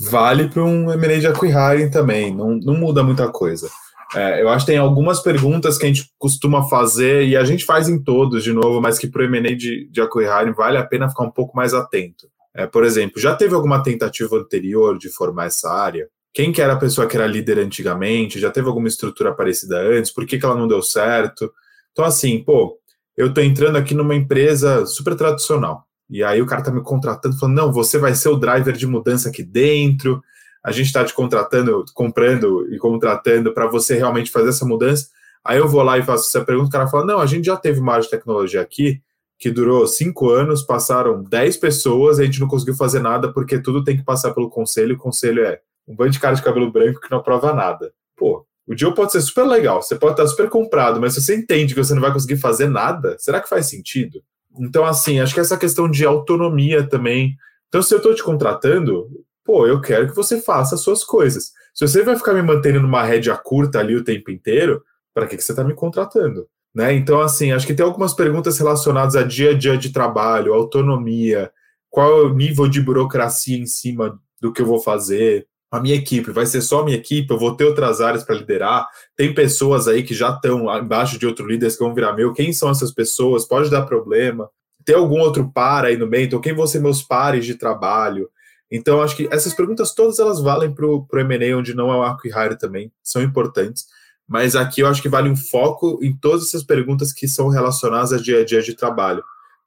vale 0.00 0.48
para 0.48 0.64
um 0.64 0.90
M&A 0.90 1.18
de 1.18 1.26
acquiring 1.26 1.90
também, 1.90 2.34
não, 2.34 2.56
não 2.56 2.74
muda 2.74 3.02
muita 3.02 3.28
coisa. 3.28 3.68
É, 4.14 4.42
eu 4.42 4.48
acho 4.48 4.64
que 4.64 4.72
tem 4.72 4.78
algumas 4.78 5.20
perguntas 5.20 5.76
que 5.76 5.84
a 5.84 5.88
gente 5.88 6.10
costuma 6.18 6.68
fazer, 6.68 7.26
e 7.26 7.36
a 7.36 7.44
gente 7.44 7.64
faz 7.64 7.88
em 7.88 8.02
todos, 8.02 8.44
de 8.44 8.52
novo, 8.52 8.80
mas 8.80 8.98
que 8.98 9.08
para 9.08 9.22
o 9.22 9.24
M&A 9.24 9.56
de, 9.56 9.88
de 9.90 10.00
acquiring 10.00 10.52
vale 10.52 10.78
a 10.78 10.84
pena 10.84 11.08
ficar 11.08 11.24
um 11.24 11.30
pouco 11.30 11.56
mais 11.56 11.74
atento. 11.74 12.28
É, 12.54 12.66
por 12.66 12.84
exemplo, 12.84 13.20
já 13.20 13.34
teve 13.34 13.54
alguma 13.54 13.82
tentativa 13.82 14.36
anterior 14.36 14.96
de 14.96 15.10
formar 15.10 15.46
essa 15.46 15.70
área? 15.70 16.08
Quem 16.32 16.52
que 16.52 16.62
era 16.62 16.74
a 16.74 16.78
pessoa 16.78 17.06
que 17.06 17.16
era 17.16 17.26
líder 17.26 17.58
antigamente? 17.58 18.38
Já 18.38 18.50
teve 18.50 18.68
alguma 18.68 18.88
estrutura 18.88 19.34
parecida 19.34 19.78
antes? 19.80 20.12
Por 20.12 20.24
que, 20.26 20.38
que 20.38 20.44
ela 20.44 20.56
não 20.56 20.68
deu 20.68 20.82
certo? 20.82 21.52
Então, 21.92 22.04
assim, 22.04 22.42
pô, 22.42 22.78
eu 23.16 23.28
estou 23.28 23.42
entrando 23.42 23.76
aqui 23.76 23.94
numa 23.94 24.14
empresa 24.14 24.84
super 24.86 25.14
tradicional. 25.14 25.86
E 26.10 26.22
aí 26.22 26.42
o 26.42 26.46
cara 26.46 26.60
está 26.60 26.72
me 26.72 26.82
contratando, 26.82 27.38
falando, 27.38 27.56
não, 27.56 27.72
você 27.72 27.98
vai 27.98 28.14
ser 28.14 28.28
o 28.28 28.36
driver 28.36 28.74
de 28.74 28.86
mudança 28.86 29.28
aqui 29.28 29.42
dentro, 29.42 30.22
a 30.62 30.72
gente 30.72 30.86
está 30.86 31.04
te 31.04 31.14
contratando, 31.14 31.84
comprando 31.94 32.66
e 32.72 32.78
contratando 32.78 33.52
para 33.52 33.66
você 33.66 33.96
realmente 33.96 34.30
fazer 34.30 34.50
essa 34.50 34.64
mudança. 34.64 35.08
Aí 35.44 35.58
eu 35.58 35.68
vou 35.68 35.82
lá 35.82 35.98
e 35.98 36.02
faço 36.02 36.26
essa 36.26 36.44
pergunta, 36.44 36.68
o 36.68 36.72
cara 36.72 36.88
fala, 36.88 37.04
não, 37.04 37.20
a 37.20 37.26
gente 37.26 37.44
já 37.44 37.56
teve 37.56 37.80
uma 37.80 37.92
área 37.92 38.04
de 38.04 38.10
tecnologia 38.10 38.60
aqui, 38.60 39.02
que 39.38 39.50
durou 39.50 39.86
cinco 39.86 40.30
anos, 40.30 40.62
passaram 40.62 41.22
dez 41.22 41.56
pessoas, 41.56 42.18
a 42.18 42.24
gente 42.24 42.40
não 42.40 42.48
conseguiu 42.48 42.74
fazer 42.74 43.00
nada 43.00 43.32
porque 43.32 43.58
tudo 43.60 43.84
tem 43.84 43.96
que 43.96 44.04
passar 44.04 44.32
pelo 44.32 44.48
conselho, 44.48 44.94
o 44.94 44.98
conselho 44.98 45.44
é 45.44 45.60
um 45.86 45.94
bando 45.94 46.12
de 46.12 46.20
cara 46.20 46.34
de 46.34 46.42
cabelo 46.42 46.70
branco 46.70 47.00
que 47.00 47.10
não 47.10 47.18
aprova 47.18 47.52
nada. 47.52 47.92
Pô, 48.16 48.46
o 48.66 48.74
deal 48.74 48.94
pode 48.94 49.12
ser 49.12 49.20
super 49.20 49.44
legal, 49.44 49.82
você 49.82 49.96
pode 49.96 50.14
estar 50.14 50.26
super 50.26 50.48
comprado, 50.48 51.00
mas 51.00 51.14
se 51.14 51.22
você 51.22 51.36
entende 51.36 51.74
que 51.74 51.84
você 51.84 51.94
não 51.94 52.00
vai 52.00 52.12
conseguir 52.12 52.36
fazer 52.36 52.68
nada, 52.68 53.16
será 53.18 53.40
que 53.40 53.48
faz 53.48 53.66
sentido? 53.66 54.22
Então, 54.58 54.84
assim, 54.84 55.20
acho 55.20 55.34
que 55.34 55.40
essa 55.40 55.58
questão 55.58 55.90
de 55.90 56.04
autonomia 56.06 56.88
também. 56.88 57.36
Então, 57.68 57.82
se 57.82 57.92
eu 57.92 57.98
estou 57.98 58.14
te 58.14 58.22
contratando, 58.22 59.08
pô, 59.44 59.66
eu 59.66 59.80
quero 59.80 60.08
que 60.08 60.16
você 60.16 60.40
faça 60.40 60.76
as 60.76 60.80
suas 60.80 61.04
coisas. 61.04 61.52
Se 61.74 61.86
você 61.86 62.02
vai 62.02 62.16
ficar 62.16 62.32
me 62.32 62.42
mantendo 62.42 62.80
numa 62.80 63.02
rédea 63.02 63.36
curta 63.36 63.80
ali 63.80 63.96
o 63.96 64.04
tempo 64.04 64.30
inteiro, 64.30 64.82
para 65.12 65.26
que, 65.26 65.36
que 65.36 65.42
você 65.42 65.52
está 65.52 65.64
me 65.64 65.74
contratando? 65.74 66.48
Né? 66.74 66.94
Então, 66.94 67.20
assim, 67.20 67.52
acho 67.52 67.66
que 67.66 67.74
tem 67.74 67.86
algumas 67.86 68.14
perguntas 68.14 68.58
relacionadas 68.58 69.14
a 69.14 69.22
dia 69.22 69.50
a 69.50 69.54
dia 69.54 69.78
de 69.78 69.90
trabalho, 69.90 70.52
autonomia, 70.52 71.52
qual 71.88 72.10
é 72.10 72.22
o 72.24 72.34
nível 72.34 72.66
de 72.68 72.80
burocracia 72.80 73.56
em 73.56 73.66
cima 73.66 74.18
do 74.40 74.52
que 74.52 74.60
eu 74.60 74.66
vou 74.66 74.80
fazer, 74.80 75.46
a 75.74 75.80
minha 75.80 75.96
equipe, 75.96 76.30
vai 76.30 76.46
ser 76.46 76.62
só 76.62 76.80
a 76.80 76.84
minha 76.84 76.96
equipe, 76.96 77.28
eu 77.32 77.38
vou 77.38 77.56
ter 77.56 77.64
outras 77.64 78.00
áreas 78.00 78.22
para 78.22 78.36
liderar. 78.36 78.86
Tem 79.16 79.34
pessoas 79.34 79.88
aí 79.88 80.04
que 80.04 80.14
já 80.14 80.30
estão 80.30 80.72
embaixo 80.78 81.18
de 81.18 81.26
outro 81.26 81.46
líder 81.46 81.72
que 81.72 81.78
vão 81.78 81.92
virar 81.92 82.12
meu. 82.12 82.32
Quem 82.32 82.52
são 82.52 82.70
essas 82.70 82.92
pessoas? 82.92 83.44
Pode 83.44 83.70
dar 83.70 83.82
problema. 83.82 84.48
Tem 84.84 84.94
algum 84.94 85.18
outro 85.18 85.50
par 85.52 85.84
aí 85.84 85.96
no 85.96 86.06
meio? 86.06 86.26
Então, 86.26 86.40
quem 86.40 86.54
vão 86.54 86.66
ser 86.66 86.78
meus 86.78 87.02
pares 87.02 87.44
de 87.44 87.56
trabalho? 87.56 88.28
Então, 88.70 89.02
acho 89.02 89.16
que 89.16 89.28
essas 89.32 89.52
perguntas 89.52 89.92
todas 89.92 90.20
elas 90.20 90.40
valem 90.40 90.72
para 90.72 90.86
o 90.86 91.06
M&A, 91.12 91.56
onde 91.56 91.74
não 91.74 91.92
é 91.92 91.96
o 91.96 92.02
arco 92.02 92.28
e 92.28 92.30
hire 92.30 92.56
também, 92.56 92.92
são 93.02 93.22
importantes. 93.22 93.86
Mas 94.26 94.56
aqui 94.56 94.80
eu 94.80 94.86
acho 94.86 95.02
que 95.02 95.08
vale 95.08 95.28
um 95.28 95.36
foco 95.36 95.98
em 96.02 96.16
todas 96.16 96.48
essas 96.48 96.62
perguntas 96.62 97.12
que 97.12 97.28
são 97.28 97.48
relacionadas 97.48 98.12
a 98.12 98.18
dia 98.18 98.40
a 98.40 98.44
dia 98.44 98.62
de 98.62 98.74
trabalho. 98.74 99.22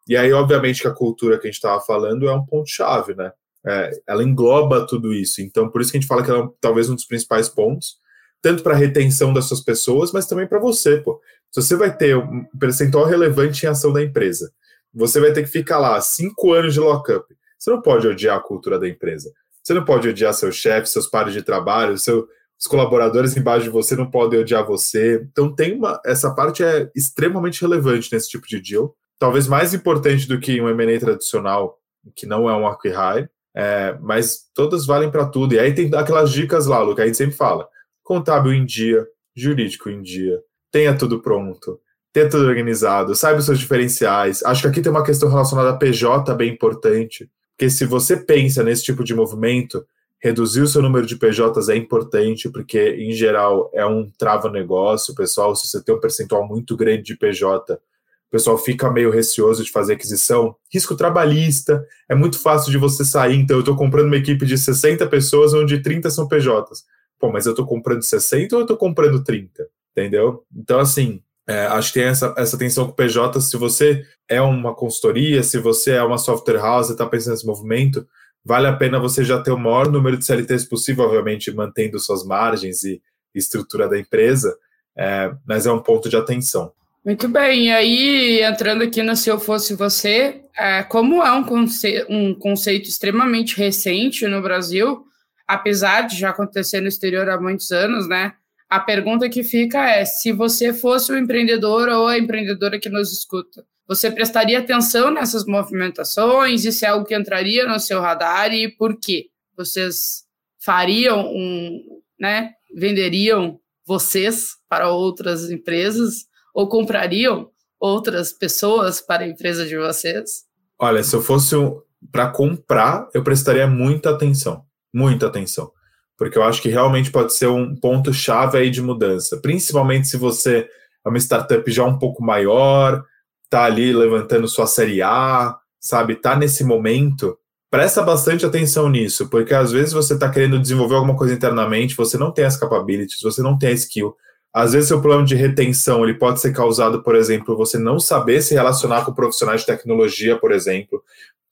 E 0.08 0.16
aí, 0.16 0.32
obviamente, 0.34 0.82
que 0.82 0.88
a 0.88 0.94
cultura 0.94 1.38
que 1.38 1.48
a 1.48 1.50
gente 1.50 1.56
estava 1.56 1.80
falando 1.82 2.28
é 2.28 2.34
um 2.34 2.46
ponto-chave, 2.46 3.14
né? 3.14 3.32
é, 3.68 3.92
ela 4.08 4.24
engloba 4.24 4.88
tudo 4.88 5.14
isso. 5.14 5.42
Então, 5.42 5.70
por 5.70 5.82
isso 5.82 5.92
que 5.92 5.98
a 5.98 6.02
gente 6.02 6.08
fala 6.08 6.24
que 6.24 6.32
ela 6.32 6.46
é 6.46 6.50
talvez 6.62 6.90
um 6.90 6.96
dos 6.96 7.06
principais 7.06 7.50
pontos, 7.50 7.98
tanto 8.42 8.64
para 8.64 8.74
a 8.74 8.78
retenção 8.78 9.34
das 9.34 9.46
suas 9.46 9.62
pessoas, 9.62 10.12
mas 10.14 10.26
também 10.26 10.48
para 10.48 10.60
você, 10.60 10.98
pô. 10.98 11.22
Se 11.52 11.62
você 11.62 11.76
vai 11.76 11.96
ter 11.96 12.16
um 12.16 12.46
percentual 12.60 13.06
relevante 13.06 13.66
em 13.66 13.70
ação 13.70 13.92
da 13.92 14.02
empresa, 14.02 14.52
você 14.94 15.20
vai 15.20 15.34
ter 15.34 15.44
que 15.44 15.50
ficar 15.50 15.80
lá 15.80 16.00
cinco 16.00 16.54
anos 16.54 16.74
de 16.74 16.80
lockup. 16.80 17.26
Você 17.58 17.70
não 17.70 17.82
pode 17.82 18.08
odiar 18.08 18.38
a 18.38 18.42
cultura 18.42 18.80
da 18.80 18.88
empresa. 18.88 19.32
Você 19.64 19.74
não 19.74 19.84
pode 19.84 20.08
odiar 20.08 20.34
seu 20.34 20.52
chefe, 20.52 20.88
seus 20.88 21.08
pares 21.08 21.34
de 21.34 21.42
trabalho, 21.42 21.98
seu, 21.98 22.28
os 22.60 22.68
colaboradores 22.68 23.38
embaixo 23.38 23.66
de 23.66 23.70
você 23.70 23.96
não 23.96 24.10
podem 24.10 24.40
odiar 24.40 24.66
você. 24.66 25.26
Então 25.32 25.54
tem 25.54 25.76
uma, 25.76 26.02
essa 26.06 26.34
parte 26.34 26.64
é 26.64 26.90
extremamente 26.96 27.62
relevante 27.62 28.12
nesse 28.12 28.30
tipo 28.30 28.48
de 28.48 28.60
deal. 28.60 28.96
Talvez 29.20 29.48
mais 29.48 29.74
importante 29.74 30.28
do 30.28 30.40
que 30.40 30.60
um 30.62 30.70
M&A 30.70 31.00
tradicional, 31.00 31.80
que 32.16 32.26
não 32.26 32.50
é 32.50 32.56
um 32.56 32.68
acquihire, 32.68 33.30
é, 33.56 33.98
mas 34.02 34.50
todas 34.54 34.86
valem 34.86 35.10
para 35.12 35.26
tudo. 35.26 35.54
E 35.54 35.60
aí 35.60 35.74
tem 35.74 35.94
aquelas 35.96 36.32
dicas 36.32 36.66
lá, 36.66 36.82
Luca, 36.82 37.04
a 37.04 37.06
gente 37.06 37.18
sempre 37.18 37.36
fala. 37.36 37.68
Contábil 38.04 38.54
em 38.54 38.66
dia, 38.66 39.06
jurídico 39.36 39.90
em 39.90 40.02
dia, 40.02 40.40
tenha 40.72 40.96
tudo 40.96 41.22
pronto, 41.22 41.80
tenha 42.14 42.30
tudo 42.30 42.48
organizado, 42.48 43.16
saiba 43.16 43.40
os 43.40 43.46
seus 43.46 43.60
diferenciais. 43.60 44.44
Acho 44.44 44.64
que 44.64 44.68
aqui 44.68 44.82
tem 44.82 44.92
uma 44.92 45.04
questão 45.04 45.30
relacionada 45.30 45.70
a 45.72 45.78
PJ 45.78 46.34
bem 46.36 46.52
importante, 46.52 47.30
porque 47.56 47.70
se 47.70 47.86
você 47.86 48.18
pensa 48.18 48.64
nesse 48.64 48.84
tipo 48.84 49.04
de 49.04 49.14
movimento, 49.16 49.86
reduzir 50.22 50.62
o 50.62 50.68
seu 50.68 50.82
número 50.82 51.06
de 51.06 51.16
PJs 51.16 51.70
é 51.70 51.76
importante, 51.76 52.50
porque, 52.50 52.96
em 52.98 53.12
geral, 53.12 53.70
é 53.74 53.86
um 53.86 54.10
trava-negócio. 54.18 55.16
Pessoal, 55.16 55.56
se 55.56 55.68
você 55.68 55.84
tem 55.84 55.96
um 55.96 56.00
percentual 56.00 56.48
muito 56.48 56.76
grande 56.76 57.04
de 57.04 57.16
PJ, 57.16 57.74
o 57.74 58.32
pessoal 58.32 58.58
fica 58.58 58.92
meio 58.92 59.10
receoso 59.10 59.64
de 59.64 59.72
fazer 59.72 59.94
aquisição. 59.94 60.56
Risco 60.74 60.96
trabalhista, 60.96 61.86
é 62.10 62.16
muito 62.16 62.40
fácil 62.40 62.72
de 62.72 62.78
você 62.78 63.06
sair. 63.06 63.38
Então, 63.38 63.58
eu 63.58 63.62
estou 63.62 63.76
comprando 63.76 64.08
uma 64.08 64.18
equipe 64.18 64.46
de 64.46 64.58
60 64.58 65.08
pessoas, 65.08 65.54
onde 65.54 65.82
30 65.82 66.10
são 66.10 66.28
PJs. 66.28 66.84
Pô, 67.20 67.32
mas 67.32 67.46
eu 67.46 67.52
estou 67.52 67.66
comprando 67.66 68.04
60 68.04 68.56
ou 68.56 68.62
eu 68.62 68.64
estou 68.64 68.78
comprando 68.78 69.24
30? 69.24 69.68
Entendeu? 69.92 70.44
Então, 70.56 70.80
assim, 70.80 71.22
é, 71.48 71.66
acho 71.68 71.94
que 71.94 72.00
tem 72.00 72.10
essa, 72.10 72.34
essa 72.38 72.58
tensão 72.58 72.86
com 72.86 72.92
o 72.92 72.96
PJ. 72.96 73.40
Se 73.40 73.56
você 73.56 74.06
é 74.28 74.42
uma 74.42 74.76
consultoria, 74.76 75.42
se 75.42 75.58
você 75.58 75.92
é 75.92 76.04
uma 76.04 76.18
software 76.18 76.60
house 76.60 76.90
e 76.90 76.92
está 76.92 77.06
pensando 77.06 77.32
nesse 77.32 77.46
movimento, 77.46 78.06
vale 78.48 78.68
a 78.68 78.74
pena 78.74 78.98
você 78.98 79.24
já 79.24 79.42
ter 79.42 79.52
o 79.52 79.58
maior 79.58 79.92
número 79.92 80.18
de 80.18 80.26
CLTs 80.26 80.64
possível, 80.64 81.04
obviamente 81.04 81.52
mantendo 81.52 82.00
suas 82.00 82.26
margens 82.26 82.84
e 82.84 83.02
estrutura 83.36 83.90
da 83.90 84.00
empresa, 84.00 84.58
é, 84.98 85.32
mas 85.46 85.66
é 85.66 85.72
um 85.72 85.82
ponto 85.82 86.08
de 86.10 86.16
atenção. 86.16 86.72
Muito 87.06 87.28
bem, 87.28 87.66
e 87.66 87.72
aí 87.72 88.42
entrando 88.42 88.84
aqui 88.84 89.04
no 89.04 89.16
Se 89.16 89.30
Eu 89.30 89.40
Fosse 89.40 89.76
Você, 89.76 90.42
é, 90.58 90.82
como 90.84 91.22
é 91.24 91.32
um, 91.32 91.44
conce 91.44 92.06
um 92.10 92.34
conceito 92.34 92.90
extremamente 92.90 93.58
recente 93.58 94.26
no 94.28 94.42
Brasil, 94.42 95.06
apesar 95.46 96.02
de 96.02 96.18
já 96.18 96.30
acontecer 96.30 96.80
no 96.82 96.88
exterior 96.88 97.30
há 97.30 97.40
muitos 97.40 97.72
anos, 97.72 98.08
né? 98.08 98.34
A 98.70 98.80
pergunta 98.80 99.30
que 99.30 99.44
fica 99.44 99.90
é: 99.90 100.04
se 100.04 100.32
você 100.34 100.74
fosse 100.74 101.12
o 101.12 101.18
empreendedor 101.18 101.88
ou 101.88 102.08
a 102.08 102.18
empreendedora 102.18 102.80
que 102.80 102.90
nos 102.90 103.14
escuta, 103.14 103.64
você 103.88 104.12
prestaria 104.12 104.60
atenção 104.60 105.12
nessas 105.12 105.46
movimentações? 105.46 106.66
Isso 106.66 106.86
é 106.86 106.90
algo 106.90 107.06
que 107.06 107.16
entraria 107.16 107.66
no 107.66 107.80
seu 107.80 108.02
radar 108.02 108.54
e 108.54 108.68
por 108.68 109.00
quê? 109.00 109.28
Vocês 109.56 110.26
fariam 110.60 111.26
um, 111.28 112.02
né? 112.20 112.52
Venderiam 112.76 113.60
vocês 113.86 114.56
para 114.68 114.90
outras 114.90 115.50
empresas 115.50 116.26
ou 116.54 116.68
comprariam 116.68 117.50
outras 117.80 118.34
pessoas 118.34 119.00
para 119.00 119.24
a 119.24 119.28
empresa 119.28 119.66
de 119.66 119.78
vocês? 119.78 120.46
Olha, 120.78 121.04
se 121.04 121.16
eu 121.16 121.22
fosse 121.22 121.56
um, 121.56 121.82
para 122.12 122.30
comprar, 122.30 123.08
eu 123.14 123.24
prestaria 123.24 123.68
muita 123.68 124.10
atenção, 124.10 124.66
muita 124.94 125.28
atenção 125.28 125.72
porque 126.18 126.38
eu 126.38 126.44
acho 126.44 126.62
que 126.62 126.70
realmente 126.70 127.12
pode 127.12 127.34
ser 127.34 127.48
um 127.48 127.76
ponto 127.76 128.12
chave 128.12 128.58
aí 128.58 128.72
de 128.72 128.82
mudança, 128.82 129.38
principalmente 129.38 130.08
se 130.08 130.18
você 130.18 130.68
é 131.06 131.10
uma 131.10 131.20
startup 131.20 131.72
já 131.72 131.86
um 131.86 131.98
pouco 131.98 132.24
maior, 132.24 133.06
tá 133.50 133.64
ali 133.64 133.94
levantando 133.94 134.48
sua 134.48 134.68
série 134.68 135.02
A, 135.02 135.58
sabe, 135.80 136.16
tá 136.16 136.36
nesse 136.36 136.64
momento, 136.64 137.38
presta 137.70 138.02
bastante 138.02 138.46
atenção 138.46 138.90
nisso, 138.90 139.30
porque 139.30 139.54
às 139.54 139.72
vezes 139.72 139.94
você 139.94 140.14
está 140.14 140.30
querendo 140.30 140.60
desenvolver 140.60 140.96
alguma 140.96 141.16
coisa 141.16 141.34
internamente, 141.34 141.96
você 141.96 142.18
não 142.18 142.32
tem 142.32 142.46
as 142.46 142.58
capabilities, 142.58 143.22
você 143.22 143.42
não 143.42 143.58
tem 143.58 143.70
a 143.70 143.74
skill. 143.74 144.16
Às 144.54 144.74
vezes 144.74 144.88
seu 144.88 145.00
problema 145.00 145.26
de 145.26 145.36
retenção 145.36 146.04
ele 146.04 146.16
pode 146.16 146.40
ser 146.40 146.52
causado, 146.54 147.04
por 147.04 147.16
exemplo, 147.16 147.56
você 147.56 147.78
não 147.78 148.00
saber 148.00 148.42
se 148.42 148.54
relacionar 148.54 149.06
com 149.06 149.14
profissionais 149.14 149.62
de 149.62 149.68
tecnologia, 149.68 150.38
por 150.38 150.52
exemplo. 150.52 151.04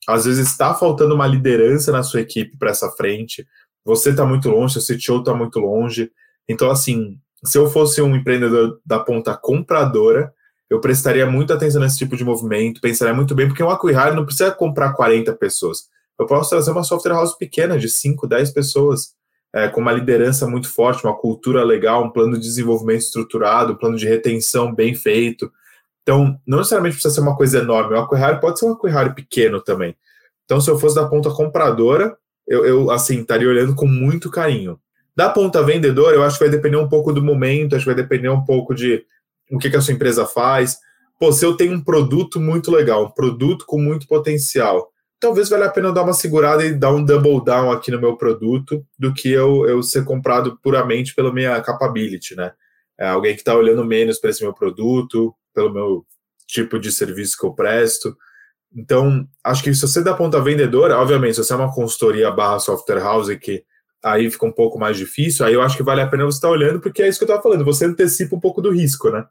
Às 0.08 0.24
vezes 0.24 0.50
está 0.50 0.74
faltando 0.74 1.14
uma 1.14 1.26
liderança 1.26 1.92
na 1.92 2.02
sua 2.02 2.20
equipe 2.20 2.56
para 2.58 2.70
essa 2.70 2.90
frente 2.92 3.46
você 3.86 4.10
está 4.10 4.26
muito 4.26 4.50
longe, 4.50 4.80
seu 4.80 4.96
CTO 4.96 5.20
está 5.20 5.32
muito 5.32 5.60
longe. 5.60 6.10
Então, 6.48 6.68
assim, 6.68 7.20
se 7.44 7.56
eu 7.56 7.70
fosse 7.70 8.02
um 8.02 8.16
empreendedor 8.16 8.80
da 8.84 8.98
ponta 8.98 9.36
compradora, 9.36 10.34
eu 10.68 10.80
prestaria 10.80 11.26
muita 11.26 11.54
atenção 11.54 11.80
nesse 11.80 11.98
tipo 11.98 12.16
de 12.16 12.24
movimento, 12.24 12.80
pensaria 12.80 13.14
muito 13.14 13.34
bem, 13.34 13.46
porque 13.46 13.62
um 13.62 13.70
acquihire 13.70 14.14
não 14.14 14.24
precisa 14.24 14.50
comprar 14.50 14.92
40 14.92 15.32
pessoas. 15.34 15.88
Eu 16.18 16.26
posso 16.26 16.50
trazer 16.50 16.70
uma 16.70 16.82
software 16.82 17.12
house 17.12 17.36
pequena, 17.36 17.78
de 17.78 17.88
5, 17.88 18.26
10 18.26 18.50
pessoas, 18.50 19.14
é, 19.52 19.68
com 19.68 19.80
uma 19.80 19.92
liderança 19.92 20.46
muito 20.46 20.68
forte, 20.68 21.04
uma 21.04 21.16
cultura 21.16 21.62
legal, 21.62 22.04
um 22.04 22.10
plano 22.10 22.34
de 22.34 22.42
desenvolvimento 22.42 23.02
estruturado, 23.02 23.72
um 23.72 23.76
plano 23.76 23.96
de 23.96 24.06
retenção 24.06 24.74
bem 24.74 24.94
feito. 24.94 25.50
Então, 26.02 26.38
não 26.46 26.58
necessariamente 26.58 26.94
precisa 26.94 27.14
ser 27.14 27.20
uma 27.20 27.36
coisa 27.36 27.58
enorme. 27.58 27.94
O 27.94 28.00
acquihire 28.00 28.40
pode 28.40 28.58
ser 28.58 28.66
um 28.66 28.72
acquihire 28.72 29.14
pequeno 29.14 29.60
também. 29.60 29.94
Então, 30.44 30.60
se 30.60 30.70
eu 30.70 30.78
fosse 30.78 30.94
da 30.94 31.06
ponta 31.06 31.30
compradora, 31.30 32.16
eu, 32.46 32.64
eu 32.64 32.90
assim, 32.90 33.20
estaria 33.20 33.48
olhando 33.48 33.74
com 33.74 33.86
muito 33.86 34.30
carinho. 34.30 34.78
Da 35.14 35.28
ponta 35.28 35.62
vendedora, 35.62 36.14
eu 36.14 36.22
acho 36.22 36.38
que 36.38 36.44
vai 36.44 36.50
depender 36.50 36.76
um 36.76 36.88
pouco 36.88 37.12
do 37.12 37.22
momento, 37.22 37.74
acho 37.74 37.84
que 37.84 37.92
vai 37.92 38.02
depender 38.02 38.28
um 38.28 38.44
pouco 38.44 38.74
de 38.74 39.04
o 39.50 39.58
que, 39.58 39.70
que 39.70 39.76
a 39.76 39.80
sua 39.80 39.94
empresa 39.94 40.26
faz. 40.26 40.78
Pô, 41.18 41.32
se 41.32 41.44
eu 41.44 41.56
tenho 41.56 41.72
um 41.72 41.82
produto 41.82 42.40
muito 42.40 42.70
legal, 42.70 43.06
um 43.06 43.10
produto 43.10 43.64
com 43.66 43.80
muito 43.80 44.06
potencial, 44.06 44.90
talvez 45.18 45.48
valha 45.48 45.66
a 45.66 45.70
pena 45.70 45.88
eu 45.88 45.92
dar 45.92 46.02
uma 46.02 46.12
segurada 46.12 46.64
e 46.64 46.74
dar 46.74 46.92
um 46.92 47.04
double 47.04 47.42
down 47.44 47.70
aqui 47.70 47.90
no 47.90 48.00
meu 48.00 48.16
produto 48.16 48.84
do 48.98 49.14
que 49.14 49.30
eu, 49.30 49.66
eu 49.66 49.82
ser 49.82 50.04
comprado 50.04 50.58
puramente 50.62 51.14
pela 51.14 51.32
minha 51.32 51.60
capability, 51.60 52.34
né? 52.34 52.52
É 52.98 53.08
alguém 53.08 53.34
que 53.34 53.40
está 53.40 53.54
olhando 53.54 53.84
menos 53.84 54.18
para 54.18 54.30
esse 54.30 54.42
meu 54.42 54.54
produto, 54.54 55.34
pelo 55.54 55.72
meu 55.72 56.06
tipo 56.46 56.78
de 56.78 56.90
serviço 56.90 57.36
que 57.38 57.44
eu 57.44 57.52
presto. 57.52 58.16
Então, 58.74 59.26
acho 59.42 59.62
que 59.62 59.74
se 59.74 59.82
você 59.82 60.02
dá 60.02 60.14
ponta 60.14 60.40
vendedora, 60.40 60.98
obviamente, 60.98 61.34
se 61.34 61.44
você 61.44 61.52
é 61.52 61.56
uma 61.56 61.74
consultoria 61.74 62.30
barra 62.30 62.58
software 62.58 63.00
house, 63.00 63.34
que 63.36 63.64
aí 64.04 64.30
fica 64.30 64.46
um 64.46 64.52
pouco 64.52 64.78
mais 64.78 64.96
difícil, 64.96 65.44
aí 65.44 65.54
eu 65.54 65.62
acho 65.62 65.76
que 65.76 65.82
vale 65.82 66.00
a 66.00 66.06
pena 66.06 66.24
você 66.24 66.36
estar 66.36 66.50
olhando, 66.50 66.80
porque 66.80 67.02
é 67.02 67.08
isso 67.08 67.18
que 67.18 67.24
eu 67.24 67.26
estava 67.26 67.42
falando, 67.42 67.64
você 67.64 67.84
antecipa 67.86 68.36
um 68.36 68.40
pouco 68.40 68.60
do 68.62 68.70
risco, 68.70 69.10
né? 69.10 69.24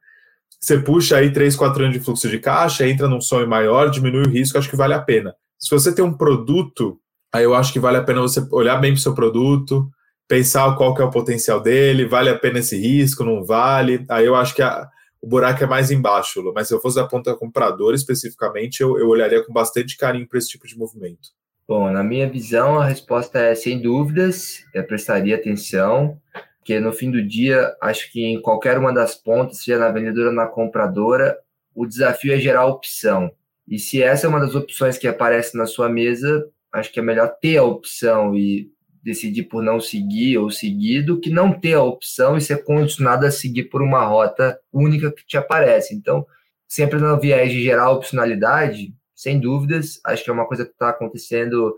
Você 0.60 0.80
puxa 0.80 1.18
aí 1.18 1.32
3, 1.32 1.56
4 1.56 1.84
anos 1.84 1.98
de 1.98 2.04
fluxo 2.04 2.30
de 2.30 2.40
caixa, 2.40 2.88
entra 2.88 3.08
num 3.08 3.22
sonho 3.22 3.48
maior, 3.48 3.90
diminui 3.90 4.26
o 4.26 4.30
risco, 4.30 4.58
acho 4.58 4.70
que 4.70 4.76
vale 4.76 4.94
a 4.94 5.02
pena. 5.02 5.36
Se 5.60 5.70
você 5.70 5.94
tem 5.94 6.04
um 6.04 6.14
produto, 6.14 7.00
aí 7.32 7.44
eu 7.44 7.54
acho 7.54 7.72
que 7.72 7.80
vale 7.80 7.98
a 7.98 8.04
pena 8.04 8.22
você 8.22 8.46
olhar 8.52 8.78
bem 8.78 8.92
para 8.92 9.00
o 9.00 9.02
seu 9.02 9.14
produto, 9.14 9.90
pensar 10.28 10.76
qual 10.76 10.96
que 10.96 11.02
é 11.02 11.06
o 11.06 11.12
potencial 11.12 11.62
dele, 11.62 12.08
vale 12.08 12.30
a 12.30 12.38
pena 12.38 12.60
esse 12.60 12.78
risco, 12.78 13.24
não 13.24 13.44
vale. 13.44 14.06
Aí 14.10 14.26
eu 14.26 14.36
acho 14.36 14.56
que 14.56 14.62
a, 14.62 14.90
o 15.22 15.28
buraco 15.28 15.64
é 15.64 15.68
mais 15.68 15.92
embaixo, 15.92 16.52
mas 16.54 16.68
se 16.68 16.74
eu 16.74 16.82
fosse 16.82 16.96
da 16.96 17.08
ponta 17.08 17.36
compradora 17.36 17.96
especificamente, 17.96 18.82
eu, 18.82 18.98
eu 18.98 19.08
olharia 19.08 19.44
com 19.44 19.54
bastante 19.54 19.98
carinho 19.98 20.28
para 20.28 20.40
esse 20.40 20.50
tipo 20.50 20.68
de 20.68 20.78
movimento. 20.78 21.30
Bom, 21.68 21.92
na 21.92 22.04
minha 22.04 22.30
visão, 22.30 22.80
a 22.80 22.86
resposta 22.86 23.40
é 23.40 23.56
sem 23.56 23.82
dúvidas, 23.82 24.64
eu 24.72 24.86
prestaria 24.86 25.36
atenção, 25.36 26.22
porque 26.60 26.80
no 26.80 26.94
fim 26.94 27.10
do 27.10 27.26
dia, 27.26 27.76
acho 27.82 28.12
que 28.12 28.24
em 28.24 28.40
qualquer 28.40 28.78
uma 28.78 28.94
das 28.94 29.16
pontas, 29.16 29.64
seja 29.64 29.80
na 29.80 29.90
vendedora 29.90 30.30
ou 30.30 30.36
na 30.36 30.46
compradora, 30.46 31.36
o 31.74 31.88
desafio 31.88 32.34
é 32.34 32.40
gerar 32.40 32.68
opção. 32.68 33.32
E 33.68 33.80
se 33.80 34.02
essa 34.02 34.28
é 34.28 34.30
uma 34.30 34.40
das 34.40 34.54
opções 34.54 34.96
que 34.96 35.08
aparece 35.08 35.58
na 35.58 35.66
sua 35.66 35.90
mesa, 35.90 36.48
acho 36.72 36.92
que 36.92 37.00
é 37.00 37.04
melhor 37.04 37.36
ter 37.42 37.58
a 37.58 37.64
opção 37.64 38.36
e 38.36 38.72
decidir 39.04 39.44
por 39.44 39.64
não 39.64 39.80
seguir 39.80 40.38
ou 40.38 40.52
seguir 40.52 41.02
do 41.02 41.20
que 41.20 41.32
não 41.32 41.52
ter 41.52 41.74
a 41.74 41.84
opção 41.84 42.38
e 42.38 42.42
ser 42.42 42.64
condicionado 42.64 43.26
a 43.26 43.32
seguir 43.32 43.66
por 43.66 43.82
uma 43.82 44.06
rota 44.06 44.60
única 44.72 45.12
que 45.12 45.26
te 45.26 45.36
aparece. 45.36 45.96
Então, 45.96 46.26
sempre 46.68 47.00
no 47.00 47.20
viés 47.20 47.52
de 47.52 47.64
gerar 47.64 47.90
opcionalidade, 47.90 48.94
sem 49.16 49.40
dúvidas, 49.40 50.00
acho 50.06 50.24
que 50.24 50.30
é 50.30 50.34
uma 50.34 50.48
coisa 50.48 50.66
que 50.66 50.72
está 50.72 50.90
acontecendo 50.90 51.76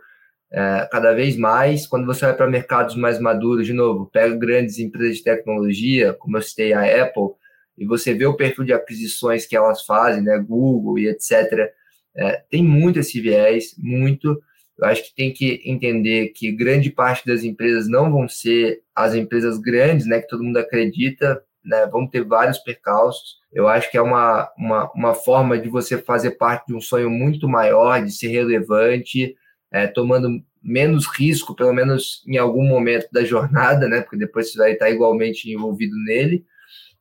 é, 0.52 0.88
cada 0.92 1.14
vez 1.14 1.38
mais. 1.38 1.86
Quando 1.86 2.06
você 2.06 2.26
vai 2.26 2.36
para 2.36 2.48
mercados 2.48 2.96
mais 2.96 3.20
maduros, 3.20 3.68
de 3.68 3.74
novo, 3.74 4.10
pega 4.12 4.36
grandes 4.36 4.80
empresas 4.80 5.18
de 5.18 5.24
tecnologia, 5.24 6.14
como 6.14 6.38
eu 6.38 6.42
citei 6.42 6.74
a 6.74 7.04
Apple, 7.04 7.36
e 7.78 7.86
você 7.86 8.14
vê 8.14 8.26
o 8.26 8.36
perfil 8.36 8.64
de 8.64 8.74
aquisições 8.74 9.46
que 9.46 9.56
elas 9.56 9.86
fazem, 9.86 10.24
né, 10.24 10.38
Google 10.40 10.98
e 10.98 11.08
etc., 11.08 11.72
é, 12.16 12.44
tem 12.50 12.64
muito 12.64 12.98
esse 13.00 13.22
viés, 13.22 13.76
muito. 13.78 14.42
Eu 14.80 14.86
acho 14.88 15.04
que 15.04 15.16
tem 15.16 15.32
que 15.32 15.62
entender 15.64 16.30
que 16.30 16.52
grande 16.52 16.90
parte 16.90 17.26
das 17.28 17.44
empresas 17.44 17.88
não 17.88 18.12
vão 18.12 18.28
ser 18.28 18.82
as 18.96 19.14
empresas 19.14 19.60
grandes, 19.60 20.08
né, 20.08 20.20
que 20.22 20.28
todo 20.28 20.44
mundo 20.44 20.58
acredita, 20.58 21.44
né, 21.68 21.86
vão 21.86 22.08
ter 22.08 22.24
vários 22.24 22.58
percalços. 22.58 23.38
Eu 23.52 23.68
acho 23.68 23.92
que 23.92 23.98
é 23.98 24.02
uma, 24.02 24.50
uma, 24.58 24.92
uma 24.94 25.14
forma 25.14 25.58
de 25.60 25.70
você 25.70 25.98
fazer 25.98 26.32
parte 26.32 26.68
de 26.68 26.76
um 26.76 26.82
sonho 26.82 27.10
muito 27.10 27.48
maior, 27.48 28.04
de 28.04 28.12
ser 28.12 28.30
relevante, 28.30 29.36
é, 29.72 29.86
tomando 29.86 30.42
menos 30.64 31.06
risco, 31.08 31.56
pelo 31.56 31.74
menos 31.74 32.24
em 32.28 32.38
algum 32.38 32.64
momento 32.64 33.08
da 33.12 33.24
jornada, 33.24 33.88
né, 33.88 34.02
porque 34.02 34.18
depois 34.18 34.52
você 34.52 34.58
vai 34.58 34.72
estar 34.72 34.90
igualmente 34.90 35.52
envolvido 35.52 35.96
nele. 36.06 36.46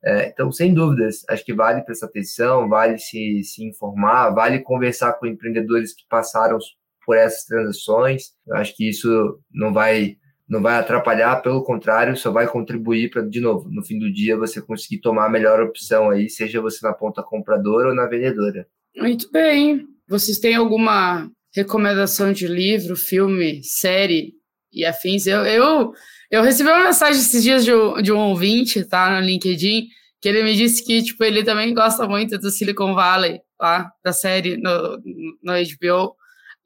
É, 0.05 0.29
então, 0.29 0.53
sem 0.53 0.75
dúvidas, 0.75 1.25
acho 1.29 1.45
que 1.45 1.55
vale 1.55 1.83
prestar 1.83 2.07
atenção, 2.07 2.69
vale 2.69 2.99
se, 2.99 3.43
se 3.43 3.65
informar, 3.65 4.31
vale 4.31 4.61
conversar 4.61 5.15
com 5.15 5.27
empreendedores 5.27 5.95
que 5.95 6.05
passaram 6.09 6.59
por 7.05 7.17
essas 7.17 7.45
transações. 7.45 8.33
Eu 8.47 8.57
acho 8.57 8.77
que 8.77 8.89
isso 8.89 9.41
não 9.51 9.73
vai 9.73 10.17
não 10.49 10.63
vai 10.63 10.77
atrapalhar, 10.77 11.43
pelo 11.43 11.63
contrário, 11.63 12.17
só 12.17 12.31
vai 12.31 12.47
contribuir 12.47 13.11
para, 13.11 13.23
de 13.23 13.41
novo, 13.41 13.69
no 13.71 13.83
fim 13.83 13.99
do 13.99 14.13
dia 14.13 14.37
você 14.37 14.63
conseguir 14.63 14.99
tomar 14.99 15.27
a 15.27 15.31
melhor 15.31 15.61
opção 15.61 16.11
aí, 16.11 16.29
seja 16.29 16.61
você 16.61 16.87
na 16.87 16.93
ponta 16.93 17.23
compradora 17.23 17.89
ou 17.89 17.95
na 17.95 18.07
vendedora. 18.07 18.67
Muito 18.97 19.31
bem. 19.31 19.87
Vocês 20.09 20.39
têm 20.39 20.55
alguma 20.55 21.29
recomendação 21.55 22.33
de 22.33 22.47
livro, 22.47 22.97
filme, 22.97 23.63
série 23.65 24.35
e 24.73 24.85
afins? 24.85 25.27
Eu, 25.27 25.45
eu, 25.45 25.93
eu 26.31 26.43
recebi 26.43 26.71
uma 26.71 26.85
mensagem 26.85 27.21
esses 27.21 27.43
dias 27.43 27.65
de 27.65 27.75
um, 27.75 28.01
de 28.01 28.13
um 28.13 28.19
ouvinte, 28.19 28.85
tá, 28.85 29.11
no 29.11 29.27
LinkedIn, 29.27 29.89
que 30.21 30.29
ele 30.29 30.45
me 30.45 30.55
disse 30.55 30.85
que, 30.85 31.03
tipo, 31.03 31.25
ele 31.25 31.43
também 31.43 31.75
gosta 31.75 32.07
muito 32.07 32.39
do 32.39 32.51
Silicon 32.51 32.95
Valley, 32.95 33.41
lá, 33.61 33.91
da 34.05 34.13
série 34.13 34.57
no, 34.57 34.99
no 35.43 35.53
HBO. 35.53 36.15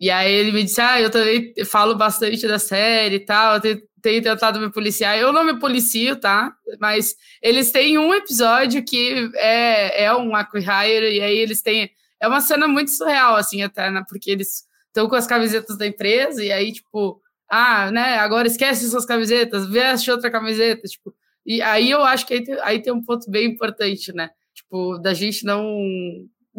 E 0.00 0.10
aí 0.10 0.32
ele 0.32 0.50
me 0.50 0.64
disse, 0.64 0.80
ah, 0.80 0.98
eu 0.98 1.10
também 1.10 1.52
falo 1.66 1.94
bastante 1.94 2.48
da 2.48 2.58
série 2.58 3.16
e 3.16 3.20
tal, 3.20 3.56
eu 3.56 3.60
tenho, 3.60 3.82
tenho 4.00 4.22
tentado 4.22 4.58
me 4.58 4.72
policiar. 4.72 5.18
Eu 5.18 5.30
não 5.30 5.44
me 5.44 5.58
policio, 5.58 6.16
tá? 6.16 6.54
Mas 6.80 7.14
eles 7.42 7.70
têm 7.70 7.98
um 7.98 8.14
episódio 8.14 8.82
que 8.82 9.30
é, 9.34 10.04
é 10.04 10.14
um 10.14 10.34
acquihire, 10.34 11.16
e 11.16 11.20
aí 11.20 11.36
eles 11.36 11.60
têm... 11.60 11.90
É 12.18 12.26
uma 12.26 12.40
cena 12.40 12.66
muito 12.66 12.90
surreal, 12.90 13.36
assim, 13.36 13.62
até, 13.62 13.90
né? 13.90 14.02
Porque 14.08 14.30
eles 14.30 14.64
estão 14.86 15.06
com 15.08 15.16
as 15.16 15.26
camisetas 15.26 15.76
da 15.76 15.86
empresa, 15.86 16.42
e 16.42 16.50
aí, 16.50 16.72
tipo, 16.72 17.20
ah, 17.50 17.90
né, 17.90 18.18
agora 18.18 18.46
esquece 18.46 18.88
suas 18.88 19.04
camisetas, 19.04 19.68
veste 19.68 20.10
outra 20.10 20.30
camiseta, 20.30 20.88
tipo... 20.88 21.14
E 21.44 21.60
aí 21.62 21.90
eu 21.90 22.02
acho 22.02 22.26
que 22.26 22.34
aí 22.34 22.44
tem, 22.44 22.54
aí 22.62 22.82
tem 22.82 22.92
um 22.92 23.02
ponto 23.02 23.30
bem 23.30 23.46
importante, 23.46 24.12
né? 24.12 24.30
Tipo, 24.54 24.98
da 24.98 25.14
gente 25.14 25.44
não 25.44 25.78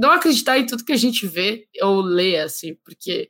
não 0.01 0.13
acreditar 0.13 0.57
em 0.57 0.65
tudo 0.65 0.83
que 0.83 0.91
a 0.91 0.97
gente 0.97 1.27
vê 1.27 1.67
ou 1.79 2.01
lê, 2.01 2.39
assim, 2.39 2.73
porque 2.83 3.29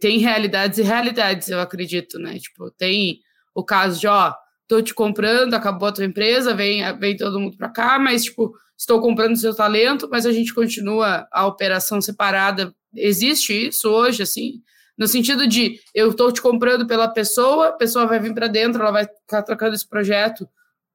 tem 0.00 0.18
realidades 0.18 0.78
e 0.78 0.82
realidades, 0.82 1.48
eu 1.48 1.60
acredito, 1.60 2.18
né? 2.18 2.40
Tipo, 2.40 2.72
tem 2.72 3.20
o 3.54 3.62
caso 3.64 4.00
de, 4.00 4.08
ó, 4.08 4.34
tô 4.66 4.82
te 4.82 4.92
comprando, 4.92 5.54
acabou 5.54 5.88
a 5.88 5.92
tua 5.92 6.04
empresa, 6.04 6.54
vem, 6.54 6.82
vem 6.98 7.16
todo 7.16 7.38
mundo 7.38 7.56
para 7.56 7.68
cá, 7.68 8.00
mas, 8.00 8.24
tipo, 8.24 8.52
estou 8.76 9.00
comprando 9.00 9.36
seu 9.36 9.54
talento, 9.54 10.08
mas 10.10 10.26
a 10.26 10.32
gente 10.32 10.52
continua 10.52 11.24
a 11.30 11.46
operação 11.46 12.00
separada. 12.00 12.74
Existe 12.96 13.68
isso 13.68 13.88
hoje, 13.88 14.24
assim, 14.24 14.60
no 14.98 15.06
sentido 15.06 15.46
de 15.46 15.78
eu 15.94 16.10
estou 16.10 16.32
te 16.32 16.42
comprando 16.42 16.84
pela 16.84 17.06
pessoa, 17.06 17.68
a 17.68 17.72
pessoa 17.72 18.06
vai 18.06 18.18
vir 18.18 18.34
para 18.34 18.48
dentro, 18.48 18.82
ela 18.82 18.90
vai 18.90 19.06
ficar 19.06 19.44
trocando 19.44 19.76
esse 19.76 19.88
projeto, 19.88 20.48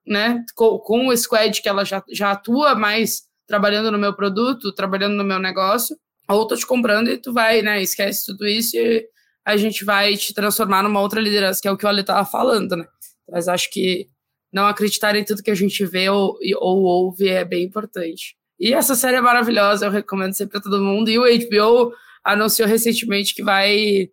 né, 0.06 0.44
com, 0.54 0.78
com 0.80 1.08
o 1.08 1.16
squad 1.16 1.62
que 1.62 1.70
ela 1.70 1.86
já, 1.86 2.04
já 2.10 2.32
atua 2.32 2.76
mais 2.76 3.27
trabalhando 3.48 3.92
no 3.92 3.98
meu 3.98 4.14
produto, 4.14 4.74
trabalhando 4.74 5.16
no 5.16 5.24
meu 5.24 5.40
negócio, 5.40 5.98
ou 6.28 6.46
tô 6.46 6.56
te 6.56 6.66
comprando 6.66 7.10
e 7.10 7.18
tu 7.18 7.34
vai, 7.34 7.62
né, 7.62 7.82
esquece 7.82 8.26
tudo 8.26 8.46
isso 8.46 8.76
e 8.76 9.08
a 9.46 9.56
gente 9.56 9.86
vai 9.86 10.18
te 10.18 10.34
transformar 10.34 10.84
numa 10.84 11.00
outra 11.00 11.22
liderança, 11.22 11.62
que 11.62 11.68
é 11.68 11.72
o 11.72 11.78
que 11.78 11.86
o 11.86 11.88
Ale 11.88 12.04
tava 12.04 12.26
falando, 12.26 12.76
né? 12.76 12.86
Mas 13.32 13.48
acho 13.48 13.72
que 13.72 14.10
não 14.52 14.68
acreditar 14.68 15.16
em 15.16 15.24
tudo 15.24 15.42
que 15.42 15.52
a 15.52 15.56
gente 15.56 15.86
vê 15.86 16.10
ou, 16.10 16.38
ou 16.58 16.84
ouve 16.84 17.30
é 17.30 17.46
bem 17.46 17.64
importante. 17.64 18.36
E 18.60 18.74
essa 18.74 18.96
série 18.96 19.18
é 19.18 19.22
maravilhosa, 19.22 19.86
eu 19.86 19.92
recomendo 19.92 20.34
sempre 20.34 20.54
para 20.54 20.70
todo 20.70 20.84
mundo. 20.84 21.10
E 21.10 21.18
o 21.18 21.24
HBO 21.24 21.94
anunciou 22.24 22.68
recentemente 22.68 23.34
que 23.34 23.44
vai, 23.44 24.10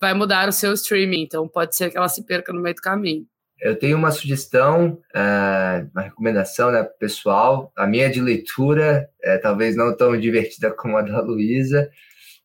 vai 0.00 0.14
mudar 0.14 0.48
o 0.48 0.52
seu 0.52 0.72
streaming, 0.72 1.22
então 1.22 1.46
pode 1.46 1.76
ser 1.76 1.90
que 1.90 1.96
ela 1.96 2.08
se 2.08 2.24
perca 2.24 2.52
no 2.52 2.60
meio 2.60 2.74
do 2.74 2.82
caminho. 2.82 3.26
Eu 3.64 3.78
tenho 3.78 3.96
uma 3.96 4.10
sugestão, 4.10 4.98
uh, 5.16 5.90
uma 5.94 6.02
recomendação 6.02 6.70
né, 6.70 6.82
pessoal. 6.82 7.72
A 7.74 7.86
minha 7.86 8.10
de 8.10 8.20
leitura, 8.20 9.08
é, 9.22 9.38
talvez 9.38 9.74
não 9.74 9.96
tão 9.96 10.20
divertida 10.20 10.70
como 10.70 10.98
a 10.98 11.00
da 11.00 11.22
Luísa, 11.22 11.90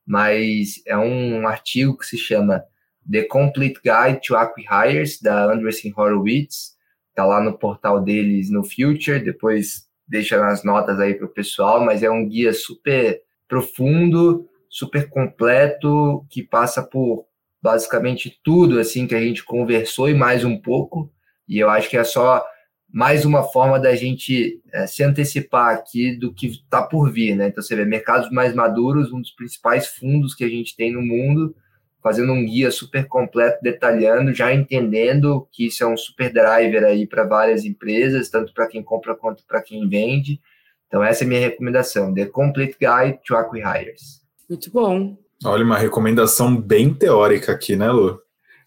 mas 0.07 0.81
é 0.87 0.97
um 0.97 1.45
artigo 1.45 1.97
que 1.97 2.05
se 2.05 2.17
chama 2.17 2.63
The 3.11 3.23
Complete 3.23 3.81
Guide 3.83 4.21
to 4.25 4.37
Acquihires, 4.37 5.21
da 5.21 5.51
Andreessen 5.51 5.93
Horowitz. 5.93 6.77
Está 7.09 7.25
lá 7.25 7.43
no 7.43 7.57
portal 7.57 8.01
deles 8.01 8.49
no 8.49 8.63
Future, 8.63 9.19
depois 9.19 9.89
deixa 10.07 10.39
nas 10.39 10.63
notas 10.63 11.01
aí 11.01 11.15
para 11.15 11.25
o 11.25 11.33
pessoal, 11.33 11.83
mas 11.83 12.01
é 12.01 12.09
um 12.09 12.29
guia 12.29 12.53
super 12.53 13.21
profundo, 13.45 14.47
super 14.69 15.09
completo, 15.09 16.25
que 16.29 16.43
passa 16.43 16.81
por 16.81 17.25
basicamente 17.61 18.39
tudo 18.43 18.79
assim 18.79 19.07
que 19.07 19.15
a 19.15 19.21
gente 19.21 19.43
conversou 19.43 20.09
e 20.09 20.13
mais 20.13 20.43
um 20.43 20.57
pouco. 20.57 21.11
E 21.47 21.57
eu 21.57 21.69
acho 21.69 21.89
que 21.89 21.97
é 21.97 22.03
só 22.03 22.43
mais 22.91 23.23
uma 23.23 23.43
forma 23.43 23.79
da 23.79 23.95
gente 23.95 24.61
é, 24.73 24.87
se 24.87 25.03
antecipar 25.03 25.75
aqui 25.75 26.15
do 26.17 26.33
que 26.33 26.47
está 26.47 26.81
por 26.81 27.11
vir, 27.11 27.35
né? 27.35 27.47
Então 27.47 27.61
você 27.61 27.75
vê 27.75 27.85
mercados 27.85 28.31
mais 28.31 28.53
maduros, 28.53 29.11
um 29.11 29.21
dos 29.21 29.31
principais 29.31 29.87
fundos 29.87 30.33
que 30.33 30.43
a 30.43 30.49
gente 30.49 30.75
tem 30.75 30.91
no 30.91 31.01
mundo, 31.01 31.55
fazendo 32.01 32.31
um 32.31 32.43
guia 32.43 32.71
super 32.71 33.07
completo, 33.07 33.59
detalhando, 33.61 34.33
já 34.33 34.53
entendendo 34.53 35.47
que 35.51 35.67
isso 35.67 35.83
é 35.83 35.87
um 35.87 35.97
super 35.97 36.31
driver 36.33 36.83
aí 36.83 37.05
para 37.05 37.25
várias 37.25 37.63
empresas, 37.63 38.29
tanto 38.29 38.53
para 38.53 38.67
quem 38.67 38.81
compra 38.81 39.15
quanto 39.15 39.45
para 39.45 39.61
quem 39.61 39.87
vende. 39.87 40.41
Então 40.87 41.03
essa 41.03 41.23
é 41.23 41.25
a 41.25 41.27
minha 41.27 41.41
recomendação, 41.41 42.13
The 42.13 42.25
Complete 42.25 42.77
Guide 42.79 43.19
to 43.23 43.35
Acquihires. 43.35 44.21
Muito 44.49 44.71
bom. 44.71 45.28
Olha, 45.45 45.63
uma 45.63 45.77
recomendação 45.77 46.55
bem 46.55 46.93
teórica 46.93 47.51
aqui, 47.51 47.75
né, 47.75 47.89
Lu? 47.89 48.19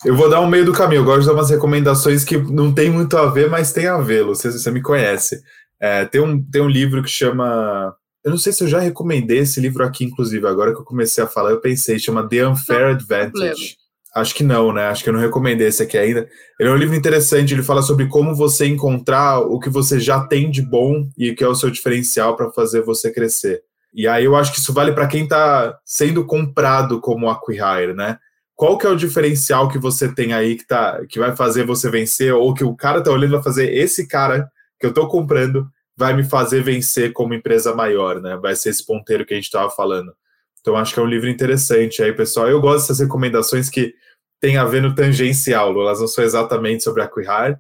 Eu 0.05 0.16
vou 0.16 0.29
dar 0.29 0.41
um 0.41 0.49
meio 0.49 0.64
do 0.64 0.73
caminho. 0.73 1.01
Eu 1.01 1.05
gosto 1.05 1.20
de 1.20 1.27
dar 1.27 1.35
umas 1.35 1.51
recomendações 1.51 2.25
que 2.25 2.37
não 2.37 2.73
tem 2.73 2.91
muito 2.91 3.16
a 3.16 3.27
ver, 3.27 3.49
mas 3.49 3.73
tem 3.73 3.87
a 3.87 3.99
ver, 3.99 4.23
Lu. 4.23 4.35
Você, 4.35 4.51
você 4.51 4.70
me 4.70 4.83
conhece. 4.83 5.43
É, 5.79 6.05
tem, 6.05 6.20
um, 6.20 6.43
tem 6.43 6.62
um 6.62 6.68
livro 6.68 7.03
que 7.03 7.11
chama. 7.11 7.95
Eu 8.25 8.31
não 8.31 8.39
sei 8.39 8.53
se 8.53 8.64
eu 8.64 8.68
já 8.68 8.81
recomendei 8.81 9.39
esse 9.39 9.61
livro 9.61 9.85
aqui, 9.85 10.05
inclusive. 10.05 10.47
Agora 10.47 10.73
que 10.73 10.81
eu 10.81 10.85
comecei 10.85 11.23
a 11.23 11.27
falar, 11.27 11.51
eu 11.51 11.61
pensei. 11.61 11.99
Chama 11.99 12.29
The 12.29 12.49
Unfair 12.49 12.95
Advantage. 12.95 13.77
Acho 14.14 14.35
que 14.35 14.43
não, 14.43 14.73
né? 14.73 14.89
Acho 14.89 15.05
que 15.05 15.09
eu 15.09 15.14
não 15.14 15.20
recomendei 15.20 15.68
esse 15.68 15.83
aqui 15.83 15.97
ainda. 15.97 16.29
Ele 16.59 16.68
é 16.68 16.73
um 16.73 16.77
livro 16.77 16.97
interessante. 16.97 17.55
Ele 17.55 17.62
fala 17.62 17.83
sobre 17.83 18.09
como 18.09 18.35
você 18.35 18.66
encontrar 18.66 19.41
o 19.41 19.59
que 19.59 19.70
você 19.70 20.01
já 20.01 20.27
tem 20.27 20.51
de 20.51 20.62
bom 20.62 21.09
e 21.16 21.33
que 21.35 21.45
é 21.45 21.49
o 21.49 21.55
seu 21.55 21.70
diferencial 21.70 22.37
para 22.37 22.51
fazer 22.51 22.83
você 22.83 23.11
crescer. 23.12 23.62
E 23.93 24.09
aí 24.09 24.24
eu 24.24 24.34
acho 24.34 24.53
que 24.53 24.59
isso 24.59 24.72
vale 24.72 24.93
para 24.93 25.07
quem 25.07 25.24
está 25.24 25.78
sendo 25.84 26.24
comprado 26.24 27.01
como 27.01 27.28
acquihire, 27.28 27.95
né? 27.95 28.18
Qual 28.55 28.78
que 28.78 28.86
é 28.86 28.90
o 28.90 28.97
diferencial 28.97 29.68
que 29.68 29.78
você 29.78 30.12
tem 30.12 30.32
aí 30.32 30.57
que, 30.57 30.66
tá, 30.66 31.05
que 31.09 31.18
vai 31.18 31.34
fazer 31.34 31.66
você 31.66 31.90
vencer, 31.90 32.32
ou 32.32 32.55
que 32.55 32.64
o 32.64 32.76
cara 32.76 32.99
está 32.99 33.11
olhando 33.11 33.32
para 33.32 33.43
fazer 33.43 33.72
esse 33.74 34.07
cara 34.07 34.51
que 34.78 34.86
eu 34.86 34.90
estou 34.90 35.09
comprando 35.09 35.68
vai 35.97 36.14
me 36.14 36.24
fazer 36.24 36.62
vencer 36.62 37.12
como 37.12 37.34
empresa 37.34 37.74
maior, 37.74 38.20
né? 38.20 38.36
Vai 38.36 38.57
ser 38.57 38.70
esse 38.70 38.84
ponteiro 38.84 39.26
que 39.26 39.34
a 39.34 39.36
gente 39.36 39.47
estava 39.47 39.70
falando. 39.70 40.14
Então 40.61 40.76
acho 40.76 40.95
que 40.95 41.01
é 41.01 41.03
um 41.03 41.07
livro 41.07 41.28
interessante 41.28 42.03
aí, 42.03 42.12
pessoal. 42.12 42.49
Eu 42.49 42.61
gosto 42.61 42.82
dessas 42.82 43.01
recomendações 43.01 43.68
que 43.68 43.95
tem 44.40 44.57
a 44.57 44.64
ver 44.64 44.82
no 44.82 44.95
tangencial, 44.95 45.70
elas 45.80 46.01
não 46.01 46.09
são 46.09 46.24
exatamente 46.24 46.82
sobre 46.82 47.03
acquihire, 47.03 47.57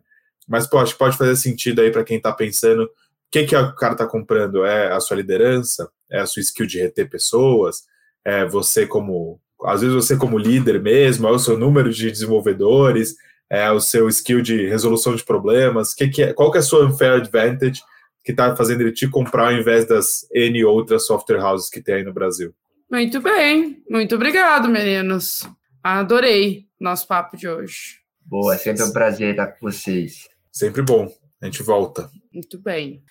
mas 0.48 0.66
pô, 0.66 0.78
acho 0.78 0.94
que 0.94 0.98
pode 0.98 1.16
fazer 1.16 1.36
sentido 1.36 1.80
aí 1.80 1.90
para 1.90 2.04
quem 2.04 2.16
está 2.16 2.32
pensando 2.32 2.90
o 3.32 3.32
que, 3.32 3.46
que 3.46 3.56
o 3.56 3.74
cara 3.74 3.94
está 3.94 4.06
comprando? 4.06 4.62
É 4.62 4.92
a 4.92 5.00
sua 5.00 5.16
liderança? 5.16 5.90
É 6.12 6.20
a 6.20 6.26
sua 6.26 6.40
skill 6.42 6.66
de 6.66 6.78
reter 6.78 7.08
pessoas, 7.08 7.84
é 8.24 8.44
você 8.44 8.86
como, 8.86 9.40
às 9.64 9.80
vezes 9.80 9.94
você 9.94 10.16
como 10.16 10.38
líder 10.38 10.80
mesmo, 10.80 11.26
é 11.26 11.30
o 11.30 11.38
seu 11.38 11.56
número 11.56 11.90
de 11.92 12.10
desenvolvedores, 12.10 13.16
é 13.50 13.70
o 13.70 13.80
seu 13.80 14.08
skill 14.08 14.42
de 14.42 14.68
resolução 14.68 15.16
de 15.16 15.24
problemas, 15.24 15.94
que 15.94 16.08
que 16.08 16.22
é, 16.22 16.32
qual 16.32 16.50
que 16.50 16.58
é 16.58 16.60
a 16.60 16.64
sua 16.64 16.86
unfair 16.86 17.14
advantage 17.14 17.82
que 18.24 18.30
está 18.30 18.54
fazendo 18.54 18.82
ele 18.82 18.92
te 18.92 19.08
comprar 19.08 19.46
ao 19.46 19.58
invés 19.58 19.86
das 19.86 20.26
N 20.32 20.64
outras 20.64 21.06
software 21.06 21.42
houses 21.42 21.68
que 21.68 21.82
tem 21.82 21.96
aí 21.96 22.04
no 22.04 22.12
Brasil. 22.12 22.54
Muito 22.90 23.20
bem, 23.20 23.82
muito 23.88 24.14
obrigado, 24.14 24.68
meninos. 24.68 25.48
Adorei 25.82 26.66
nosso 26.78 27.06
papo 27.08 27.36
de 27.36 27.48
hoje. 27.48 28.02
Boa, 28.24 28.56
sempre 28.56 28.84
um 28.84 28.92
prazer 28.92 29.30
estar 29.30 29.48
com 29.48 29.70
vocês. 29.70 30.28
Sempre 30.52 30.82
bom. 30.82 31.12
A 31.40 31.46
gente 31.46 31.62
volta. 31.62 32.08
Muito 32.32 32.58
bem. 32.58 33.02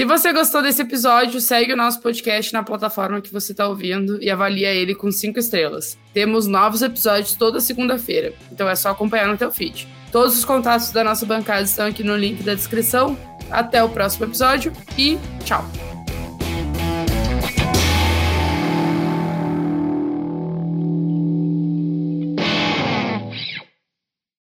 Se 0.00 0.06
você 0.06 0.32
gostou 0.32 0.62
desse 0.62 0.80
episódio, 0.80 1.42
segue 1.42 1.74
o 1.74 1.76
nosso 1.76 2.00
podcast 2.00 2.54
na 2.54 2.62
plataforma 2.62 3.20
que 3.20 3.30
você 3.30 3.52
está 3.52 3.68
ouvindo 3.68 4.18
e 4.22 4.30
avalia 4.30 4.72
ele 4.72 4.94
com 4.94 5.12
cinco 5.12 5.38
estrelas. 5.38 5.98
Temos 6.14 6.46
novos 6.46 6.80
episódios 6.80 7.34
toda 7.34 7.60
segunda-feira, 7.60 8.32
então 8.50 8.66
é 8.66 8.74
só 8.74 8.88
acompanhar 8.88 9.28
no 9.28 9.36
teu 9.36 9.52
feed. 9.52 9.86
Todos 10.10 10.38
os 10.38 10.42
contatos 10.42 10.90
da 10.90 11.04
nossa 11.04 11.26
bancada 11.26 11.64
estão 11.64 11.86
aqui 11.86 12.02
no 12.02 12.16
link 12.16 12.42
da 12.42 12.54
descrição. 12.54 13.14
Até 13.50 13.84
o 13.84 13.90
próximo 13.90 14.24
episódio 14.24 14.72
e 14.96 15.18
tchau! 15.44 15.99